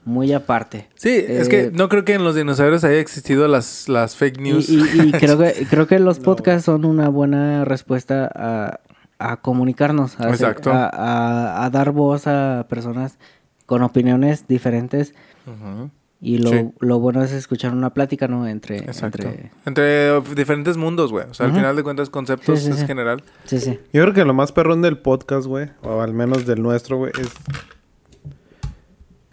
muy 0.04 0.32
aparte. 0.32 0.88
Sí, 0.94 1.10
es 1.26 1.46
Eh, 1.46 1.50
que 1.50 1.70
no 1.72 1.88
creo 1.88 2.04
que 2.04 2.14
en 2.14 2.24
los 2.24 2.34
dinosaurios 2.34 2.84
haya 2.84 2.98
existido 2.98 3.46
las, 3.48 3.88
las 3.88 4.16
fake 4.16 4.40
news. 4.40 4.68
y- 4.68 4.80
y 5.08 5.12
creo 5.20 5.38
que 5.38 5.66
creo 5.68 5.86
que 5.86 5.98
los 5.98 6.18
podcasts 6.18 6.64
son 6.64 6.84
una 6.84 7.08
buena 7.08 7.64
respuesta 7.64 8.30
a, 8.34 8.80
a 9.18 9.36
comunicarnos, 9.38 10.18
a, 10.18 10.24
hacer- 10.44 10.46
a, 10.72 10.88
a- 10.88 11.64
a 11.64 11.70
dar 11.70 11.92
voz 11.92 12.26
a 12.26 12.66
personas 12.68 13.18
con 13.66 13.82
opiniones 13.82 14.46
diferentes. 14.48 15.14
Ujú, 15.46 15.90
Y 16.22 16.36
lo, 16.38 16.50
Sí. 16.50 16.68
lo 16.80 16.98
bueno 17.00 17.22
es 17.24 17.32
escuchar 17.32 17.72
una 17.72 17.94
plática, 17.94 18.28
¿no? 18.28 18.46
Entre, 18.46 18.76
Exacto. 18.78 19.22
entre... 19.26 19.50
Entre 19.64 20.20
diferentes 20.34 20.76
mundos, 20.76 21.10
güey. 21.12 21.24
O 21.30 21.32
sea, 21.34 21.46
al 21.46 21.54
final 21.54 21.74
de 21.76 21.82
cuentas, 21.82 22.10
conceptos 22.10 22.58
Sí, 22.58 22.66
sí, 22.66 22.70
es 22.72 22.78
sí. 22.80 22.86
general. 22.86 23.22
Sí, 23.46 23.58
sí. 23.58 23.78
Yo 23.92 24.02
creo 24.02 24.12
que 24.12 24.24
lo 24.26 24.34
más 24.34 24.52
perrón 24.52 24.82
del 24.82 24.98
podcast, 24.98 25.46
güey, 25.46 25.70
o 25.82 26.02
al 26.02 26.12
menos 26.12 26.44
del 26.44 26.62
nuestro, 26.62 26.98
güey, 26.98 27.12
es 27.18 27.30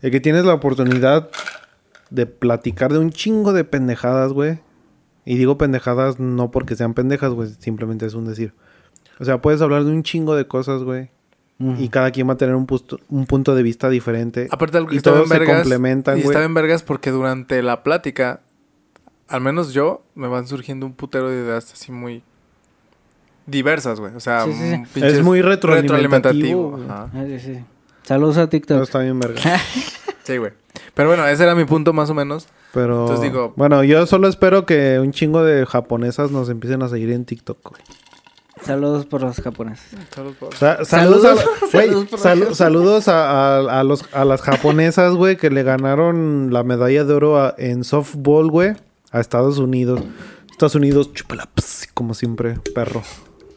el 0.02 0.12
que 0.12 0.20
tienes 0.20 0.46
la 0.46 0.54
oportunidad 0.54 1.30
de 2.10 2.26
platicar 2.26 2.94
de 2.94 3.00
un 3.00 3.10
chingo 3.12 3.52
de 3.54 3.64
pendejadas, 3.64 4.32
güey. 4.32 4.60
Y 5.26 5.36
digo 5.38 5.58
pendejadas 5.58 6.20
no 6.20 6.52
porque 6.52 6.76
sean 6.78 6.94
pendejas, 6.94 7.32
güey, 7.34 7.50
simplemente 7.60 8.06
es 8.06 8.14
un 8.14 8.26
decir. 8.26 8.54
O 9.20 9.26
sea, 9.26 9.42
puedes 9.42 9.62
hablar 9.62 9.84
de 9.84 9.92
un 9.92 10.04
chingo 10.04 10.36
de 10.36 10.48
cosas, 10.48 10.84
güey. 10.84 11.10
Y 11.60 11.90
cada 11.90 12.12
quien 12.12 12.30
va 12.30 12.34
a 12.34 12.38
tener 12.38 12.54
un, 12.54 12.68
pusto- 12.68 13.00
un 13.10 13.26
punto 13.26 13.56
de 13.56 13.64
vista 13.64 13.90
diferente. 13.90 14.48
Aparte, 14.52 14.78
algo 14.78 14.90
que 14.90 14.96
y 14.96 14.98
está 14.98 15.10
todos 15.12 15.24
bien 15.28 15.34
se 15.34 15.40
vergas. 15.40 15.58
complementan, 15.62 16.18
y 16.20 16.22
güey. 16.22 16.32
está 16.32 16.40
bien 16.42 16.54
vergas 16.54 16.84
porque 16.84 17.10
durante 17.10 17.64
la 17.64 17.82
plática, 17.82 18.42
al 19.28 19.42
menos 19.42 19.74
yo, 19.74 20.04
me 20.14 20.28
van 20.28 20.48
surgiendo 20.48 20.86
un 20.86 20.94
putero 20.94 21.30
de 21.32 21.42
ideas 21.44 21.74
así 21.74 21.92
muy 21.92 22.22
diversas, 23.46 24.00
güey. 24.00 24.14
O 24.16 24.20
sea, 24.20 24.44
Sí, 24.46 24.54
sí, 24.54 24.60
sí. 24.72 24.84
pinches 24.94 25.14
Es 25.14 25.24
muy 25.24 25.42
retroalimentativo, 25.42 26.72
güey. 26.72 26.84
Ajá. 26.86 27.10
Sí, 27.26 27.40
sí. 27.40 27.60
Saludos 28.04 28.38
a 28.38 28.48
TikTok. 28.50 28.84
está 28.84 29.00
bien 29.00 29.20
verga. 29.20 29.42
Sí, 30.24 30.36
güey. 30.36 30.52
Pero 30.94 31.08
bueno, 31.08 31.26
ese 31.26 31.44
era 31.44 31.56
mi 31.56 31.64
punto 31.64 31.94
más 31.94 32.10
o 32.10 32.14
menos. 32.14 32.50
Pero 32.74 33.04
Entonces 33.04 33.24
digo- 33.32 33.54
bueno, 33.56 33.82
yo 33.86 34.06
solo 34.06 34.28
espero 34.28 34.66
que 34.66 35.00
un 35.00 35.12
chingo 35.14 35.42
de 35.42 35.66
japonesas 35.66 36.32
nos 36.32 36.50
empiecen 36.50 36.84
a 36.84 36.90
seguir 36.90 37.12
en 37.14 37.24
TikTok, 37.24 37.58
güey. 37.64 37.82
Saludos 38.66 39.06
por 39.06 39.22
los 39.22 39.38
japoneses. 39.38 39.86
Saludos 40.14 40.56
Sa- 40.58 40.84
saludos, 40.86 41.40
Saludos. 41.72 42.14
a, 42.14 42.54
Saludos 42.56 43.08
a, 43.08 43.58
a- 43.58 43.80
a 43.80 43.84
los, 43.84 44.06
a 44.14 44.26
las 44.26 44.42
japonesas, 44.42 45.14
güey, 45.14 45.38
que 45.38 45.50
le 45.50 45.64
ganaron 45.64 46.50
la 46.52 46.64
medalla 46.64 47.04
de 47.04 47.14
oro 47.14 47.40
a- 47.40 47.56
en 47.58 47.84
softball, 47.84 48.50
güey, 48.50 48.74
a 49.12 49.20
Estados 49.20 49.58
Unidos. 49.60 50.02
Estados 50.52 50.76
Unidos, 50.76 51.14
chúpala, 51.14 51.48
ps, 51.54 51.88
como 51.94 52.14
siempre, 52.14 52.58
perro. 52.74 53.04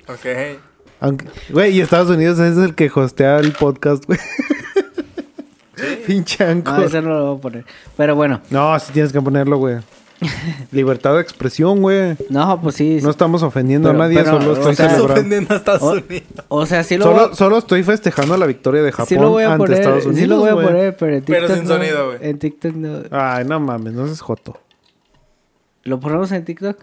Ok. 0.09 0.59
Aunque, 1.01 1.27
güey, 1.49 1.77
y 1.77 1.81
Estados 1.81 2.11
Unidos 2.11 2.39
es 2.39 2.59
el 2.59 2.75
que 2.75 2.91
hostea 2.95 3.39
el 3.39 3.53
podcast, 3.53 4.05
güey. 4.07 4.19
Pinche 6.07 6.45
anco. 6.45 6.73
No, 6.73 6.83
ese 6.85 7.01
no 7.01 7.09
lo 7.09 7.27
voy 7.27 7.39
a 7.39 7.41
poner. 7.41 7.65
Pero 7.97 8.15
bueno. 8.15 8.41
No, 8.51 8.79
sí 8.79 8.93
tienes 8.93 9.13
que 9.13 9.21
ponerlo, 9.23 9.57
güey. 9.57 9.79
Libertad 10.73 11.15
de 11.15 11.21
expresión, 11.23 11.81
güey. 11.81 12.17
No, 12.29 12.61
pues 12.61 12.75
sí. 12.77 12.99
No 13.03 13.11
estamos 13.11 13.43
ofendiendo 13.43 13.89
Pero- 13.89 14.03
a 14.03 14.07
nadie, 14.07 14.19
pero, 14.23 14.31
solo 14.39 14.51
o 14.51 14.55
estoy 14.55 14.77
sea, 14.77 14.87
Estás 14.87 14.93
celebrando. 14.99 15.15
ofendiendo 15.21 15.55
a 15.55 15.57
Estados 15.57 15.83
O- 15.83 15.91
Unidos. 15.93 16.23
O 16.49 16.67
sea, 16.67 16.85
sí 16.85 16.97
lo 16.99 17.05
Solo, 17.05 17.27
voy 17.29 17.37
solo 17.37 17.59
estoy 17.59 17.83
festejando 17.83 18.37
la 18.37 18.47
victoria 18.47 18.83
de 18.83 18.89
a, 18.89 18.93
Japón 18.93 19.07
sí 19.09 19.15
lo 19.17 19.31
voy 19.31 19.43
a 19.45 19.47
ante 19.53 19.59
poner. 19.59 19.79
Estados 19.79 20.05
Unidos. 20.07 20.21
sí 20.21 20.27
lo 20.27 20.37
voy 20.39 20.49
a 20.51 20.55
poner, 20.55 20.97
pero 20.97 21.17
en 21.17 21.25
Pero 21.25 21.47
TikTok 21.47 21.57
sin 21.59 21.69
no. 21.69 21.75
sonido, 21.75 22.07
güey. 22.07 22.19
En 22.23 22.39
TikTok 22.39 22.73
no. 22.75 23.03
Ay, 23.11 23.45
no 23.45 23.61
mames, 23.61 23.93
no 23.95 24.07
es 24.07 24.21
joto. 24.21 24.59
¿Lo 25.85 25.99
ponemos 26.01 26.31
en 26.33 26.45
TikTok? 26.45 26.79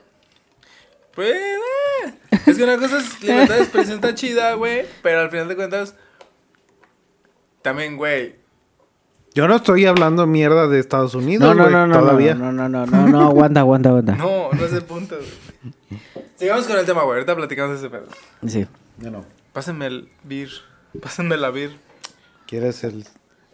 Pues, 1.14 1.32
eh, 1.32 2.14
es 2.48 2.58
que 2.58 2.64
una 2.64 2.78
cosa 2.78 2.98
es 3.00 3.22
libertad 3.24 3.56
de 3.56 3.62
expresión 3.62 3.96
está 3.96 4.16
chida, 4.16 4.54
güey. 4.54 4.86
Pero 5.04 5.22
al 5.22 5.30
final 5.30 5.48
de 5.48 5.56
cuentas, 5.56 5.96
también, 7.62 7.98
güey. 7.98 8.36
Yo 9.38 9.48
no 9.48 9.56
estoy 9.58 9.86
hablando 9.86 10.26
mierda 10.26 10.68
de 10.68 10.80
Estados 10.80 11.14
Unidos, 11.14 11.48
No, 11.48 11.54
no, 11.54 11.70
no, 11.70 11.86
no, 11.86 12.00
todavía. 12.00 12.34
no, 12.34 12.52
no, 12.52 12.68
no, 12.68 12.88
no, 12.88 13.08
no, 13.08 13.22
aguanta, 13.28 13.60
aguanta, 13.60 13.90
aguanta. 13.90 14.16
No, 14.16 14.52
no 14.52 14.66
es 14.66 14.74
el 14.74 14.82
punto, 14.82 15.16
güey. 15.16 16.02
Sigamos 16.38 16.66
con 16.66 16.76
el 16.80 16.88
tema, 16.88 17.04
güey. 17.04 17.18
Ahorita 17.18 17.36
platicamos 17.36 17.80
de 17.80 17.88
ese 17.88 17.96
pedo. 17.96 18.08
Sí. 18.48 18.66
Yo 18.98 19.12
no. 19.12 19.24
Pásenme 19.54 19.86
el 19.86 20.10
beer. 20.24 20.50
Pásenme 21.00 21.38
la 21.38 21.52
beer. 21.52 21.70
¿Quieres 22.48 22.84
el, 22.84 23.06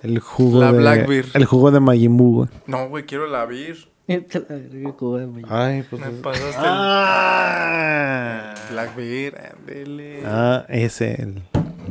el 0.03 0.19
jugo 0.19 0.61
La 0.61 0.71
de... 0.71 0.77
Black 0.77 1.05
Beer. 1.05 1.25
El 1.33 1.43
jugo 1.43 1.69
de 1.71 1.81
Majin 1.81 2.15
güey. 2.17 2.47
No, 2.65 2.87
güey, 2.87 3.03
quiero 3.05 3.27
la 3.27 3.45
beer. 3.45 3.75
Ay, 4.07 5.83
pues... 5.89 6.01
Me 6.01 6.11
pasaste 6.21 6.55
Ah, 6.65 8.53
el 8.69 8.73
Black 8.73 8.95
Beer. 8.95 9.53
Ándele. 9.59 10.23
ah, 10.25 10.65
ese, 10.69 11.21
el, 11.21 11.43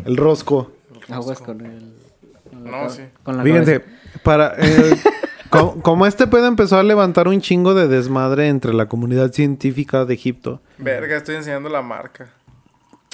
el 0.06 0.16
rosco. 0.16 0.72
Aguas 1.10 1.40
con 1.40 1.60
el. 1.60 1.92
La 2.64 2.70
No, 2.70 2.88
sí. 2.90 3.02
Con 3.22 3.36
la 3.36 3.42
Fíjense, 3.42 3.80
cabeza. 3.80 4.18
para... 4.22 4.54
eh, 4.58 4.96
co- 5.50 5.80
como 5.82 6.06
este 6.06 6.26
pedo 6.26 6.46
empezó 6.46 6.78
a 6.78 6.82
levantar 6.82 7.28
un 7.28 7.40
chingo 7.40 7.74
de 7.74 7.88
desmadre 7.88 8.48
entre 8.48 8.72
la 8.74 8.86
comunidad 8.86 9.32
científica 9.32 10.04
de 10.04 10.14
Egipto. 10.14 10.60
Verga, 10.78 11.16
estoy 11.16 11.36
enseñando 11.36 11.68
la 11.68 11.82
marca. 11.82 12.30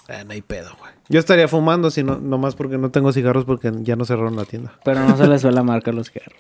Eh, 0.08 0.24
no 0.24 0.32
hay 0.32 0.40
pedo, 0.42 0.70
güey. 0.78 0.90
Yo 1.10 1.18
estaría 1.18 1.48
fumando, 1.48 1.90
si 1.90 2.02
no, 2.02 2.18
nomás 2.18 2.54
porque 2.54 2.78
no 2.78 2.90
tengo 2.90 3.12
cigarros 3.12 3.44
porque 3.44 3.70
ya 3.82 3.96
no 3.96 4.04
cerraron 4.04 4.36
la 4.36 4.44
tienda. 4.44 4.72
Pero 4.84 5.00
no 5.06 5.16
se 5.16 5.26
les 5.26 5.40
suele 5.42 5.62
marcar 5.62 5.94
los 5.94 6.10
cigarros. 6.10 6.38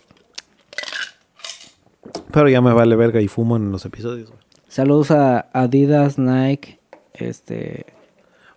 Pero 2.32 2.48
ya 2.48 2.60
me 2.60 2.72
vale 2.72 2.96
verga 2.96 3.20
y 3.20 3.28
fumo 3.28 3.56
en 3.56 3.70
los 3.70 3.84
episodios, 3.84 4.28
güey. 4.30 4.40
Saludos 4.68 5.10
a 5.10 5.48
Adidas, 5.52 6.18
Nike, 6.18 6.78
este, 7.14 7.86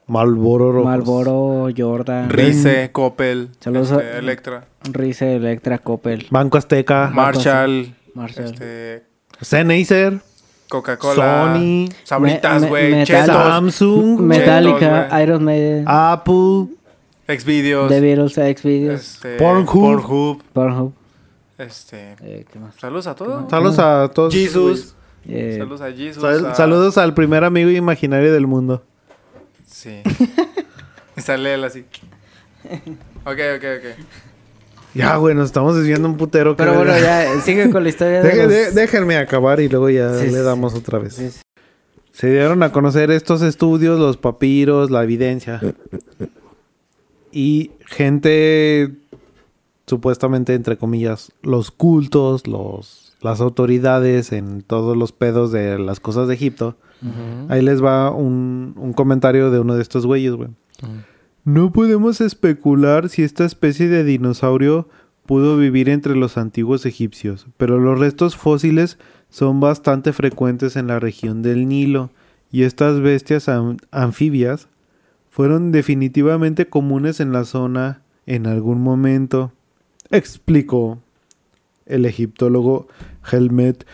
Malboro 0.08 0.72
Rojos. 0.72 0.86
Malboro, 0.86 1.70
Jordan, 1.76 2.30
Rice, 2.30 2.90
Coppel, 2.92 3.50
Saludos 3.60 3.92
este, 3.92 4.04
a- 4.04 4.18
Electra, 4.18 4.66
Rice, 4.92 5.36
Electra, 5.36 5.78
Coppel, 5.78 6.28
Banco 6.30 6.58
Azteca. 6.58 7.10
Marshall, 7.14 7.94
Marshall. 8.14 8.46
este, 8.46 9.04
Sennheiser. 9.40 10.20
Coca-Cola, 10.70 11.16
Sony, 11.54 11.90
Sabritas, 12.06 12.54
Me- 12.56 12.60
me- 12.62 12.70
güey, 12.70 12.92
Metal- 12.92 13.06
Chetos, 13.06 13.36
Samsung. 13.36 14.20
Metallica, 14.22 15.08
güey. 15.10 15.24
Iron 15.24 15.44
Maiden, 15.44 15.84
Apple. 15.88 16.68
Xvideos, 17.28 17.90
The 17.90 18.00
Beatles, 18.02 18.34
Xvideos, 18.34 19.02
este, 19.02 19.38
Pornhub. 19.38 19.68
Pornhub, 20.02 20.44
Pornhub, 20.54 20.94
este, 21.58 22.16
eh, 22.22 22.46
¿qué 22.52 22.60
más? 22.60 22.76
saludos 22.76 23.08
a 23.08 23.16
todos. 23.16 23.50
Saludos 23.50 23.80
a 23.80 24.10
todos. 24.14 24.34
Jesus, 24.34 24.96
Eh, 25.28 25.56
saludos 25.60 25.82
a 25.82 25.92
Jesus. 25.92 26.22
Sal- 26.22 26.46
a- 26.48 26.56
Saludos 26.56 26.98
al 26.98 27.14
primer 27.14 27.44
amigo 27.44 27.70
imaginario 27.70 28.34
del 28.34 28.48
mundo. 28.48 28.84
Sí. 29.82 30.02
y 31.18 31.22
sale 31.22 31.54
él 31.56 31.64
así. 31.64 31.86
Ok, 33.26 33.40
ok, 33.58 33.64
ok. 33.78 34.06
Ya, 34.94 35.16
güey, 35.16 35.34
nos 35.34 35.46
estamos 35.46 35.76
desviando 35.76 36.08
un 36.08 36.18
putero. 36.18 36.56
que 36.56 36.64
Pero 36.64 36.76
bueno, 36.76 36.98
ya 37.00 37.40
sigue 37.46 37.70
con 37.70 37.84
la 37.84 37.90
historia 37.90 38.22
de 38.22 38.30
Deje- 38.30 38.44
los- 38.44 38.50
de- 38.50 38.72
déjenme 38.72 39.18
acabar 39.18 39.60
y 39.60 39.70
luego 39.70 39.90
ya 39.90 40.14
Sí, 40.20 40.28
le 40.28 40.42
damos 40.42 40.74
otra 40.76 41.00
vez. 41.00 41.16
Sí, 41.16 41.32
sí. 41.32 41.40
Se 42.12 42.30
dieron 42.30 42.62
a 42.62 42.72
conocer 42.72 43.10
estos 43.10 43.42
estudios, 43.42 43.98
los 44.00 44.18
papiros, 44.18 44.92
la 44.92 45.02
evidencia. 45.04 45.62
Y 47.32 47.72
gente, 47.88 48.92
supuestamente, 49.88 50.54
entre 50.54 50.78
comillas, 50.78 51.32
los 51.42 51.72
cultos, 51.72 52.46
los, 52.48 53.11
las 53.22 53.40
autoridades 53.42 54.32
en 54.32 54.62
todos 54.62 54.98
los 54.98 55.12
pedos 55.12 55.52
de 55.52 55.78
las 55.80 56.00
cosas 56.00 56.28
de 56.28 56.34
Egipto. 56.34 56.76
Ahí 57.50 57.62
les 57.62 57.84
va 57.84 58.12
un, 58.12 58.74
un 58.78 58.94
comentario 58.94 59.50
de 59.52 59.60
uno 59.60 59.76
de 59.76 59.82
estos 59.82 60.06
güeyes, 60.06 60.34
güey. 60.34 60.50
No 61.44 61.72
podemos 61.72 62.22
especular 62.22 63.10
si 63.10 63.24
esta 63.24 63.46
especie 63.46 63.88
de 63.90 64.04
dinosaurio 64.04 64.88
pudo 65.26 65.58
vivir 65.58 65.90
entre 65.90 66.16
los 66.16 66.38
antiguos 66.38 66.86
egipcios, 66.86 67.48
pero 67.58 67.80
los 67.80 68.00
restos 68.00 68.36
fósiles 68.36 68.98
son 69.30 69.60
bastante 69.60 70.14
frecuentes 70.14 70.76
en 70.76 70.88
la 70.88 71.00
región 71.00 71.42
del 71.42 71.68
Nilo 71.68 72.10
y 72.52 72.64
estas 72.64 73.00
bestias 73.00 73.48
am- 73.50 73.78
anfibias 73.92 74.68
fueron 75.30 75.72
definitivamente 75.72 76.68
comunes 76.68 77.20
en 77.20 77.32
la 77.32 77.46
zona 77.46 78.02
en 78.26 78.46
algún 78.46 78.82
momento, 78.82 79.52
explicó 80.12 81.00
el 81.92 82.06
egiptólogo 82.06 82.88
Helmet 83.32 83.86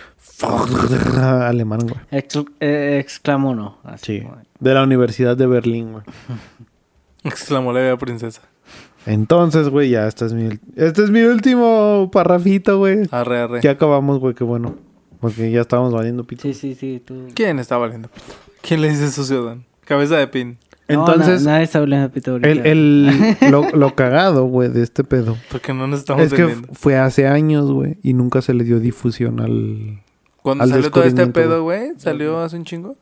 alemán, 1.18 1.80
güey. 1.88 2.00
Ex- 2.12 2.38
eh, 2.60 3.00
exclamó 3.02 3.56
no. 3.56 3.78
así 3.84 4.20
Sí, 4.20 4.28
de 4.60 4.74
la 4.74 4.84
Universidad 4.84 5.36
de 5.36 5.48
Berlín, 5.48 5.92
güey. 5.94 6.04
Exclamó 7.24 7.74
la 7.74 7.80
bella 7.82 7.98
princesa. 7.98 8.42
Entonces, 9.06 9.70
güey, 9.70 9.90
ya 9.90 10.08
este 10.08 10.26
es 10.26 10.34
mi 10.34 10.50
este 10.76 11.04
es 11.04 11.10
mi 11.10 11.22
último 11.22 12.10
parrafito, 12.12 12.78
güey. 12.78 13.08
Arre, 13.12 13.40
arre. 13.42 13.62
Ya 13.62 13.72
acabamos, 13.72 14.20
güey, 14.20 14.34
qué 14.36 14.44
bueno. 14.44 14.76
Porque 15.20 15.50
ya 15.50 15.62
estábamos 15.62 15.94
valiendo 15.94 16.26
pito. 16.26 16.44
Sí, 16.44 16.54
sí, 16.54 16.76
sí, 16.76 17.02
tú. 17.04 17.28
¿Quién 17.34 17.58
está 17.60 17.78
valiendo? 17.78 18.10
¿Quién 18.62 18.82
le 18.82 18.90
dice 18.90 19.06
eso, 19.06 19.24
ciudadano? 19.24 19.64
Cabeza 19.86 20.18
de 20.18 20.28
pin. 20.28 20.58
No, 20.90 21.02
Entonces, 21.08 21.44
na- 21.44 21.54
nadie 21.54 21.68
sabe 21.68 21.94
ahorita. 21.96 22.48
el, 22.50 22.66
el- 22.66 23.52
lo, 23.52 23.70
lo 23.76 23.94
cagado, 23.96 24.46
güey, 24.46 24.70
de 24.70 24.84
este 24.84 25.04
pedo. 25.04 25.38
Porque 25.52 25.74
no 25.74 25.86
nos 25.88 26.00
estamos 26.00 26.24
es 26.24 26.34
que 26.34 26.44
vendiendo. 26.46 26.74
fue 26.74 26.98
hace 26.98 27.28
años, 27.28 27.70
güey, 27.72 27.98
y 28.04 28.14
nunca 28.14 28.42
se 28.42 28.54
le 28.54 28.64
dio 28.64 28.80
difusión 28.80 29.40
al... 29.42 30.00
Cuando 30.42 30.64
al 30.64 30.70
salió 30.70 30.90
todo 30.92 31.04
este 31.04 31.28
pedo, 31.28 31.64
güey, 31.64 31.92
salió 31.98 32.40
hace 32.40 32.56
un 32.56 32.64
chingo. 32.64 32.96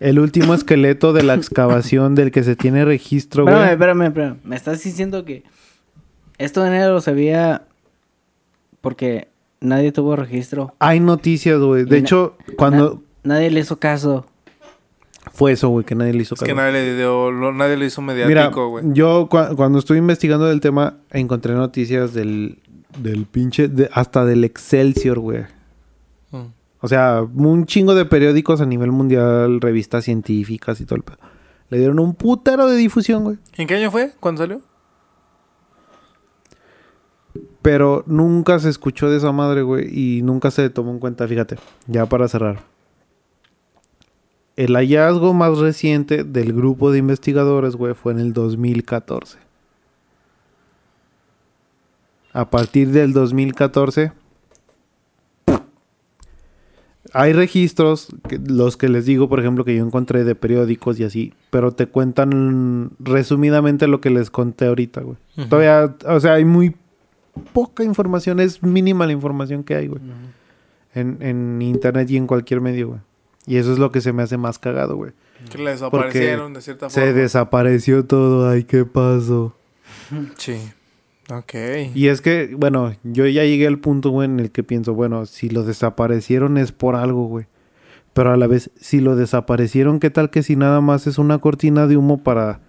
El 0.00 0.18
último 0.18 0.54
esqueleto 0.54 1.12
de 1.12 1.22
la 1.22 1.34
excavación 1.34 2.14
del 2.14 2.30
que 2.30 2.42
se 2.44 2.56
tiene 2.56 2.84
registro, 2.86 3.42
Espérame, 3.44 3.60
güey. 3.62 3.72
espérame, 3.72 4.02
espérame. 4.06 4.36
Me 4.42 4.56
estás 4.56 4.82
diciendo 4.82 5.24
que 5.26 5.44
esto 6.38 6.62
de 6.62 6.68
enero 6.68 6.94
lo 6.94 7.00
sabía 7.02 7.62
porque 8.80 9.28
nadie 9.60 9.92
tuvo 9.92 10.16
registro. 10.16 10.74
Hay 10.78 10.98
noticias, 10.98 11.60
güey. 11.60 11.84
De 11.84 11.98
Y 11.98 12.00
na- 12.00 12.06
hecho, 12.06 12.36
cuando 12.56 13.02
Na- 13.22 13.34
nadie 13.34 13.50
le 13.50 13.60
hizo 13.60 13.78
caso. 13.78 14.26
Fue 15.32 15.52
eso, 15.52 15.68
güey, 15.70 15.84
que 15.84 15.94
nadie 15.94 16.12
le 16.12 16.22
hizo 16.22 16.34
Es 16.34 16.40
caso. 16.40 16.48
que 16.48 16.54
nadie 16.54 16.72
le, 16.72 16.96
dio, 16.96 17.30
lo- 17.30 17.52
nadie 17.52 17.76
le 17.76 17.86
hizo 17.86 18.02
mediático, 18.02 18.68
güey. 18.68 18.84
yo 18.92 19.28
cua- 19.28 19.54
cuando 19.56 19.78
estuve 19.78 19.98
investigando 19.98 20.46
del 20.46 20.60
tema, 20.60 20.98
encontré 21.10 21.54
noticias 21.54 22.12
del, 22.12 22.58
del 22.98 23.26
pinche, 23.26 23.68
de- 23.68 23.88
hasta 23.92 24.24
del 24.24 24.44
Excelsior, 24.44 25.18
güey. 25.18 25.42
Mm. 26.30 26.46
O 26.80 26.88
sea, 26.88 27.22
un 27.34 27.64
chingo 27.66 27.94
de 27.94 28.04
periódicos 28.04 28.60
a 28.60 28.66
nivel 28.66 28.90
mundial, 28.92 29.60
revistas 29.60 30.04
científicas 30.04 30.80
y 30.80 30.84
todo 30.84 30.96
el 30.96 31.02
pedo. 31.02 31.18
Le 31.70 31.78
dieron 31.78 31.98
un 32.00 32.14
putero 32.14 32.66
de 32.66 32.76
difusión, 32.76 33.24
güey. 33.24 33.38
¿En 33.56 33.66
qué 33.66 33.76
año 33.76 33.90
fue? 33.90 34.12
¿Cuándo 34.20 34.42
salió? 34.42 34.60
Pero 37.62 38.02
nunca 38.06 38.58
se 38.58 38.68
escuchó 38.68 39.08
de 39.08 39.16
esa 39.18 39.32
madre, 39.32 39.62
güey. 39.62 39.86
Y 40.18 40.22
nunca 40.22 40.50
se 40.50 40.68
tomó 40.68 40.90
en 40.90 40.98
cuenta, 40.98 41.26
fíjate. 41.28 41.56
Ya 41.86 42.06
para 42.06 42.28
cerrar. 42.28 42.60
El 44.62 44.74
hallazgo 44.76 45.34
más 45.34 45.58
reciente 45.58 46.22
del 46.24 46.52
grupo 46.52 46.92
de 46.92 46.98
investigadores, 46.98 47.74
güey, 47.74 47.94
fue 47.94 48.12
en 48.12 48.20
el 48.20 48.32
2014. 48.32 49.38
A 52.32 52.48
partir 52.50 52.90
del 52.90 53.12
2014... 53.12 54.12
Hay 57.14 57.32
registros, 57.34 58.08
que- 58.28 58.38
los 58.38 58.76
que 58.78 58.88
les 58.88 59.04
digo, 59.04 59.28
por 59.28 59.38
ejemplo, 59.40 59.64
que 59.66 59.76
yo 59.76 59.84
encontré 59.84 60.24
de 60.24 60.34
periódicos 60.34 60.98
y 60.98 61.04
así, 61.04 61.34
pero 61.50 61.72
te 61.72 61.86
cuentan 61.86 62.92
resumidamente 63.00 63.86
lo 63.86 64.00
que 64.00 64.08
les 64.08 64.30
conté 64.30 64.66
ahorita, 64.66 65.02
güey. 65.02 65.18
Todavía, 65.50 65.94
o 66.06 66.20
sea, 66.20 66.34
hay 66.34 66.44
muy 66.46 66.74
poca 67.52 67.84
información, 67.84 68.40
es 68.40 68.62
mínima 68.62 69.04
la 69.06 69.12
información 69.12 69.62
que 69.62 69.74
hay, 69.74 69.88
güey. 69.88 70.00
En, 70.94 71.18
en 71.20 71.60
internet 71.60 72.08
y 72.10 72.16
en 72.16 72.26
cualquier 72.26 72.62
medio, 72.62 72.88
güey. 72.88 73.00
Y 73.46 73.56
eso 73.56 73.72
es 73.72 73.78
lo 73.78 73.90
que 73.90 74.00
se 74.00 74.12
me 74.12 74.22
hace 74.22 74.36
más 74.36 74.58
cagado, 74.58 74.96
güey. 74.96 75.12
Que 75.50 75.58
le 75.58 75.70
desaparecieron 75.72 76.54
de 76.54 76.60
cierta 76.62 76.88
Se 76.90 77.00
forma. 77.00 77.16
desapareció 77.20 78.04
todo, 78.04 78.48
ay, 78.48 78.64
qué 78.64 78.84
pasó. 78.84 79.56
Sí. 80.36 80.58
Ok. 81.30 81.54
Y 81.94 82.08
es 82.08 82.20
que, 82.20 82.54
bueno, 82.56 82.94
yo 83.02 83.26
ya 83.26 83.44
llegué 83.44 83.66
al 83.66 83.78
punto, 83.78 84.10
güey, 84.10 84.26
en 84.26 84.38
el 84.40 84.50
que 84.52 84.62
pienso, 84.62 84.94
bueno, 84.94 85.26
si 85.26 85.48
lo 85.48 85.62
desaparecieron 85.64 86.58
es 86.58 86.72
por 86.72 86.94
algo, 86.94 87.26
güey. 87.26 87.46
Pero 88.12 88.30
a 88.32 88.36
la 88.36 88.46
vez, 88.46 88.70
si 88.78 89.00
lo 89.00 89.16
desaparecieron, 89.16 89.98
¿qué 89.98 90.10
tal 90.10 90.30
que 90.30 90.42
si 90.42 90.54
nada 90.54 90.80
más 90.80 91.06
es 91.06 91.18
una 91.18 91.38
cortina 91.38 91.86
de 91.86 91.96
humo 91.96 92.22
para 92.22 92.60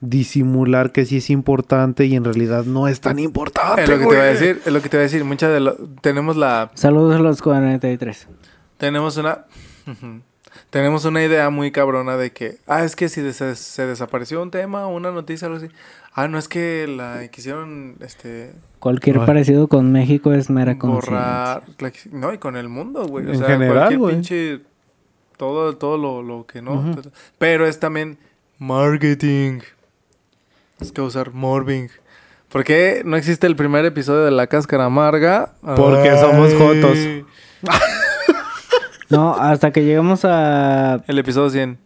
disimular 0.00 0.92
que 0.92 1.06
sí 1.06 1.18
es 1.18 1.30
importante 1.30 2.06
y 2.06 2.14
en 2.16 2.24
realidad 2.24 2.64
no 2.64 2.88
es 2.88 3.00
tan 3.00 3.18
importante, 3.18 3.84
Es 3.84 3.88
lo 3.88 3.94
que 3.96 4.00
te 4.02 4.06
voy 4.06 4.16
a 4.16 4.22
decir, 4.24 4.60
es 4.66 4.72
lo 4.72 4.82
que 4.82 4.88
te 4.88 4.96
voy 4.96 5.02
a 5.02 5.04
decir. 5.04 5.24
Muchas 5.24 5.50
de 5.52 5.60
lo- 5.60 5.76
tenemos 6.00 6.36
la 6.36 6.70
Saludos 6.74 7.14
a 7.16 7.20
los 7.20 7.40
43. 7.40 8.26
tenemos 8.78 9.16
una 9.16 9.46
tenemos 10.70 11.04
una 11.04 11.22
idea 11.24 11.48
muy 11.50 11.70
cabrona 11.70 12.16
de 12.16 12.32
que 12.32 12.58
ah, 12.66 12.84
es 12.84 12.94
que 12.96 13.08
si 13.08 13.20
des- 13.20 13.36
se 13.58 13.86
desapareció 13.86 14.42
un 14.42 14.50
tema 14.50 14.86
o 14.86 14.94
una 14.94 15.10
noticia 15.10 15.46
algo 15.46 15.58
así. 15.58 15.68
Ah, 16.14 16.28
no 16.28 16.38
es 16.38 16.46
que 16.46 16.86
la 16.86 17.26
quisieron 17.28 17.96
este 18.00 18.52
Cualquier 18.80 19.18
Ay. 19.20 19.26
parecido 19.26 19.66
con 19.68 19.92
México 19.92 20.32
es 20.34 20.50
mera 20.50 20.76
coincidencia. 20.78 21.10
borrar, 21.12 21.62
la 21.78 21.92
no, 22.12 22.34
y 22.34 22.38
con 22.38 22.56
el 22.56 22.68
mundo, 22.68 23.06
güey, 23.06 23.26
o 23.26 23.30
En 23.32 23.38
sea, 23.38 23.46
general, 23.48 23.76
cualquier 23.76 23.98
güey. 23.98 24.14
pinche 24.16 24.60
todo 25.38 25.74
todo 25.76 25.96
lo, 25.96 26.22
lo 26.22 26.46
que 26.46 26.60
no, 26.60 26.94
pero 27.38 27.66
es 27.66 27.80
también 27.80 28.18
marketing. 28.58 29.60
Es 30.80 30.92
causar 30.92 31.32
morbing. 31.32 31.88
¿Por 32.50 32.64
qué 32.64 33.02
no 33.04 33.16
existe 33.16 33.46
el 33.46 33.56
primer 33.56 33.84
episodio 33.86 34.24
de 34.24 34.30
La 34.32 34.46
Cáscara 34.48 34.84
Amarga? 34.84 35.54
Porque 35.76 36.10
somos 36.18 36.52
jotos. 36.54 36.98
No, 39.12 39.34
hasta 39.34 39.70
que 39.70 39.84
lleguemos 39.84 40.24
a... 40.24 41.02
El 41.06 41.18
episodio 41.18 41.50
100. 41.50 41.78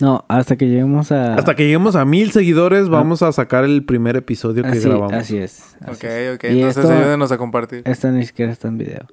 No, 0.00 0.24
hasta 0.28 0.56
que 0.56 0.68
lleguemos 0.68 1.10
a... 1.10 1.34
Hasta 1.34 1.54
que 1.56 1.64
lleguemos 1.64 1.96
a 1.96 2.04
mil 2.04 2.30
seguidores, 2.30 2.88
vamos 2.88 3.22
a 3.22 3.32
sacar 3.32 3.64
el 3.64 3.84
primer 3.84 4.16
episodio 4.16 4.62
que 4.62 4.68
así, 4.70 4.80
grabamos. 4.88 5.12
así 5.14 5.38
es. 5.38 5.76
así 5.80 5.90
Ok, 6.06 6.12
ok. 6.34 6.44
Y 6.44 6.58
Entonces 6.60 6.84
esto- 6.84 6.92
ayúdenos 6.92 7.32
a 7.32 7.38
compartir. 7.38 7.82
Esto 7.84 8.08
ni 8.10 8.24
siquiera 8.26 8.52
está 8.52 8.68
en 8.68 8.78
video. 8.78 9.06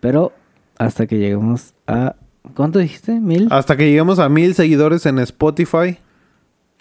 Pero 0.00 0.32
hasta 0.78 1.06
que 1.06 1.18
lleguemos 1.18 1.74
a... 1.86 2.14
¿Cuánto 2.54 2.78
dijiste? 2.78 3.12
¿Mil? 3.18 3.48
Hasta 3.50 3.76
que 3.76 3.86
lleguemos 3.86 4.18
a 4.18 4.28
mil 4.28 4.54
seguidores 4.54 5.04
en 5.06 5.18
Spotify, 5.18 5.98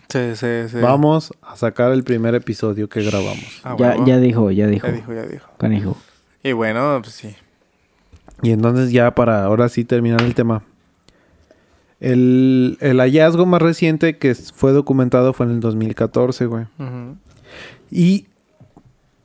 Sí, 0.10 0.36
sí, 0.36 0.48
sí. 0.70 0.78
vamos 0.82 1.32
a 1.42 1.56
sacar 1.56 1.92
el 1.92 2.04
primer 2.04 2.34
episodio 2.34 2.90
que 2.90 3.04
grabamos. 3.04 3.62
Ah, 3.64 3.76
ya, 3.78 3.96
ya 4.06 4.18
dijo, 4.18 4.50
ya 4.52 4.66
dijo. 4.68 4.88
Ya 4.88 4.94
dijo, 4.94 5.14
ya 5.14 5.24
dijo. 5.26 5.48
Canijo. 5.58 5.98
Y 6.44 6.52
bueno, 6.54 7.00
pues 7.04 7.14
sí. 7.14 7.36
Y 8.42 8.52
entonces 8.52 8.92
ya 8.92 9.14
para 9.16 9.44
ahora 9.44 9.70
sí 9.70 9.86
terminar 9.86 10.22
el 10.22 10.34
tema. 10.36 10.64
El, 12.00 12.78
el 12.80 13.00
hallazgo 13.00 13.46
más 13.46 13.62
reciente 13.62 14.18
que 14.18 14.34
fue 14.36 14.72
documentado 14.72 15.34
fue 15.34 15.46
en 15.46 15.54
el 15.54 15.60
2014, 15.60 16.46
güey. 16.46 16.64
Ujú. 16.78 17.18
Y 17.92 18.28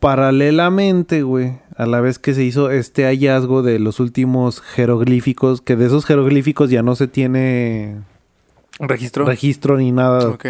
paralelamente, 0.01 1.23
güey, 1.23 1.59
a 1.77 1.87
la 1.87 2.01
vez 2.01 2.19
que 2.19 2.35
se 2.35 2.45
hizo 2.45 2.71
este 2.71 3.05
hallazgo 3.05 3.63
de 3.63 3.79
los 3.79 4.01
últimos 4.01 4.61
jeroglíficos, 4.61 5.61
que 5.61 5.77
de 5.77 5.87
esos 5.87 6.05
jeroglíficos 6.05 6.71
ya 6.71 6.83
no 6.83 6.97
se 6.97 7.07
tiene 7.09 8.03
¿Registro? 8.81 9.25
registro 9.25 9.77
ni 9.77 9.93
nada. 9.93 10.29
Ok. 10.29 10.47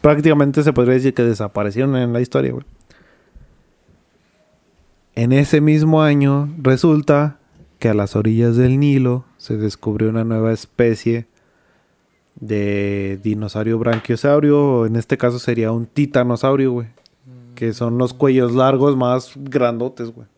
Prácticamente 0.00 0.62
se 0.62 0.72
podría 0.72 0.94
decir 0.94 1.14
que 1.14 1.22
desaparecieron 1.22 1.96
en 1.96 2.12
la 2.12 2.20
historia, 2.20 2.52
güey. 2.52 2.64
En 5.14 5.32
ese 5.32 5.60
mismo 5.60 6.02
año 6.02 6.48
resulta 6.58 7.38
que 7.82 7.88
a 7.88 7.94
las 7.94 8.14
orillas 8.14 8.54
del 8.54 8.78
Nilo 8.78 9.24
se 9.38 9.56
descubrió 9.56 10.08
una 10.08 10.22
nueva 10.22 10.52
especie 10.52 11.26
de 12.36 13.18
dinosaurio 13.24 13.76
branquiosaurio, 13.76 14.64
o 14.64 14.86
en 14.86 14.94
este 14.94 15.18
caso 15.18 15.40
sería 15.40 15.72
un 15.72 15.86
titanosaurio, 15.86 16.70
güey. 16.70 16.86
Que 17.56 17.72
son 17.72 17.98
los 17.98 18.14
cuellos 18.14 18.54
largos 18.54 18.96
más 18.96 19.32
grandotes, 19.34 20.12
güey. 20.12 20.28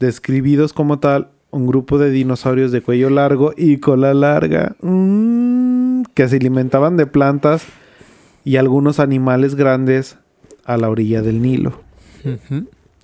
Describidos 0.00 0.72
como 0.72 0.98
tal, 0.98 1.28
un 1.50 1.66
grupo 1.66 1.98
de 1.98 2.08
dinosaurios 2.08 2.72
de 2.72 2.80
cuello 2.80 3.10
largo 3.10 3.52
y 3.54 3.76
cola 3.80 4.14
larga, 4.14 4.76
mm, 4.80 6.04
que 6.14 6.26
se 6.26 6.36
alimentaban 6.36 6.96
de 6.96 7.04
plantas 7.04 7.66
y 8.44 8.56
algunos 8.56 8.98
animales 8.98 9.56
grandes 9.56 10.16
a 10.64 10.78
la 10.78 10.88
orilla 10.88 11.20
del 11.20 11.42
Nilo. 11.42 11.82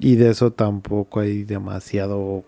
Y 0.02 0.16
de 0.16 0.30
eso 0.30 0.52
tampoco 0.52 1.20
hay 1.20 1.44
demasiado... 1.44 2.44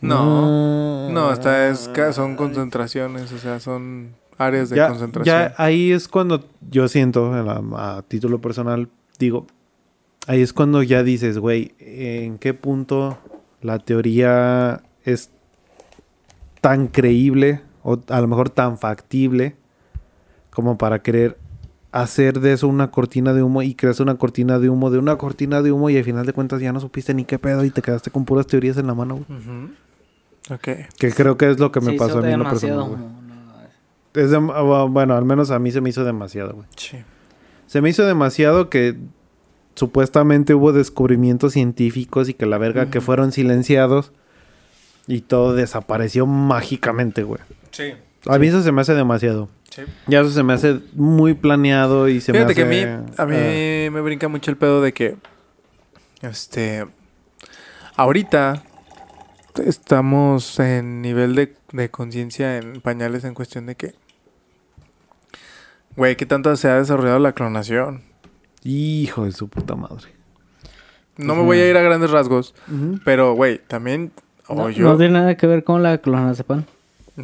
No. 0.00 1.08
Mm. 1.08 1.12
No, 1.14 1.32
esta 1.32 1.68
es, 1.68 1.90
son 2.12 2.36
concentraciones, 2.36 3.32
o 3.32 3.38
sea, 3.38 3.58
son 3.58 4.14
áreas 4.36 4.70
de 4.70 4.76
ya, 4.76 4.88
concentración. 4.88 5.36
ya 5.36 5.54
ahí 5.56 5.90
es 5.90 6.06
cuando 6.06 6.44
yo 6.70 6.86
siento, 6.86 7.32
a, 7.34 7.42
la- 7.42 7.96
a 7.96 8.02
título 8.02 8.40
personal, 8.40 8.88
digo, 9.18 9.46
ahí 10.28 10.40
es 10.42 10.52
cuando 10.52 10.82
ya 10.84 11.02
dices, 11.02 11.38
güey, 11.38 11.74
¿en 11.80 12.38
qué 12.38 12.54
punto 12.54 13.18
la 13.60 13.80
teoría 13.80 14.82
es 15.04 15.30
tan 16.60 16.86
creíble 16.86 17.62
o 17.82 17.98
a 18.08 18.20
lo 18.20 18.28
mejor 18.28 18.50
tan 18.50 18.78
factible 18.78 19.56
como 20.50 20.78
para 20.78 21.00
querer 21.02 21.38
hacer 21.92 22.40
de 22.40 22.52
eso 22.52 22.68
una 22.68 22.90
cortina 22.90 23.32
de 23.32 23.42
humo 23.42 23.62
y 23.62 23.74
creas 23.74 24.00
una 24.00 24.16
cortina 24.16 24.58
de 24.58 24.68
humo 24.68 24.90
de 24.90 24.98
una 24.98 25.16
cortina 25.16 25.62
de 25.62 25.72
humo 25.72 25.88
y 25.90 25.96
al 25.96 26.04
final 26.04 26.26
de 26.26 26.32
cuentas 26.32 26.60
ya 26.60 26.72
no 26.72 26.80
supiste 26.80 27.14
ni 27.14 27.24
qué 27.24 27.38
pedo 27.38 27.64
y 27.64 27.70
te 27.70 27.80
quedaste 27.82 28.10
con 28.10 28.24
puras 28.24 28.46
teorías 28.46 28.76
en 28.76 28.86
la 28.86 28.94
mano, 28.94 29.24
güey. 29.26 29.38
Ok. 30.50 30.68
Que 30.98 31.12
creo 31.12 31.36
que 31.38 31.50
es 31.50 31.58
lo 31.58 31.72
que 31.72 31.80
me 31.80 31.92
Se 31.92 31.98
pasó 31.98 32.18
a 32.18 32.22
mí 32.22 32.32
en 32.32 32.38
lo 32.38 32.44
demasiado 32.44 32.86
personal, 32.90 33.08
güey. 34.12 34.24
Es 34.24 34.30
dem- 34.32 34.52
ah, 34.54 34.84
bueno, 34.84 35.14
al 35.14 35.24
menos 35.24 35.50
a 35.50 35.58
mí 35.58 35.70
se 35.70 35.80
me 35.80 35.90
hizo 35.90 36.04
demasiado, 36.04 36.54
güey. 36.54 36.66
Sí. 36.76 36.98
Se 37.66 37.80
me 37.80 37.88
hizo 37.90 38.04
demasiado 38.06 38.68
que 38.70 38.96
supuestamente 39.74 40.54
hubo 40.54 40.72
descubrimientos 40.72 41.52
científicos 41.52 42.28
y 42.28 42.34
que 42.34 42.46
la 42.46 42.58
verga 42.58 42.90
que 42.90 43.00
fueron 43.00 43.30
silenciados 43.32 44.12
y 45.06 45.20
todo 45.20 45.54
desapareció 45.54 46.26
mágicamente, 46.26 47.22
güey. 47.22 47.40
Sí. 47.70 47.92
A 48.26 48.38
mí 48.38 48.48
eso 48.48 48.62
se 48.62 48.72
me 48.72 48.80
hace 48.80 48.94
demasiado. 48.94 49.48
Sí. 49.70 49.82
Ya 50.06 50.20
eso 50.20 50.30
se 50.30 50.42
me 50.42 50.52
hace 50.54 50.80
muy 50.94 51.34
planeado 51.34 52.08
y 52.08 52.20
se 52.20 52.32
Fíjate 52.32 52.48
me 52.48 52.54
que 52.54 52.62
hace... 52.62 52.82
a 52.90 52.96
mí, 53.00 53.06
a 53.16 53.26
mí 53.26 53.36
ah, 53.36 53.90
me 53.90 54.00
brinca 54.00 54.28
mucho 54.28 54.50
el 54.50 54.56
pedo 54.56 54.80
de 54.82 54.92
que, 54.92 55.16
este, 56.22 56.86
ahorita 57.96 58.62
estamos 59.64 60.58
en 60.60 61.02
nivel 61.02 61.34
de, 61.34 61.56
de 61.72 61.90
conciencia 61.90 62.58
en 62.58 62.80
pañales 62.80 63.24
en 63.24 63.34
cuestión 63.34 63.66
de 63.66 63.74
que 63.76 63.94
Güey, 65.96 66.14
¿qué 66.16 66.26
tanto 66.26 66.54
se 66.56 66.68
ha 66.68 66.76
desarrollado 66.76 67.18
la 67.18 67.32
clonación? 67.32 68.02
Hijo 68.62 69.24
de 69.24 69.32
su 69.32 69.48
puta 69.48 69.74
madre. 69.74 70.06
No 71.16 71.34
me 71.34 71.42
voy 71.42 71.58
a 71.58 71.68
ir 71.68 71.76
a 71.76 71.82
grandes 71.82 72.10
rasgos, 72.12 72.54
pero, 73.04 73.32
güey, 73.34 73.58
también... 73.66 74.12
No, 74.48 74.62
o 74.64 74.70
yo- 74.70 74.84
no 74.84 74.96
tiene 74.96 75.14
nada 75.14 75.36
que 75.36 75.48
ver 75.48 75.64
con 75.64 75.82
la 75.82 75.98
clonazepam. 75.98 76.64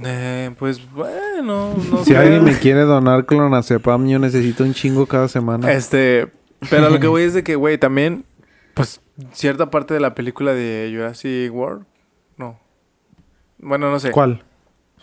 Eh, 0.04 0.50
pues, 0.58 0.80
bueno, 0.92 1.74
no 1.90 1.98
Si 2.04 2.10
sé. 2.12 2.16
alguien 2.16 2.42
me 2.42 2.58
quiere 2.58 2.80
donar 2.80 3.26
clonazepam, 3.26 4.06
yo 4.08 4.18
necesito 4.18 4.64
un 4.64 4.74
chingo 4.74 5.06
cada 5.06 5.28
semana. 5.28 5.70
Este, 5.72 6.28
pero 6.70 6.90
lo 6.90 6.98
que 6.98 7.06
voy 7.06 7.22
es 7.22 7.34
de 7.34 7.44
que, 7.44 7.54
güey, 7.54 7.78
también, 7.78 8.24
pues, 8.74 9.00
cierta 9.32 9.70
parte 9.70 9.94
de 9.94 10.00
la 10.00 10.14
película 10.14 10.52
de 10.52 10.90
Jurassic 10.92 11.54
World, 11.54 11.84
no. 12.36 12.58
Bueno, 13.58 13.90
no 13.90 14.00
sé. 14.00 14.10
¿Cuál? 14.10 14.42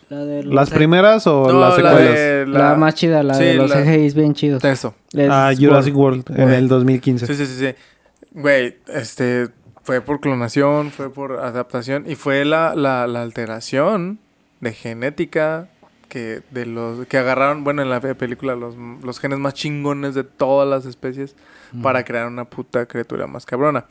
La 0.09 0.25
de 0.25 0.43
los 0.43 0.53
¿Las 0.53 0.69
C- 0.69 0.75
primeras 0.75 1.25
o 1.25 1.47
No, 1.49 1.59
las 1.61 1.77
la 1.81 1.89
secuelas? 1.89 2.13
de 2.15 2.45
La, 2.47 2.75
más 2.75 2.95
chida, 2.95 3.23
la 3.23 3.33
Sí, 3.35 3.45
de 3.45 3.53
los 3.53 3.69
la- 3.69 3.77
CGIs 3.83 4.13
bien 4.13 4.33
chidos. 4.33 4.61
Eso. 4.65 4.93
Es 5.13 5.29
Ah, 5.31 5.51
Jurassic 5.57 5.95
World, 5.95 6.25
en 6.37 6.49
el 6.49 6.67
2015. 6.67 7.27
Sí, 7.27 7.35
sí, 7.35 7.45
sí, 7.45 7.55
sí. 7.67 7.75
Güey, 8.33 8.75
este, 8.93 9.47
fue 9.83 10.01
por 10.01 10.19
clonación, 10.19 10.91
fue 10.91 11.09
por 11.13 11.39
adaptación 11.39 12.03
y 12.09 12.15
fue 12.15 12.43
la, 12.43 12.75
la, 12.75 13.07
la 13.07 13.21
alteración 13.21 14.19
de 14.61 14.73
genética 14.73 15.67
que 16.07 16.41
de 16.51 16.65
los 16.65 17.05
que 17.07 17.17
agarraron, 17.17 17.63
bueno, 17.63 17.81
en 17.81 17.89
la 17.89 17.99
pe- 18.01 18.15
película 18.15 18.55
los, 18.55 18.75
los 19.03 19.19
genes 19.19 19.39
más 19.39 19.53
chingones 19.53 20.13
de 20.15 20.23
todas 20.23 20.67
las 20.67 20.85
especies 20.85 21.35
para 21.81 22.03
crear 22.03 22.27
una 22.27 22.45
puta 22.45 22.85
criatura 22.85 23.27
más 23.27 23.45
cabrona. 23.45 23.85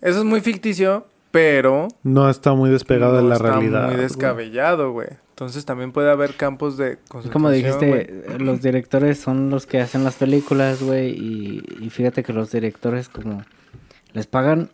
Eso 0.00 0.18
es 0.20 0.24
muy 0.24 0.40
ficticio, 0.40 1.06
pero 1.32 1.88
No 2.04 2.30
está 2.30 2.52
muy 2.54 2.70
despegado 2.70 3.16
de 3.16 3.22
no 3.22 3.28
la 3.28 3.36
está 3.36 3.48
realidad. 3.50 3.86
muy 3.88 3.96
descabellado, 3.96 4.92
güey. 4.92 5.08
Entonces 5.30 5.64
también 5.64 5.90
puede 5.90 6.10
haber 6.10 6.34
campos 6.36 6.76
de 6.76 6.98
Como 7.32 7.50
dijiste, 7.50 8.24
los 8.38 8.60
directores 8.62 9.18
son 9.18 9.50
los 9.50 9.66
que 9.66 9.80
hacen 9.80 10.04
las 10.04 10.14
películas, 10.16 10.82
güey. 10.82 11.10
Y, 11.10 11.64
y 11.80 11.90
fíjate 11.90 12.22
que 12.22 12.32
los 12.32 12.52
directores 12.52 13.08
como 13.08 13.42
les 14.12 14.26
pagan, 14.26 14.70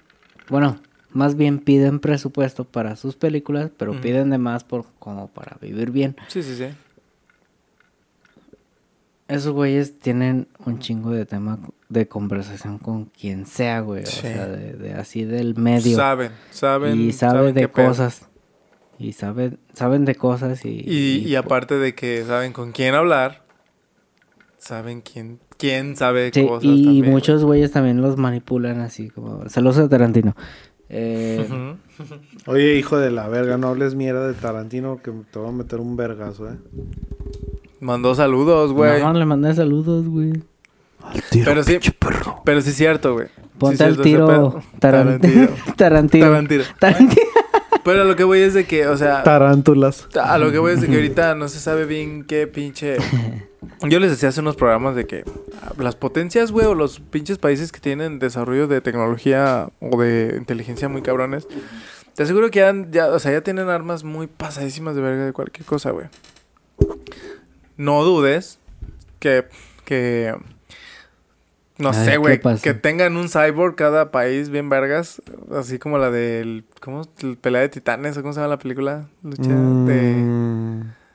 bueno, 0.49 0.78
más 1.11 1.36
bien 1.36 1.59
piden 1.59 2.00
presupuesto 2.00 2.64
para 2.64 2.96
sus 2.96 3.16
películas, 3.16 3.70
pero 3.76 4.00
piden 4.00 4.30
de 4.30 4.38
más 4.38 4.64
por 4.64 4.84
como 4.98 5.28
para 5.28 5.57
vivir 5.61 5.90
bien. 5.90 6.16
Sí, 6.28 6.42
sí, 6.42 6.57
sí. 6.57 6.66
Esos 9.28 9.52
güeyes 9.52 9.98
tienen 9.98 10.46
un 10.64 10.78
chingo 10.78 11.11
de 11.11 11.26
tema 11.26 11.59
de 11.88 12.07
conversación 12.07 12.78
con 12.78 13.07
quien 13.07 13.46
sea, 13.46 13.80
güey. 13.80 14.07
Sí. 14.07 14.18
O 14.18 14.20
sea, 14.20 14.46
de, 14.46 14.74
de 14.74 14.94
así 14.94 15.24
del 15.24 15.57
medio. 15.57 15.96
Saben, 15.96 16.30
saben. 16.50 17.00
y 17.00 17.12
sabe 17.12 17.38
saben 17.38 17.54
de 17.54 17.68
pedo. 17.68 17.88
cosas. 17.88 18.28
Y 18.98 19.12
saben, 19.12 19.59
saben 19.74 20.04
de 20.04 20.14
cosas 20.14 20.64
y... 20.64 20.84
Y, 20.88 21.34
aparte 21.36 21.74
de 21.74 21.94
que 21.94 22.24
saben 22.24 22.52
con 22.52 22.72
quién 22.72 22.94
hablar, 22.94 23.42
saben 24.57 25.02
quién, 25.02 25.38
quién 25.59 25.96
sabe 25.96 26.30
Sí, 26.32 26.46
cosas 26.46 26.64
y 26.64 26.84
también, 26.84 27.11
muchos 27.11 27.44
güeyes 27.44 27.72
también 27.72 28.00
los 28.00 28.16
manipulan 28.16 28.80
así 28.80 29.11
como... 29.11 29.48
Saludos 29.50 29.78
a 29.78 29.88
Tarantino. 29.88 30.34
Eh. 30.89 31.74
Oye, 32.47 32.74
hijo 32.76 32.99
de 32.99 33.11
la 33.11 33.28
verga, 33.28 33.57
no 33.59 33.68
hables 33.68 33.95
mierda 33.95 34.26
de 34.28 34.34
Tarantino 34.34 35.01
que 35.03 35.12
te 35.30 35.39
voy 35.39 35.49
a 35.49 35.53
meter 35.53 35.80
un 35.80 35.97
vergazo, 35.97 36.49
eh. 36.49 36.57
Mandó 37.80 38.14
saludos, 38.14 38.72
güey. 38.72 39.03
no, 39.03 39.12
le 39.12 39.24
mandé 39.24 39.55
saludos, 39.55 40.07
güey. 40.07 40.43
Pero 41.45 41.62
sí, 41.62 41.78
pero 42.45 42.61
sí 42.61 42.70
es 42.70 42.76
cierto, 42.76 43.14
güey. 43.14 43.28
Sí 43.28 43.43
Ponte 43.59 43.84
al 43.84 43.93
ese 43.93 44.03
tiro. 44.03 44.62
Tarantino. 44.78 45.49
Tarantino. 45.76 46.26
Tarantino. 46.26 46.64
Tarantino. 46.78 47.22
Pero 47.84 48.05
lo 48.05 48.16
que 48.16 48.24
voy 48.24 48.41
es 48.41 48.55
de 48.55 48.66
que, 48.66 48.89
o 48.89 48.97
sea, 48.97 49.22
Tarántulas. 49.22 50.09
a 50.20 50.39
lo 50.39 50.51
que 50.51 50.59
voy 50.59 50.72
es 50.72 50.80
de 50.80 50.89
que 50.89 50.97
ahorita 50.97 51.34
no 51.37 51.49
se 51.49 51.61
sabe 51.61 51.87
bien 51.87 52.24
qué 52.24 52.47
pinche... 52.47 52.97
Yo 53.82 54.00
les 54.00 54.10
decía 54.10 54.30
hace 54.30 54.40
unos 54.40 54.56
programas 54.56 54.94
de 54.94 55.06
que 55.06 55.24
las 55.78 55.96
potencias, 55.96 56.52
güey, 56.52 56.66
o 56.66 56.74
los 56.74 57.00
pinches 57.00 57.38
países 57.38 57.72
que 57.72 57.80
tienen 57.80 58.18
desarrollo 58.18 58.66
de 58.66 58.80
tecnología 58.80 59.68
o 59.80 60.00
de 60.00 60.34
inteligencia 60.36 60.88
muy 60.88 61.02
cabrones, 61.02 61.46
te 62.14 62.22
aseguro 62.22 62.50
que 62.50 62.60
ya, 62.60 62.74
ya, 62.90 63.08
o 63.08 63.18
sea, 63.18 63.32
ya 63.32 63.42
tienen 63.42 63.68
armas 63.68 64.02
muy 64.02 64.26
pasadísimas 64.26 64.96
de 64.96 65.02
verga 65.02 65.26
de 65.26 65.32
cualquier 65.32 65.66
cosa, 65.66 65.90
güey. 65.90 66.06
No 67.76 68.02
dudes 68.04 68.58
que, 69.18 69.44
que, 69.84 70.34
no 71.78 71.92
sé, 71.92 72.12
¿qué 72.12 72.16
güey, 72.16 72.40
que 72.62 72.72
tengan 72.72 73.18
un 73.18 73.28
cyborg 73.28 73.76
cada 73.76 74.10
país 74.10 74.48
bien 74.48 74.70
vergas, 74.70 75.20
así 75.54 75.78
como 75.78 75.98
la 75.98 76.10
del, 76.10 76.64
¿cómo? 76.80 77.02
El 77.22 77.36
pelea 77.36 77.60
de 77.60 77.68
titanes, 77.68 78.16
¿o 78.16 78.22
¿cómo 78.22 78.32
se 78.32 78.40
llama 78.40 78.48
la 78.48 78.58
película? 78.58 79.08
Lucha 79.22 79.50
Mm, 79.50 79.84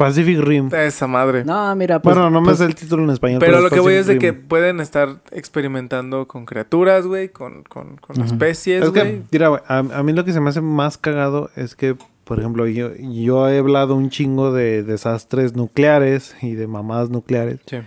Pacific 0.01 0.39
Rim. 0.39 0.69
esa 0.73 1.07
madre. 1.07 1.43
No, 1.45 1.75
mira, 1.75 2.01
pues... 2.01 2.15
bueno, 2.15 2.29
no 2.29 2.41
me 2.41 2.47
pues, 2.47 2.57
sé 2.59 2.65
el 2.65 2.75
título 2.75 3.03
en 3.03 3.09
español. 3.11 3.39
Pero 3.39 3.61
lo 3.61 3.69
que 3.69 3.79
voy 3.79 3.93
es 3.95 4.07
de 4.07 4.17
que 4.17 4.33
pueden 4.33 4.79
estar 4.79 5.21
experimentando 5.31 6.27
con 6.27 6.45
criaturas, 6.45 7.05
güey, 7.05 7.29
con, 7.29 7.63
con, 7.63 7.97
especies, 8.23 8.83
Es 8.83 8.89
güey. 8.91 9.03
que, 9.03 9.21
mira, 9.31 9.47
güey, 9.49 9.61
a, 9.67 9.77
a 9.79 10.03
mí 10.03 10.13
lo 10.13 10.25
que 10.25 10.33
se 10.33 10.39
me 10.39 10.49
hace 10.49 10.61
más 10.61 10.97
cagado 10.97 11.49
es 11.55 11.75
que, 11.75 11.95
por 12.23 12.39
ejemplo, 12.39 12.67
yo, 12.67 12.91
yo 12.95 13.49
he 13.49 13.57
hablado 13.59 13.95
un 13.95 14.09
chingo 14.09 14.51
de 14.53 14.83
desastres 14.83 15.55
nucleares 15.55 16.35
y 16.41 16.53
de 16.55 16.67
mamadas 16.67 17.09
nucleares, 17.09 17.59
Sí. 17.65 17.77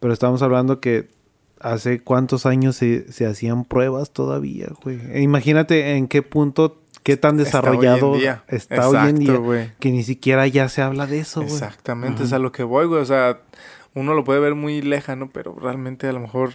pero 0.00 0.12
estamos 0.12 0.42
hablando 0.42 0.80
que 0.80 1.08
hace 1.60 2.00
cuántos 2.00 2.44
años 2.44 2.74
se, 2.76 3.10
se 3.12 3.24
hacían 3.26 3.64
pruebas 3.64 4.10
todavía, 4.12 4.66
güey. 4.82 4.98
E 5.12 5.22
imagínate 5.22 5.96
en 5.96 6.08
qué 6.08 6.20
punto, 6.22 6.81
qué 7.02 7.16
tan 7.16 7.38
Está 7.40 7.60
hoy 7.60 7.66
en 7.66 7.80
desarrollado 7.82 8.14
día. 8.16 8.44
está 8.48 8.88
hoy 8.88 9.10
en 9.10 9.16
día, 9.16 9.74
que 9.78 9.90
ni 9.90 10.02
siquiera 10.02 10.46
ya 10.46 10.68
se 10.68 10.82
habla 10.82 11.06
de 11.06 11.20
eso, 11.20 11.40
güey. 11.40 11.52
Exactamente, 11.52 12.24
es 12.24 12.32
a 12.32 12.38
lo 12.38 12.52
que 12.52 12.62
voy, 12.62 12.86
güey. 12.86 13.00
O 13.00 13.04
sea, 13.06 13.40
uno 13.94 14.14
lo 14.14 14.24
puede 14.24 14.40
ver 14.40 14.54
muy 14.54 14.82
lejano, 14.82 15.30
pero 15.32 15.54
realmente 15.54 16.08
a 16.08 16.12
lo 16.12 16.20
mejor 16.20 16.54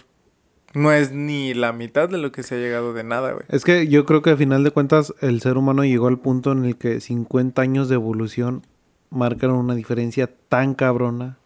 no 0.74 0.92
es 0.92 1.12
ni 1.12 1.54
la 1.54 1.72
mitad 1.72 2.08
de 2.08 2.18
lo 2.18 2.32
que 2.32 2.42
se 2.42 2.56
ha 2.56 2.58
llegado 2.58 2.92
de 2.92 3.04
nada, 3.04 3.32
güey. 3.32 3.44
Es 3.48 3.64
que 3.64 3.88
yo 3.88 4.04
creo 4.04 4.22
que 4.22 4.30
al 4.30 4.36
final 4.36 4.64
de 4.64 4.70
cuentas 4.70 5.14
el 5.20 5.40
ser 5.40 5.56
humano 5.56 5.84
llegó 5.84 6.08
al 6.08 6.18
punto 6.18 6.52
en 6.52 6.64
el 6.64 6.76
que 6.76 7.00
50 7.00 7.60
años 7.62 7.88
de 7.88 7.94
evolución 7.94 8.66
marcan 9.10 9.50
una 9.50 9.74
diferencia 9.74 10.30
tan 10.48 10.74
cabrona 10.74 11.38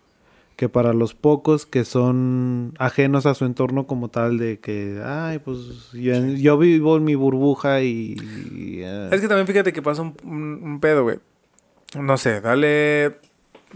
que 0.57 0.69
para 0.69 0.93
los 0.93 1.15
pocos 1.15 1.67
que 1.67 1.85
son 1.85 2.75
ajenos 2.79 3.27
a 3.27 3.35
su 3.35 3.45
entorno 3.45 3.87
como 3.87 4.09
tal 4.09 4.39
de 4.39 4.59
que, 4.61 5.01
ay, 5.05 5.39
pues 5.39 5.91
yo, 5.93 6.15
yo 6.27 6.59
vivo 6.59 6.97
en 6.97 7.05
mi 7.05 7.15
burbuja 7.15 7.81
y... 7.83 8.17
y, 8.55 8.81
eh, 8.83 9.09
Es 9.11 9.21
que 9.21 9.29
también 9.29 9.47
fíjate 9.47 9.73
que 9.73 9.83
pasa 9.83 10.03
un, 10.03 10.15
un- 10.25 10.61
un 10.63 10.81
pedo, 10.81 11.03
güey. 11.05 11.19
No 11.99 12.17
sé, 12.17 12.41
dale. 12.41 13.17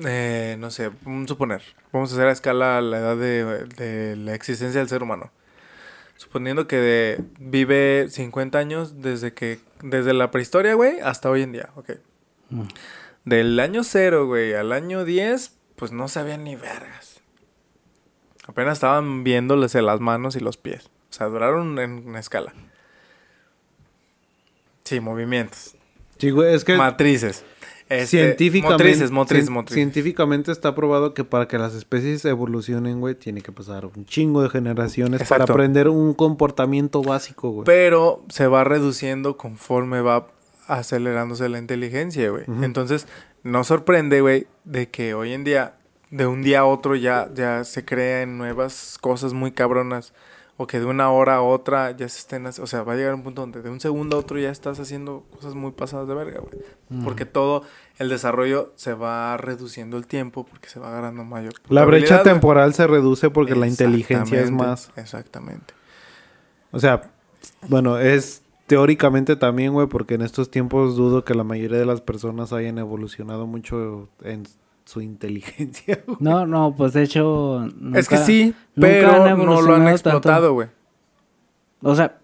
eh, 0.04 0.56
no 0.58 0.70
sé, 0.70 0.90
un 1.04 1.26
suponer. 1.26 1.62
Vamos 1.92 2.12
a 2.12 2.14
hacer 2.16 2.26
a 2.28 2.32
escala 2.32 2.80
la 2.80 2.98
edad 2.98 3.16
de, 3.16 3.64
de 3.76 4.16
la 4.16 4.34
existencia 4.34 4.78
del 4.80 4.88
ser 4.88 5.02
humano. 5.02 5.30
Suponiendo 6.16 6.66
que 6.66 6.76
de- 6.76 7.24
vive 7.38 8.06
50 8.10 8.58
años 8.58 9.02
desde 9.02 9.32
que. 9.34 9.58
Desde 9.82 10.14
la 10.14 10.30
prehistoria, 10.30 10.72
güey, 10.74 11.00
hasta 11.00 11.28
hoy 11.30 11.42
en 11.42 11.52
día, 11.52 11.68
ok. 11.76 11.90
Mm. 12.50 12.62
Del 13.26 13.58
año 13.60 13.82
0, 13.84 14.26
güey, 14.26 14.54
al 14.54 14.72
año 14.72 15.04
10, 15.04 15.55
pues 15.76 15.92
no 15.92 16.08
sabían 16.08 16.44
ni 16.44 16.56
vergas. 16.56 17.20
Apenas 18.46 18.74
estaban 18.74 19.24
viéndoles 19.24 19.74
las 19.74 20.00
manos 20.00 20.36
y 20.36 20.40
los 20.40 20.56
pies. 20.56 20.90
O 21.10 21.12
sea, 21.12 21.26
duraron 21.26 21.78
en 21.78 22.06
una 22.08 22.20
escala. 22.20 22.52
Sí, 24.84 25.00
movimientos. 25.00 25.74
sí, 26.18 26.30
güey, 26.30 26.54
es 26.54 26.64
que 26.64 26.76
Matrices. 26.76 27.44
Este, 27.88 28.06
científicamente, 28.18 28.82
Motrices, 28.82 29.10
motrices, 29.12 29.50
motrices. 29.50 29.76
científicamente 29.76 30.50
está 30.50 30.74
probado 30.74 31.14
que 31.14 31.22
para 31.22 31.46
que 31.46 31.56
las 31.56 31.72
especies 31.72 32.24
evolucionen, 32.24 32.98
güey, 32.98 33.14
tiene 33.14 33.42
que 33.42 33.52
pasar 33.52 33.86
un 33.86 34.04
chingo 34.06 34.42
de 34.42 34.48
generaciones 34.50 35.20
Exacto. 35.20 35.44
para 35.44 35.54
aprender 35.54 35.88
un 35.88 36.12
comportamiento 36.12 37.00
básico, 37.02 37.50
güey. 37.50 37.64
Pero 37.64 38.24
se 38.28 38.48
va 38.48 38.64
reduciendo 38.64 39.36
conforme 39.36 40.00
va 40.00 40.26
acelerándose 40.66 41.48
la 41.48 41.58
inteligencia, 41.60 42.28
güey. 42.30 42.42
Entonces, 42.62 43.06
no 43.46 43.64
sorprende, 43.64 44.20
güey, 44.20 44.46
de 44.64 44.88
que 44.90 45.14
hoy 45.14 45.32
en 45.32 45.44
día, 45.44 45.76
de 46.10 46.26
un 46.26 46.42
día 46.42 46.60
a 46.60 46.64
otro, 46.64 46.96
ya, 46.96 47.30
ya 47.32 47.64
se 47.64 47.84
crean 47.84 48.38
nuevas 48.38 48.98
cosas 49.00 49.32
muy 49.32 49.52
cabronas. 49.52 50.12
O 50.58 50.66
que 50.66 50.80
de 50.80 50.86
una 50.86 51.10
hora 51.10 51.34
a 51.34 51.42
otra 51.42 51.90
ya 51.90 52.08
se 52.08 52.18
estén... 52.18 52.46
O 52.46 52.66
sea, 52.66 52.82
va 52.82 52.94
a 52.94 52.96
llegar 52.96 53.12
un 53.12 53.22
punto 53.22 53.42
donde 53.42 53.60
de 53.60 53.68
un 53.68 53.78
segundo 53.78 54.16
a 54.16 54.20
otro 54.20 54.38
ya 54.38 54.50
estás 54.50 54.80
haciendo 54.80 55.26
cosas 55.30 55.54
muy 55.54 55.72
pasadas 55.72 56.08
de 56.08 56.14
verga, 56.14 56.40
güey. 56.40 57.04
Porque 57.04 57.26
todo 57.26 57.62
el 57.98 58.08
desarrollo 58.08 58.72
se 58.74 58.94
va 58.94 59.36
reduciendo 59.36 59.98
el 59.98 60.06
tiempo 60.06 60.46
porque 60.46 60.70
se 60.70 60.80
va 60.80 60.88
agarrando 60.88 61.24
mayor... 61.24 61.52
La 61.68 61.84
brecha 61.84 62.22
temporal 62.22 62.72
se 62.72 62.86
reduce 62.86 63.28
porque 63.28 63.54
la 63.54 63.66
inteligencia 63.66 64.40
es 64.40 64.50
más. 64.50 64.90
Exactamente. 64.96 65.74
O 66.72 66.80
sea, 66.80 67.02
bueno, 67.68 67.98
es 67.98 68.42
teóricamente 68.66 69.36
también, 69.36 69.72
güey, 69.72 69.86
porque 69.86 70.14
en 70.14 70.22
estos 70.22 70.50
tiempos 70.50 70.96
dudo 70.96 71.24
que 71.24 71.34
la 71.34 71.44
mayoría 71.44 71.78
de 71.78 71.86
las 71.86 72.00
personas 72.00 72.52
hayan 72.52 72.78
evolucionado 72.78 73.46
mucho 73.46 74.08
en 74.22 74.44
su 74.84 75.00
inteligencia. 75.00 76.00
güey. 76.06 76.18
No, 76.20 76.46
no, 76.46 76.74
pues 76.76 76.92
de 76.92 77.02
hecho... 77.02 77.66
es 77.94 78.08
que 78.08 78.16
sí, 78.18 78.54
nunca 78.74 78.88
pero 78.88 79.36
no 79.36 79.60
lo 79.62 79.74
han 79.74 79.88
explotado, 79.88 80.52
güey. 80.54 80.68
O 81.82 81.94
sea, 81.94 82.18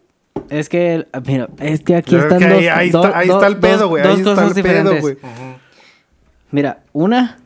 es 0.49 0.69
que, 0.69 1.07
mira, 1.27 1.49
es 1.59 1.83
que 1.83 1.97
aquí 1.97 2.17
Es 2.17 2.23
están 2.23 2.39
que 2.39 2.49
dos, 2.49 2.59
ahí, 2.73 2.87
está, 2.89 3.19
ahí 3.19 3.29
do- 3.29 3.35
está 3.35 3.47
el 3.47 3.57
pedo, 3.59 3.89
güey. 3.89 4.03
Ahí 4.05 4.21
está 4.21 4.47
el 4.47 4.55
pedo, 4.63 5.01
güey. 5.01 5.17
Mira, 6.51 6.83
una, 6.93 7.39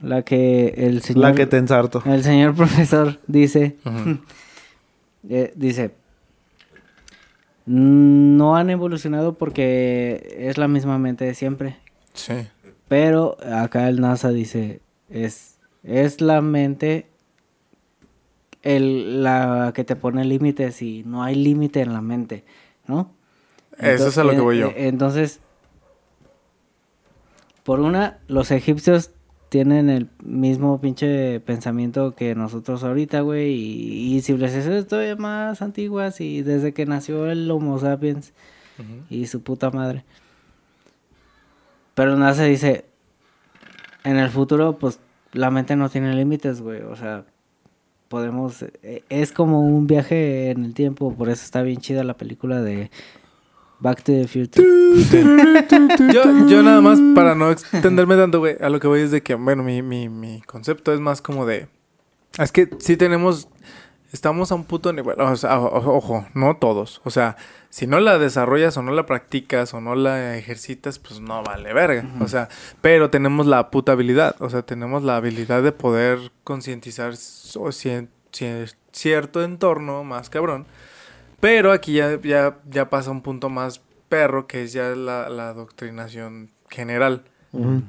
la 0.00 0.22
que 0.22 0.68
el 0.76 1.02
señor... 1.02 1.22
La 1.22 1.34
que 1.34 1.46
te 1.46 1.58
ensarto. 1.58 2.02
El 2.06 2.22
señor 2.24 2.54
profesor 2.56 3.18
dice... 3.26 3.76
Eh, 5.28 5.52
dice... 5.54 5.94
No 7.66 8.56
han 8.56 8.70
evolucionado 8.70 9.34
porque 9.34 10.36
es 10.38 10.58
la 10.58 10.68
misma 10.68 10.98
mente 10.98 11.24
de 11.24 11.34
siempre. 11.34 11.76
Sí. 12.14 12.34
Pero 12.88 13.36
acá 13.52 13.88
el 13.88 14.00
NASA 14.00 14.30
dice, 14.30 14.80
es, 15.08 15.58
es 15.82 16.20
la 16.20 16.40
mente 16.40 17.06
el, 18.62 19.22
la 19.22 19.72
que 19.74 19.84
te 19.84 19.96
pone 19.96 20.24
límites 20.24 20.82
y 20.82 21.02
no 21.04 21.22
hay 21.22 21.34
límite 21.34 21.80
en 21.80 21.92
la 21.92 22.00
mente, 22.00 22.44
¿no? 22.86 23.10
Eso 23.78 24.08
es 24.08 24.18
a 24.18 24.24
lo 24.24 24.32
que 24.32 24.40
voy 24.40 24.58
yo. 24.58 24.68
eh, 24.68 24.88
Entonces, 24.88 25.40
por 27.62 27.80
una, 27.80 28.18
los 28.28 28.50
egipcios 28.50 29.10
tienen 29.52 29.90
el 29.90 30.08
mismo 30.24 30.80
pinche 30.80 31.38
pensamiento 31.40 32.14
que 32.14 32.34
nosotros 32.34 32.82
ahorita, 32.84 33.20
güey, 33.20 33.52
y, 33.52 34.16
y 34.16 34.22
civilizaciones 34.22 34.86
todavía 34.86 35.14
más 35.16 35.60
antiguas 35.60 36.22
y 36.22 36.40
desde 36.40 36.72
que 36.72 36.86
nació 36.86 37.30
el 37.30 37.50
Homo 37.50 37.78
sapiens 37.78 38.32
y 39.10 39.26
su 39.26 39.42
puta 39.42 39.70
madre. 39.70 40.04
Pero 41.94 42.16
NASA 42.16 42.44
dice, 42.44 42.86
en 44.04 44.16
el 44.16 44.30
futuro, 44.30 44.78
pues 44.78 44.98
la 45.34 45.50
mente 45.50 45.76
no 45.76 45.90
tiene 45.90 46.14
límites, 46.14 46.62
güey. 46.62 46.80
O 46.80 46.96
sea, 46.96 47.26
podemos... 48.08 48.62
eh, 48.82 49.04
Es 49.10 49.32
como 49.32 49.60
un 49.60 49.86
viaje 49.86 50.50
en 50.50 50.64
el 50.64 50.72
tiempo, 50.72 51.14
por 51.14 51.28
eso 51.28 51.44
está 51.44 51.60
bien 51.60 51.82
chida 51.82 52.04
la 52.04 52.16
película 52.16 52.62
de 52.62 52.90
Back 53.82 54.02
to 54.04 54.12
the 54.12 54.28
Future. 54.28 54.64
Yo, 56.12 56.22
yo 56.46 56.62
nada 56.62 56.80
más, 56.80 57.00
para 57.16 57.34
no 57.34 57.50
extenderme 57.50 58.14
tanto, 58.16 58.38
güey, 58.38 58.56
a 58.60 58.68
lo 58.68 58.78
que 58.78 58.86
voy 58.86 59.00
es 59.00 59.10
de 59.10 59.22
que, 59.22 59.34
bueno, 59.34 59.64
mi, 59.64 59.82
mi, 59.82 60.08
mi 60.08 60.40
concepto 60.42 60.94
es 60.94 61.00
más 61.00 61.20
como 61.20 61.46
de... 61.46 61.66
Es 62.38 62.52
que 62.52 62.70
sí 62.78 62.96
tenemos... 62.96 63.48
Estamos 64.12 64.52
a 64.52 64.56
un 64.56 64.64
puto 64.64 64.92
nivel. 64.92 65.18
O 65.20 65.36
sea, 65.36 65.58
ojo, 65.58 66.26
no 66.34 66.58
todos. 66.58 67.00
O 67.02 67.10
sea, 67.10 67.38
si 67.70 67.86
no 67.86 67.98
la 67.98 68.18
desarrollas 68.18 68.76
o 68.76 68.82
no 68.82 68.92
la 68.92 69.06
practicas 69.06 69.72
o 69.72 69.80
no 69.80 69.94
la 69.94 70.36
ejercitas, 70.36 70.98
pues 70.98 71.20
no 71.20 71.42
vale 71.42 71.72
verga. 71.72 72.04
O 72.20 72.28
sea, 72.28 72.50
pero 72.82 73.08
tenemos 73.08 73.46
la 73.46 73.70
puta 73.70 73.92
habilidad. 73.92 74.36
O 74.40 74.50
sea, 74.50 74.60
tenemos 74.62 75.02
la 75.02 75.16
habilidad 75.16 75.62
de 75.62 75.72
poder 75.72 76.30
concientizar 76.44 77.14
cierto 77.16 78.12
entorno 79.42 80.04
más 80.04 80.28
cabrón. 80.28 80.66
Pero 81.42 81.72
aquí 81.72 81.94
ya, 81.94 82.20
ya, 82.20 82.60
ya 82.70 82.88
pasa 82.88 83.10
un 83.10 83.20
punto 83.20 83.48
más 83.48 83.82
perro, 84.08 84.46
que 84.46 84.62
es 84.62 84.72
ya 84.72 84.90
la, 84.90 85.28
la 85.28 85.48
adoctrinación 85.48 86.50
general. 86.70 87.24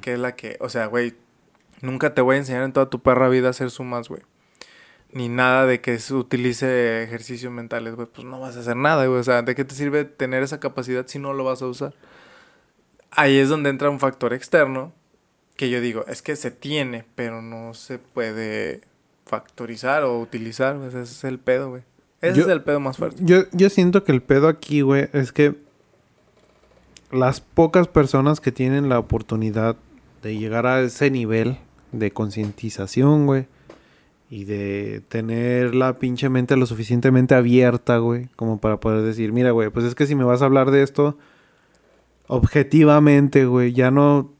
Que 0.02 0.14
es 0.14 0.18
la 0.18 0.34
que, 0.34 0.56
o 0.58 0.68
sea, 0.68 0.86
güey, 0.86 1.14
nunca 1.80 2.14
te 2.14 2.20
voy 2.20 2.34
a 2.34 2.38
enseñar 2.40 2.64
en 2.64 2.72
toda 2.72 2.90
tu 2.90 3.00
perra 3.00 3.28
vida 3.28 3.46
a 3.46 3.50
hacer 3.50 3.70
sumas, 3.70 4.08
güey. 4.08 4.22
Ni 5.12 5.28
nada 5.28 5.66
de 5.66 5.80
que 5.80 6.00
se 6.00 6.14
utilice 6.14 7.04
ejercicios 7.04 7.52
mentales, 7.52 7.94
güey. 7.94 8.08
Pues 8.12 8.26
no 8.26 8.40
vas 8.40 8.56
a 8.56 8.60
hacer 8.60 8.74
nada, 8.74 9.06
güey. 9.06 9.20
O 9.20 9.22
sea, 9.22 9.42
¿de 9.42 9.54
qué 9.54 9.64
te 9.64 9.76
sirve 9.76 10.04
tener 10.04 10.42
esa 10.42 10.58
capacidad 10.58 11.06
si 11.06 11.20
no 11.20 11.32
lo 11.32 11.44
vas 11.44 11.62
a 11.62 11.66
usar? 11.66 11.94
Ahí 13.12 13.38
es 13.38 13.48
donde 13.48 13.70
entra 13.70 13.88
un 13.88 14.00
factor 14.00 14.32
externo 14.34 14.92
que 15.54 15.70
yo 15.70 15.80
digo, 15.80 16.04
es 16.08 16.22
que 16.22 16.34
se 16.34 16.50
tiene, 16.50 17.04
pero 17.14 17.40
no 17.40 17.72
se 17.72 18.00
puede 18.00 18.80
factorizar 19.26 20.02
o 20.02 20.18
utilizar. 20.18 20.76
güey. 20.76 20.88
Ese 20.88 21.02
es 21.02 21.22
el 21.22 21.38
pedo, 21.38 21.70
güey. 21.70 21.84
Ese 22.24 22.38
Yo- 22.40 22.46
es 22.46 22.48
el 22.52 22.62
pedo 22.62 22.80
más 22.80 22.96
fuerte. 22.96 23.22
Yo, 23.24 23.42
yo 23.52 23.68
siento 23.70 24.04
que 24.04 24.12
el 24.12 24.22
pedo 24.22 24.48
aquí, 24.48 24.80
güey, 24.80 25.08
es 25.12 25.32
que 25.32 25.54
las 27.12 27.40
pocas 27.40 27.86
personas 27.88 28.40
que 28.40 28.50
tienen 28.52 28.88
la 28.88 28.98
oportunidad 28.98 29.76
de 30.22 30.36
llegar 30.36 30.66
a 30.66 30.80
ese 30.80 31.10
nivel 31.10 31.58
de 31.92 32.10
concientización, 32.10 33.26
güey, 33.26 33.46
y 34.30 34.44
de 34.44 35.02
tener 35.08 35.74
la 35.74 35.98
pinche 35.98 36.28
mente 36.28 36.56
lo 36.56 36.66
suficientemente 36.66 37.34
abierta, 37.34 37.98
güey, 37.98 38.28
como 38.36 38.58
para 38.58 38.80
poder 38.80 39.02
decir, 39.02 39.32
mira, 39.32 39.50
güey, 39.52 39.70
pues 39.70 39.84
es 39.84 39.94
que 39.94 40.06
si 40.06 40.14
me 40.14 40.24
vas 40.24 40.42
a 40.42 40.46
hablar 40.46 40.70
de 40.70 40.82
esto, 40.82 41.16
objetivamente, 42.26 43.44
güey, 43.46 43.72
ya 43.72 43.90
no 43.90 44.32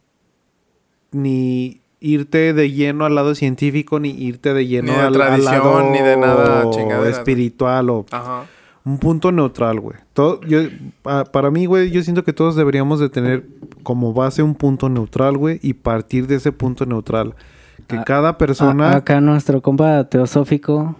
ni 1.13 1.81
irte 2.07 2.53
de 2.53 2.71
lleno 2.71 3.05
al 3.05 3.15
lado 3.15 3.35
científico, 3.35 3.99
ni 4.01 4.11
irte 4.11 4.53
de 4.55 4.67
lleno 4.67 4.93
Ni 4.93 4.99
de 4.99 5.05
al, 5.05 5.07
al 5.21 5.29
tradición, 5.29 5.53
lado 5.55 5.91
ni 5.91 5.99
de 6.03 6.17
nada 6.17 6.71
chingadera, 6.71 7.11
espiritual 7.11 7.91
o 7.91 8.07
Ajá. 8.11 8.43
un 8.85 8.99
punto 8.99 9.33
neutral, 9.33 9.81
güey. 9.81 9.97
Todo, 10.13 10.41
yo, 10.43 10.61
pa- 11.03 11.25
para 11.25 11.51
mí, 11.51 11.67
güey, 11.67 11.91
yo 11.91 12.03
siento 12.03 12.23
que 12.25 12.33
todos 12.33 12.57
deberíamos 12.57 13.01
de 13.01 13.09
tener 13.09 13.47
como 13.83 14.13
base 14.13 14.43
un 14.43 14.55
punto 14.55 14.89
neutral, 14.89 15.37
güey, 15.39 15.59
y 15.63 15.73
partir 15.75 16.27
de 16.27 16.35
ese 16.37 16.53
punto 16.53 16.85
neutral. 16.85 17.35
Que 17.87 17.97
Ah, 17.97 18.05
cada 18.05 18.39
persona... 18.39 18.91
A- 18.93 18.97
acá 18.97 19.21
nuestro 19.21 19.61
compa 19.63 20.05
teosófico 20.05 20.97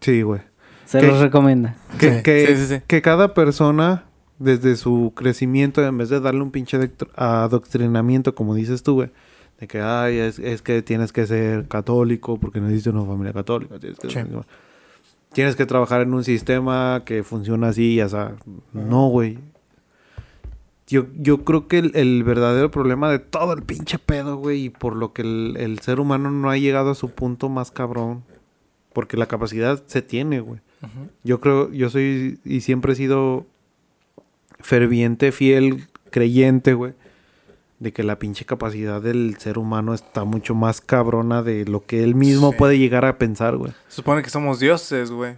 sí, 0.00 0.22
güey. 0.22 0.40
se 0.84 1.00
los 1.02 1.20
recomienda. 1.20 1.76
Que, 1.98 2.16
Sí, 2.18 2.22
que, 2.22 2.46
sí, 2.48 2.56
sí, 2.56 2.74
sí. 2.76 2.82
que 2.86 3.00
cada 3.02 3.32
persona, 3.34 4.04
desde 4.38 4.76
su 4.76 5.12
crecimiento, 5.14 5.82
en 5.84 5.96
vez 5.98 6.08
de 6.10 6.20
darle 6.20 6.42
un 6.42 6.50
pinche 6.50 6.78
adoctr- 6.78 7.08
adoctrinamiento, 7.16 8.34
como 8.34 8.54
dices 8.54 8.82
tú, 8.82 8.94
güey, 8.94 9.10
de 9.62 9.68
que, 9.68 9.80
ay, 9.80 10.18
es, 10.18 10.40
es 10.40 10.60
que 10.60 10.82
tienes 10.82 11.12
que 11.12 11.24
ser 11.24 11.68
católico 11.68 12.36
porque 12.36 12.58
en 12.58 12.64
una 12.96 13.04
familia 13.06 13.32
católica. 13.32 13.78
Tienes 13.78 13.96
que, 14.00 14.08
Sí. 14.10 14.18
tienes 15.32 15.54
que 15.54 15.66
trabajar 15.66 16.00
en 16.00 16.12
un 16.14 16.24
sistema 16.24 17.02
que 17.06 17.22
funciona 17.22 17.68
así, 17.68 17.94
ya 17.94 18.08
sea. 18.08 18.34
No, 18.72 19.06
güey. 19.06 19.38
Yo, 20.88 21.06
yo 21.16 21.44
creo 21.44 21.68
que 21.68 21.78
el, 21.78 21.92
el 21.94 22.24
verdadero 22.24 22.72
problema 22.72 23.08
de 23.08 23.20
todo 23.20 23.52
el 23.52 23.62
pinche 23.62 24.00
pedo, 24.00 24.36
güey, 24.36 24.64
y 24.64 24.70
por 24.70 24.96
lo 24.96 25.12
que 25.12 25.22
el, 25.22 25.56
el 25.60 25.78
ser 25.78 26.00
humano 26.00 26.32
no 26.32 26.50
ha 26.50 26.56
llegado 26.58 26.90
a 26.90 26.94
su 26.96 27.10
punto 27.10 27.48
más 27.48 27.70
cabrón, 27.70 28.24
porque 28.92 29.16
la 29.16 29.26
capacidad 29.26 29.80
se 29.86 30.02
tiene, 30.02 30.40
güey. 30.40 30.58
Yo 31.22 31.38
creo, 31.40 31.70
yo 31.72 31.88
soy 31.88 32.40
y 32.44 32.62
siempre 32.62 32.94
he 32.94 32.96
sido 32.96 33.46
ferviente, 34.58 35.30
fiel, 35.30 35.86
creyente, 36.10 36.74
güey, 36.74 36.94
de 37.82 37.92
que 37.92 38.02
la 38.04 38.18
pinche 38.18 38.44
capacidad 38.44 39.02
del 39.02 39.36
ser 39.38 39.58
humano 39.58 39.92
está 39.92 40.24
mucho 40.24 40.54
más 40.54 40.80
cabrona 40.80 41.42
de 41.42 41.64
lo 41.64 41.84
que 41.84 42.04
él 42.04 42.14
mismo 42.14 42.52
Sí. 42.52 42.56
puede 42.58 42.78
llegar 42.78 43.04
a 43.04 43.18
pensar, 43.18 43.56
güey. 43.56 43.72
Se 43.88 43.96
supone 43.96 44.22
que 44.22 44.30
somos 44.30 44.60
dioses, 44.60 45.10
güey. 45.10 45.34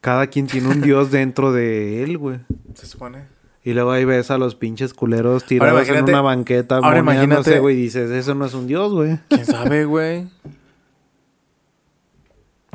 Cada 0.00 0.26
quien 0.28 0.46
tiene 0.46 0.68
un 0.68 0.80
dios 0.80 1.10
dentro 1.10 1.52
de 1.52 2.02
él, 2.02 2.16
güey. 2.16 2.38
Se 2.74 2.86
supone. 2.86 3.24
Y 3.62 3.74
luego 3.74 3.90
ahí 3.90 4.04
ves 4.04 4.30
a 4.30 4.38
los 4.38 4.54
pinches 4.54 4.94
culeros 4.94 5.44
tirados 5.44 5.88
en 5.88 6.04
una 6.04 6.20
banqueta, 6.22 6.76
ahora 6.76 7.00
imagínate- 7.00 7.58
güey, 7.60 7.76
y 7.76 7.80
dices, 7.82 8.10
eso 8.10 8.34
no 8.34 8.44
es 8.46 8.54
un 8.54 8.66
dios, 8.68 8.92
güey. 8.92 9.18
¿Quién 9.28 9.44
sabe, 9.44 9.84
güey? 9.84 10.28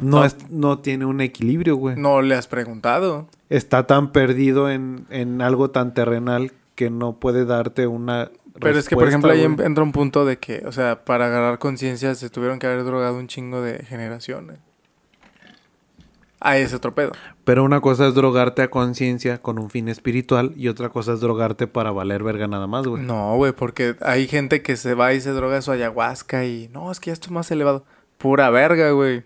No, 0.02 0.18
No. 0.20 0.26
es, 0.26 0.36
no 0.50 0.80
tiene 0.80 1.06
un 1.06 1.22
equilibrio, 1.22 1.76
güey. 1.76 1.96
No 1.96 2.22
le 2.22 2.36
has 2.36 2.48
preguntado. 2.48 3.28
Está 3.50 3.88
tan 3.88 4.12
perdido 4.12 4.70
en, 4.70 5.06
en 5.10 5.42
algo 5.42 5.70
tan 5.72 5.94
terrenal 5.94 6.52
que 6.76 6.90
no 6.90 7.14
puede 7.20 7.46
darte 7.46 7.86
una 7.88 8.32
Pero 8.60 8.78
es 8.78 8.90
que, 8.90 8.96
por 8.96 9.08
ejemplo, 9.08 9.32
ahí 9.32 9.46
güey. 9.46 9.66
entra 9.66 9.84
un 9.84 9.92
punto 9.92 10.26
de 10.26 10.38
que, 10.38 10.64
o 10.66 10.72
sea, 10.72 11.06
para 11.06 11.28
agarrar 11.28 11.60
conciencia 11.60 12.14
se 12.16 12.30
tuvieron 12.30 12.60
que 12.60 12.68
haber 12.68 12.84
drogado 12.84 13.18
un 13.18 13.28
chingo 13.28 13.62
de 13.62 13.84
generaciones. 13.86 14.60
Ahí 16.44 16.64
es 16.64 16.74
otro 16.74 16.96
pedo. 16.96 17.12
Pero 17.44 17.64
una 17.64 17.82
cosa 17.82 18.08
es 18.08 18.16
drogarte 18.16 18.64
a 18.64 18.70
conciencia 18.70 19.38
con 19.38 19.60
un 19.60 19.70
fin 19.70 19.88
espiritual 19.88 20.54
y 20.56 20.70
otra 20.70 20.90
cosa 20.90 21.14
es 21.14 21.20
drogarte 21.20 21.68
para 21.68 21.92
valer 21.92 22.24
verga 22.24 22.48
nada 22.48 22.66
más, 22.66 22.88
güey. 22.88 23.04
No, 23.04 23.36
güey, 23.36 23.52
porque 23.52 23.96
hay 24.02 24.28
gente 24.28 24.64
que 24.64 24.76
se 24.76 24.96
va 24.96 25.14
y 25.14 25.22
se 25.22 25.30
droga 25.32 25.62
su 25.62 25.72
ayahuasca 25.72 26.46
y 26.46 26.68
no, 26.74 26.92
es 26.92 27.00
que 27.00 27.12
ya 27.12 27.14
esto 27.14 27.28
es 27.28 27.32
más 27.32 27.52
elevado. 27.52 27.86
Pura 28.18 28.50
verga, 28.50 28.90
güey. 28.90 29.24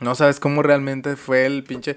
No 0.00 0.16
sabes 0.16 0.40
cómo 0.40 0.64
realmente 0.64 1.14
fue 1.14 1.46
el 1.46 1.62
pinche. 1.62 1.96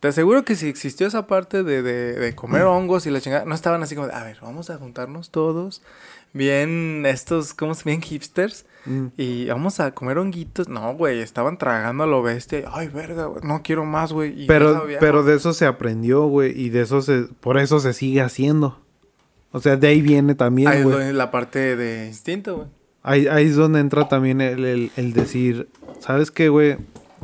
Te 0.00 0.08
aseguro 0.08 0.44
que 0.44 0.54
si 0.54 0.68
existió 0.68 1.06
esa 1.06 1.26
parte 1.26 1.62
de, 1.62 1.82
de, 1.82 2.12
de 2.14 2.34
comer 2.34 2.62
hongos 2.64 3.06
y 3.06 3.10
la 3.10 3.20
chingada, 3.20 3.44
no 3.46 3.54
estaban 3.54 3.82
así 3.82 3.94
como, 3.94 4.06
de, 4.08 4.14
a 4.14 4.22
ver, 4.24 4.36
vamos 4.42 4.68
a 4.68 4.76
juntarnos 4.76 5.30
todos, 5.30 5.80
bien 6.34 7.04
estos, 7.06 7.54
¿cómo 7.54 7.74
se 7.74 7.84
bien 7.84 8.02
hipsters? 8.02 8.66
Mm. 8.84 9.06
Y 9.16 9.46
vamos 9.46 9.80
a 9.80 9.92
comer 9.92 10.18
honguitos. 10.18 10.68
No, 10.68 10.94
güey, 10.94 11.20
estaban 11.20 11.56
tragando 11.56 12.04
a 12.04 12.06
lo 12.06 12.22
bestia. 12.22 12.64
Ay, 12.70 12.88
verga, 12.88 13.26
güey, 13.26 13.42
no 13.44 13.62
quiero 13.62 13.86
más, 13.86 14.12
güey. 14.12 14.46
Pero, 14.46 14.74
sabía. 14.74 14.98
pero 14.98 15.22
de 15.22 15.36
eso 15.36 15.54
se 15.54 15.64
aprendió, 15.64 16.26
güey, 16.26 16.52
y 16.60 16.68
de 16.68 16.82
eso 16.82 17.00
se, 17.00 17.22
por 17.40 17.56
eso 17.56 17.80
se 17.80 17.94
sigue 17.94 18.20
haciendo. 18.20 18.78
O 19.52 19.60
sea, 19.60 19.76
de 19.76 19.86
ahí 19.88 20.02
viene 20.02 20.32
Ahí 20.32 20.36
también, 20.36 20.70
es 20.72 20.82
güey. 20.84 21.12
la 21.14 21.30
parte 21.30 21.76
de 21.76 22.08
instinto, 22.08 22.56
güey. 22.56 22.68
Ahí, 23.02 23.26
ahí 23.26 23.46
es 23.46 23.56
donde 23.56 23.80
entra 23.80 24.08
también 24.08 24.40
el, 24.40 24.64
el- 24.64 24.90
el 24.96 25.12
decir, 25.14 25.68
¿sabes 26.00 26.30
qué, 26.30 26.48
güey? 26.48 26.76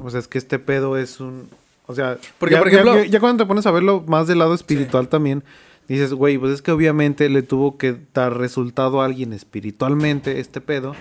O 0.02 0.08
sea, 0.10 0.20
es 0.20 0.28
que 0.28 0.38
este 0.38 0.58
pedo 0.58 0.96
es 0.96 1.20
un... 1.20 1.48
O 1.90 1.94
sea, 1.94 2.18
Porque, 2.38 2.54
ya, 2.54 2.58
por 2.60 2.68
ejemplo- 2.68 2.96
ya, 3.02 3.04
ya 3.06 3.20
cuando 3.20 3.44
te 3.44 3.48
pones 3.48 3.66
a 3.66 3.70
verlo 3.70 4.04
más 4.06 4.26
del 4.28 4.38
lado 4.38 4.54
espiritual 4.54 5.08
también, 5.08 5.42
dices, 5.88 6.12
güey, 6.14 6.38
pues 6.38 6.52
es 6.52 6.62
que 6.62 6.70
obviamente 6.70 7.28
le 7.28 7.42
tuvo 7.42 7.76
que 7.78 7.96
dar 8.14 8.36
resultado 8.38 9.02
a 9.02 9.04
alguien 9.06 9.32
espiritualmente 9.32 10.38
este 10.40 10.60
pedo 10.60 10.94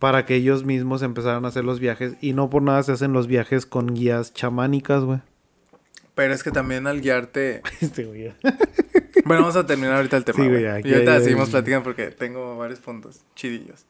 para 0.00 0.26
que 0.26 0.34
ellos 0.34 0.64
mismos 0.64 1.02
empezaran 1.02 1.44
a 1.44 1.48
hacer 1.48 1.64
los 1.64 1.78
viajes 1.78 2.14
y 2.20 2.32
no 2.32 2.50
por 2.50 2.62
nada 2.62 2.82
se 2.82 2.90
hacen 2.90 3.12
los 3.12 3.28
viajes 3.28 3.64
con 3.66 3.94
guías 3.94 4.34
chamánicas, 4.34 5.04
güey. 5.04 5.20
Pero 6.16 6.34
es 6.34 6.42
que 6.42 6.50
también 6.50 6.86
al 6.88 7.00
guiarte... 7.00 7.62
Este 7.80 8.04
güey. 8.04 8.32
Bueno, 9.24 9.42
vamos 9.42 9.54
a 9.56 9.64
terminar 9.64 9.94
ahorita 9.94 10.16
el 10.16 10.24
tema. 10.24 10.42
Sí, 10.42 10.48
güey, 10.50 10.66
aquí 10.66 10.88
y 10.88 10.94
ahorita 10.94 11.20
seguimos 11.20 11.50
platicando 11.50 11.84
porque 11.84 12.06
tengo 12.10 12.56
varios 12.58 12.80
puntos 12.80 13.20
chidillos. 13.36 13.86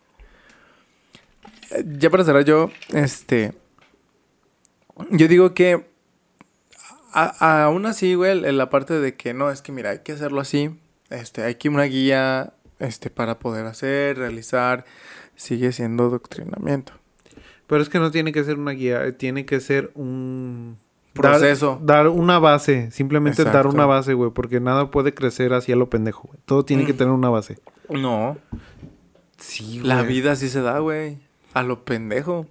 eh, 1.70 1.84
ya 1.98 2.10
para 2.10 2.22
cerrar 2.22 2.44
yo, 2.44 2.70
este, 2.92 3.54
yo 5.10 5.26
digo 5.28 5.54
que 5.54 5.86
a- 7.12 7.64
aún 7.64 7.86
así, 7.86 8.14
güey, 8.14 8.44
en 8.44 8.56
la 8.58 8.70
parte 8.70 8.98
de 9.00 9.14
que 9.14 9.34
no, 9.34 9.50
es 9.50 9.62
que 9.62 9.72
mira, 9.72 9.90
hay 9.90 9.98
que 10.00 10.12
hacerlo 10.12 10.40
así, 10.40 10.70
este, 11.10 11.42
hay 11.42 11.54
que 11.56 11.68
una 11.68 11.84
guía, 11.84 12.52
este, 12.78 13.10
para 13.10 13.38
poder 13.38 13.66
hacer, 13.66 14.18
realizar, 14.18 14.84
sigue 15.36 15.72
siendo 15.72 16.10
doctrinamiento. 16.10 16.92
Pero 17.66 17.82
es 17.82 17.88
que 17.88 17.98
no 17.98 18.10
tiene 18.10 18.32
que 18.32 18.44
ser 18.44 18.58
una 18.58 18.72
guía, 18.72 19.16
tiene 19.16 19.46
que 19.46 19.60
ser 19.60 19.90
un 19.94 20.78
Proceso. 21.14 21.78
Dar, 21.82 22.08
una 22.08 22.38
base, 22.38 22.90
simplemente 22.90 23.44
dar 23.44 23.66
una 23.66 23.84
base, 23.84 24.14
güey, 24.14 24.30
porque 24.30 24.60
nada 24.60 24.90
puede 24.90 25.12
crecer 25.12 25.52
hacia 25.52 25.76
lo 25.76 25.90
pendejo, 25.90 26.22
güey. 26.28 26.40
Todo 26.46 26.64
tiene 26.64 26.86
que 26.86 26.94
Mm. 26.94 26.96
tener 26.96 27.12
una 27.12 27.28
base. 27.28 27.58
No, 27.90 28.38
Sí, 29.38 29.80
la 29.82 30.02
vida 30.02 30.36
sí 30.36 30.48
se 30.48 30.62
da, 30.62 30.78
güey, 30.78 31.18
a 31.52 31.62
lo 31.62 31.84
pendejo. 31.84 32.46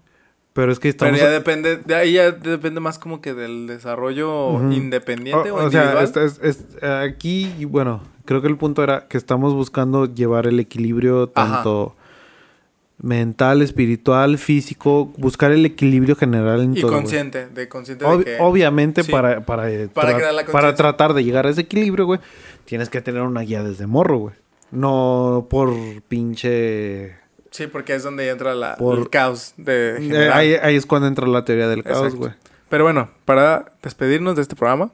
Pero 0.54 0.72
es 0.72 0.80
que 0.80 0.94
Pero 0.94 1.16
estamos... 1.16 1.20
ya 1.20 1.30
depende, 1.30 1.78
de 1.78 1.96
ahí 1.96 2.14
ya 2.14 2.32
depende 2.32 2.80
más 2.82 3.00
como 3.00 3.22
que 3.22 3.34
del 3.34 3.68
desarrollo 3.68 4.72
independiente 4.74 5.50
o, 5.52 5.56
o, 5.56 5.66
o 5.68 5.72
sea, 5.72 5.94
individual. 5.94 6.26
es- 6.28 6.40
es- 6.44 6.58
es- 6.82 6.84
aquí, 6.84 7.54
y 7.58 7.64
bueno, 7.66 8.02
creo 8.26 8.42
que 8.42 8.48
el 8.50 8.58
punto 8.58 8.84
era 8.84 9.08
que 9.08 9.18
estamos 9.18 9.54
buscando 9.54 10.14
llevar 10.14 10.48
el 10.48 10.60
equilibrio 10.60 11.32
Ajá. 11.36 11.54
tanto 11.64 11.96
mental, 13.02 13.62
espiritual, 13.62 14.38
físico, 14.38 15.12
buscar 15.18 15.52
el 15.52 15.66
equilibrio 15.66 16.16
general 16.16 16.62
en 16.62 16.78
y 16.78 16.82
todo. 16.82 16.92
güey. 16.92 17.02
consciente, 17.02 17.48
de 17.48 17.68
consciente 17.68 18.06
Ob- 18.06 18.18
de 18.20 18.24
que... 18.26 18.38
Obviamente 18.42 19.04
sí. 19.04 19.12
para, 19.12 19.44
para, 19.46 19.72
eh, 19.72 19.88
Para 19.88 20.12
tra- 20.12 20.16
crear 20.18 20.34
la 20.34 20.42
para 20.42 20.52
conciencia. 20.52 20.76
tratar 20.76 21.14
de 21.14 21.24
llegar 21.24 21.48
a 21.48 21.50
ese 21.50 21.62
equilibrio, 21.62 22.06
güey, 22.06 22.20
tienes 22.66 22.90
que 22.90 23.02
tener 23.02 23.22
una 23.24 23.42
guía 23.42 23.64
desde 23.64 23.88
morro, 23.88 24.18
güey. 24.18 24.36
No 24.72 25.48
por 25.50 25.74
pinche... 26.08 27.21
Sí, 27.52 27.68
porque 27.68 27.94
es 27.96 28.04
donde 28.04 28.28
entra 28.30 28.56
la, 28.56 28.76
Por- 28.78 28.98
el 28.98 29.10
caos 29.10 29.54
de 29.58 29.98
Eh, 29.98 30.02
general. 30.02 30.32
ahí, 30.34 30.54
ahí 30.56 30.76
es 30.76 30.86
cuando 30.86 31.08
entra 31.08 31.28
la 31.28 31.44
teoría 31.46 31.68
del 31.68 31.84
caos, 31.84 32.16
güey. 32.16 32.32
Pero 32.70 32.86
bueno, 32.86 33.10
para 33.26 33.74
despedirnos 33.84 34.36
de 34.38 34.42
este 34.42 34.56
programa, 34.56 34.92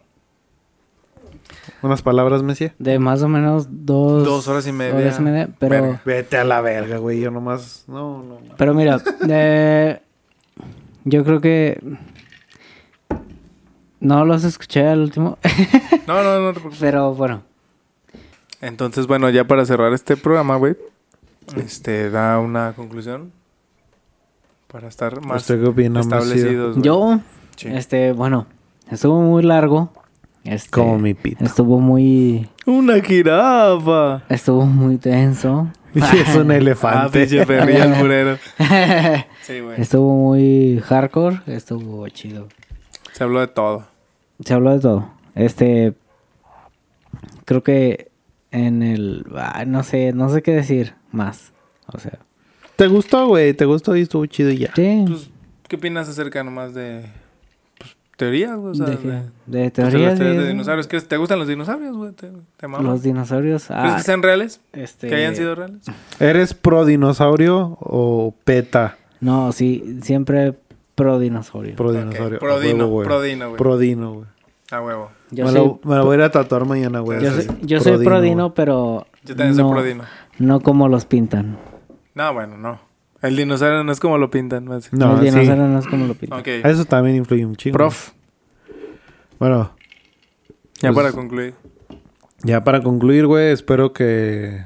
Unas 1.83 2.01
palabras, 2.01 2.41
Messi. 2.41 2.71
De 2.79 2.97
más 2.97 3.21
o 3.21 3.27
menos 3.29 3.67
dos... 3.69 4.23
Dos 4.25 4.47
horas 4.47 4.65
y 4.67 4.71
media. 4.71 4.95
horas 4.95 5.19
y 5.19 5.21
media, 5.21 5.49
pero... 5.59 5.75
Verga. 5.83 6.01
Vete 6.05 6.37
a 6.37 6.43
la 6.43 6.59
verga, 6.61 6.97
güey. 6.97 7.19
Yo 7.19 7.29
nomás... 7.29 7.83
No, 7.87 8.23
no, 8.23 8.39
no. 8.41 8.55
Pero 8.57 8.73
mira, 8.73 8.99
eh, 9.29 10.01
yo 11.03 11.23
creo 11.23 11.39
que... 11.39 11.79
No 13.99 14.25
los 14.25 14.43
escuché 14.43 14.85
al 14.87 14.99
último, 15.01 15.37
no, 16.07 16.23
no, 16.23 16.39
no 16.39 16.47
te 16.53 16.59
preocupes. 16.59 16.77
pero 16.79 17.13
bueno. 17.15 17.41
Entonces, 18.61 19.07
bueno, 19.07 19.29
ya 19.29 19.45
para 19.45 19.65
cerrar 19.65 19.91
este 19.93 20.15
programa, 20.17 20.55
güey, 20.55 20.75
este, 21.55 22.09
da 22.09 22.39
una 22.39 22.73
conclusión 22.75 23.31
para 24.67 24.87
estar 24.87 25.21
más 25.25 25.43
¿Usted 25.43 25.61
qué 25.61 25.67
opina, 25.67 25.99
Messi? 26.01 26.09
establecidos. 26.09 26.81
Yo, 26.81 27.19
Sí. 27.55 27.69
este, 27.71 28.11
bueno, 28.11 28.47
estuvo 28.91 29.21
muy 29.21 29.43
largo. 29.43 29.91
Este, 30.43 30.69
Como 30.71 30.97
mi 30.99 31.13
pito. 31.13 31.43
Estuvo 31.43 31.79
muy... 31.79 32.49
Una 32.65 33.01
jirafa. 33.01 34.23
Estuvo 34.29 34.65
muy 34.65 34.97
tenso. 34.97 35.67
Y 35.93 35.99
es 35.99 36.35
un 36.35 36.51
Ah, 36.51 36.57
elefante. 36.57 37.25
perrillo. 37.45 38.37
Sí, 39.41 39.59
güey. 39.61 39.81
Estuvo 39.81 40.13
muy 40.15 40.79
hardcore. 40.85 41.41
Estuvo 41.47 42.07
chido. 42.09 42.47
Se 43.13 43.23
habló 43.23 43.39
de 43.39 43.47
todo. 43.47 43.87
Se 44.45 44.53
habló 44.53 44.73
de 44.73 44.79
todo. 44.79 45.09
Este. 45.33 45.95
Creo 47.45 47.63
que 47.63 48.11
en 48.51 48.83
el. 48.83 49.25
ah, 49.35 49.63
no 49.65 49.83
sé, 49.83 50.13
no 50.13 50.29
sé 50.29 50.41
qué 50.41 50.51
decir 50.51 50.93
más. 51.11 51.53
O 51.93 51.99
sea. 51.99 52.19
¿Te 52.75 52.87
gustó, 52.87 53.27
güey? 53.27 53.53
¿Te 53.53 53.65
gustó 53.65 53.95
y 53.95 54.01
estuvo 54.01 54.25
chido 54.27 54.51
y 54.51 54.57
ya? 54.59 54.71
Sí. 54.75 55.03
Pues, 55.07 55.29
¿qué 55.67 55.75
opinas 55.77 56.07
acerca 56.09 56.43
nomás 56.43 56.73
de 56.75 57.05
pues, 57.79 57.95
teorías, 58.17 58.55
güey? 58.57 58.71
O 58.71 58.75
sea, 58.75 58.85
de, 58.85 58.97
qué? 58.97 59.07
de, 59.07 59.13
de 59.15 59.21
pues, 59.21 59.31
de 59.45 59.71
teorías 59.71 59.91
teorías 60.17 60.19
de 60.19 60.41
de, 60.43 60.47
dinosaurios. 60.49 60.87
¿Crees- 60.87 61.07
¿Te 61.07 61.17
gustan 61.17 61.39
los 61.39 61.47
dinosaurios, 61.47 61.95
güey? 61.97 62.11
¿Te, 62.11 62.29
te 62.57 62.67
los 62.67 63.01
dinosaurios. 63.01 63.65
¿Crees 63.65 63.81
Ah, 63.81 63.95
que 63.97 64.03
sean 64.03 64.21
reales? 64.21 64.61
este, 64.73 65.07
¿Que 65.07 65.15
hayan 65.15 65.35
sido 65.35 65.55
reales? 65.55 65.81
¿Eres 66.19 66.53
pro 66.53 66.85
dinosaurio 66.85 67.77
o 67.79 68.35
peta 68.43 68.97
No, 69.21 69.51
sí, 69.53 69.97
siempre 70.03 70.53
pro 70.93 71.17
dinosaurio. 71.19 71.75
pro 71.75 71.91
dinosaurio? 71.91 72.37
Pro 72.39 72.55
A 72.55 72.59
dino, 72.59 72.83
huevo, 72.85 72.89
güey. 72.91 73.07
pro 73.07 73.21
dino, 73.21 73.47
güey. 73.49 73.57
Pro 73.57 73.77
dino, 73.79 74.13
güey. 74.13 74.27
A 74.71 74.81
huevo. 74.81 75.11
Yo 75.31 75.45
me, 75.45 75.51
soy, 75.51 75.59
lo, 75.59 75.79
me 75.83 75.95
lo 75.95 76.05
voy 76.05 76.13
a 76.13 76.17
ir 76.19 76.23
a 76.23 76.31
tatuar 76.31 76.65
mañana, 76.65 76.99
güey. 77.01 77.21
yo 77.21 77.31
soy, 77.33 77.47
yo 77.61 77.79
soy 77.81 78.03
pro 78.03 78.21
dino, 78.21 78.45
güey. 78.45 78.55
pero. 78.55 79.07
Yo 79.25 79.35
también 79.35 79.57
no, 79.57 79.63
soy 79.63 79.71
pro 79.73 79.83
dino. 79.83 80.03
No 80.39 80.59
como 80.61 80.87
los 80.87 81.05
pintan. 81.05 81.57
No, 82.15 82.33
bueno, 82.33 82.57
no. 82.57 82.79
El 83.21 83.35
dinosaurio 83.35 83.83
no 83.83 83.91
es 83.91 83.99
como 83.99 84.17
lo 84.17 84.29
pintan. 84.29 84.65
más. 84.65 84.91
No, 84.93 85.13
el 85.13 85.19
sí. 85.19 85.25
dinosaurio 85.25 85.67
no 85.67 85.79
es 85.79 85.87
como 85.87 86.07
lo 86.07 86.13
pintan. 86.13 86.43
Eso 86.45 86.85
también 86.85 87.15
influye 87.17 87.45
un 87.45 87.55
chingo. 87.55 87.77
Prof, 87.77 88.11
Bueno, 89.39 89.71
ya 90.79 90.93
Pues- 90.93 90.95
para 90.95 91.11
concluir. 91.11 91.53
ya 92.43 92.63
para 92.63 92.81
concluir, 92.83 93.25
güey, 93.25 93.51
espero 93.51 93.91
que 93.93 94.63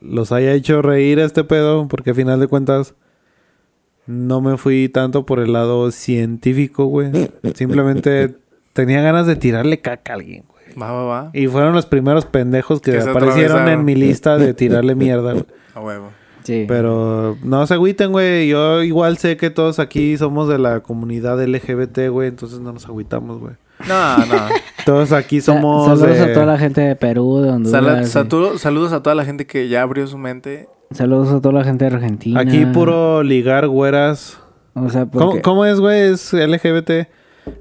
los 0.00 0.32
haya 0.32 0.52
hecho 0.54 0.80
reír 0.82 1.18
este 1.18 1.44
pedo, 1.44 1.86
porque 1.88 2.10
a 2.10 2.14
final 2.14 2.40
de 2.40 2.48
cuentas 2.48 2.94
no 4.06 4.40
me 4.40 4.56
fui 4.56 4.88
tanto 4.88 5.26
por 5.26 5.38
el 5.38 5.52
lado 5.52 5.90
científico, 5.90 6.86
güey. 6.86 7.10
Simplemente 7.54 8.36
tenía 8.76 9.00
ganas 9.00 9.26
de 9.26 9.34
tirarle 9.34 9.80
caca 9.80 10.12
a 10.12 10.16
alguien, 10.16 10.44
güey. 10.48 10.78
Va, 10.80 10.92
va, 10.92 11.04
va. 11.04 11.30
Y 11.32 11.46
fueron 11.48 11.72
los 11.72 11.86
primeros 11.86 12.26
pendejos 12.26 12.82
que, 12.82 12.98
aparecieron 12.98 13.66
en 13.68 13.84
mi 13.84 13.94
lista 13.94 14.36
de 14.36 14.52
tirarle 14.52 14.94
mierda, 14.94 15.32
güey. 15.32 15.46
A 15.74 15.80
huevo. 15.80 16.10
Sí. 16.44 16.64
Pero 16.68 17.36
no 17.42 17.66
se 17.66 17.74
agüiten, 17.74 18.12
güey. 18.12 18.48
Yo 18.48 18.82
igual 18.82 19.16
sé 19.18 19.36
que 19.36 19.50
todos 19.50 19.78
aquí 19.80 20.16
somos 20.16 20.48
de 20.48 20.58
la 20.58 20.80
comunidad 20.80 21.42
LGBT, 21.42 22.08
güey. 22.10 22.28
Entonces 22.28 22.60
no 22.60 22.72
nos 22.72 22.86
agüitamos, 22.86 23.40
güey. 23.40 23.54
No, 23.88 24.18
no. 24.18 24.48
Todos 24.86 25.12
aquí 25.12 25.40
Sa- 25.40 25.54
somos... 25.54 25.86
Saludos 25.98 26.18
de- 26.18 26.30
a 26.30 26.32
toda 26.32 26.46
la 26.46 26.58
gente 26.58 26.80
de 26.80 26.94
Perú, 26.96 27.40
de 27.40 27.50
Honduras. 27.50 28.14
Satu- 28.14 28.56
saludos 28.58 28.92
a 28.92 29.02
toda 29.02 29.16
la 29.16 29.24
gente 29.24 29.46
que 29.46 29.68
ya 29.68 29.82
abrió 29.82 30.06
su 30.06 30.16
mente. 30.16 30.68
Saludos 30.92 31.32
a 31.32 31.40
toda 31.40 31.54
la 31.58 31.64
gente 31.64 31.84
de 31.84 31.94
Argentina. 31.96 32.40
Aquí 32.40 32.64
puro 32.66 33.22
ligar 33.24 33.66
güeras. 33.66 34.38
O 34.74 34.88
sea, 34.88 35.06
¿Cómo, 35.06 35.26
porque... 35.26 35.42
cómo 35.42 35.64
es, 35.64 35.80
güey? 35.80 36.12
Es 36.12 36.32
LGBT. 36.32 37.08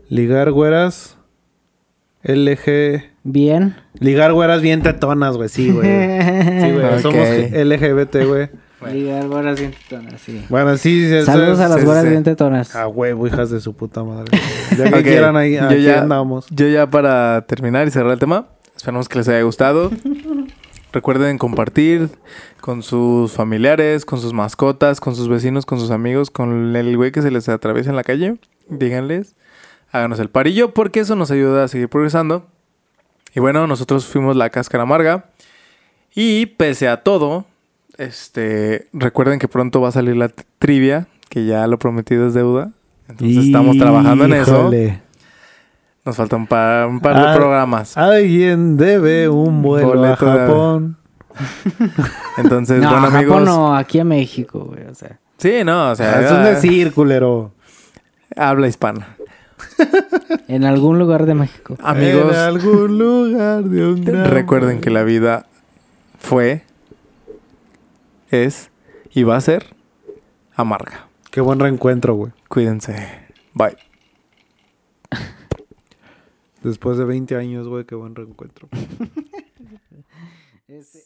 Ligar 0.10 0.52
güeras. 0.52 1.18
LG... 2.24 3.04
Bien. 3.24 3.76
Ligar 4.00 4.34
güeras 4.34 4.62
bien 4.62 4.82
tetonas, 4.82 5.36
güey. 5.38 5.50
Sí, 5.50 5.72
güey. 5.72 5.88
Sí, 6.62 6.72
güey. 6.72 7.00
Somos 7.02 7.28
LGBT, 7.52 8.16
güey. 8.28 8.50
Bueno. 8.80 8.96
Ligar 8.96 9.28
güeras 9.28 9.60
bien 9.60 9.72
tetonas, 9.72 10.22
sí. 10.22 10.44
Bueno, 10.50 10.78
sí, 10.78 11.08
Saludos 11.24 11.60
es- 11.60 11.66
a 11.66 11.70
las 11.70 11.80
sí, 11.80 11.86
güeras 11.86 12.04
sí. 12.04 12.10
bien 12.10 12.24
tetonas. 12.24 12.76
A 12.76 12.88
huevo, 12.88 13.26
hijas 13.28 13.50
de 13.50 13.60
su 13.62 13.74
puta 13.76 14.04
madre. 14.04 14.38
Ya 14.78 14.90
que 14.92 14.96
Ok, 15.00 15.04
quieran 15.04 15.38
ahí, 15.38 15.54
yo 15.56 15.64
aquí 15.66 15.82
ya- 15.84 16.02
andamos. 16.02 16.46
Yo 16.50 16.68
ya 16.68 16.88
para 16.90 17.46
terminar 17.48 17.88
y 17.88 17.92
cerrar 17.92 18.12
el 18.14 18.20
tema, 18.20 18.48
esperamos 18.76 19.08
que 19.10 19.18
les 19.20 19.28
haya 19.28 19.42
gustado. 19.42 19.92
Recuerden 20.94 21.38
compartir 21.38 22.10
con 22.62 22.82
sus 22.84 23.32
familiares, 23.34 24.06
con 24.06 24.20
sus 24.20 24.34
mascotas, 24.34 25.00
con 25.02 25.16
sus 25.16 25.28
vecinos, 25.28 25.66
con 25.66 25.80
sus 25.80 25.92
amigos, 25.92 26.30
con 26.32 26.76
el 26.76 26.96
güey 26.96 27.12
que 27.12 27.22
se 27.22 27.32
les 27.32 27.50
atraviesa 27.50 27.90
en 27.90 27.96
la 27.98 28.04
calle. 28.04 28.36
Díganles, 28.70 29.36
háganos 29.96 30.20
el 30.20 30.30
parillo 30.30 30.74
porque 30.74 31.00
eso 31.02 31.16
nos 31.16 31.32
ayuda 31.32 31.64
a 31.64 31.68
seguir 31.68 31.90
progresando. 31.90 32.46
Y 33.34 33.40
bueno, 33.40 33.68
nosotros 33.68 34.06
fuimos 34.06 34.36
la 34.36 34.50
cáscara 34.50 34.84
amarga. 34.84 35.26
Y 36.14 36.46
pese 36.46 36.88
a 36.88 37.04
todo, 37.04 37.46
este, 37.98 38.88
recuerden 38.94 39.40
que 39.40 39.48
pronto 39.48 39.82
va 39.82 39.90
a 39.90 39.92
salir 39.92 40.16
la 40.16 40.30
trivia, 40.60 41.08
que 41.30 41.46
ya 41.46 41.68
lo 41.68 41.78
prometido 41.80 42.28
es 42.28 42.34
deuda. 42.34 42.72
Entonces 43.10 43.46
estamos 43.46 43.78
trabajando 43.78 44.26
en 44.26 44.34
eso. 44.34 44.72
Nos 46.06 46.16
falta 46.16 46.36
un 46.36 46.48
par, 46.48 46.88
un 46.88 47.00
par 47.00 47.18
Ah, 47.18 47.32
de 47.32 47.36
programas. 47.38 47.98
Alguien 47.98 48.78
debe 48.78 49.28
un 49.28 49.62
vuelo 49.62 49.88
Boleto 49.90 50.30
a 50.30 50.34
de- 50.38 50.40
Japón. 50.48 50.98
Entonces, 52.38 52.82
no, 52.82 52.90
bueno, 52.92 53.06
a 53.06 53.10
amigos. 53.10 53.40
Japón 53.40 53.46
no, 53.46 53.76
aquí 53.76 54.00
a 54.00 54.06
México, 54.06 54.60
güey. 54.66 54.86
O 54.88 54.96
sea, 54.96 55.20
Sí, 55.38 55.64
no, 55.66 55.92
o 55.92 55.96
sea, 55.96 56.18
Ah, 56.18 56.22
es 56.22 56.32
un 56.32 56.44
decir, 56.44 56.94
culero. 56.94 57.52
habla 58.38 58.68
hispana. 58.68 59.18
En 60.48 60.64
algún 60.66 61.00
lugar 61.00 61.26
de 61.26 61.34
México. 61.36 61.76
Amigos, 61.82 62.32
En 62.34 62.40
algún 62.40 62.98
lugar 62.98 63.64
de 63.64 63.88
un 63.88 64.04
gran... 64.04 64.30
recuerden 64.30 64.82
que 64.82 64.90
la 64.90 65.04
vida 65.04 65.48
fue, 66.20 66.64
es 68.32 68.70
y 69.14 69.24
va 69.24 69.38
a 69.38 69.42
ser 69.42 69.76
amarga. 70.56 71.08
Qué 71.32 71.42
buen 71.42 71.60
reencuentro, 71.60 72.16
güey. 72.16 72.32
Cuídense. 72.48 72.96
Bye. 73.54 73.78
Después 76.64 76.98
de 76.98 77.06
20 77.06 77.36
años, 77.36 77.68
güey, 77.68 77.86
qué 77.86 77.96
buen 77.96 78.16
reencuentro. 78.16 78.68
Este- 80.68 81.05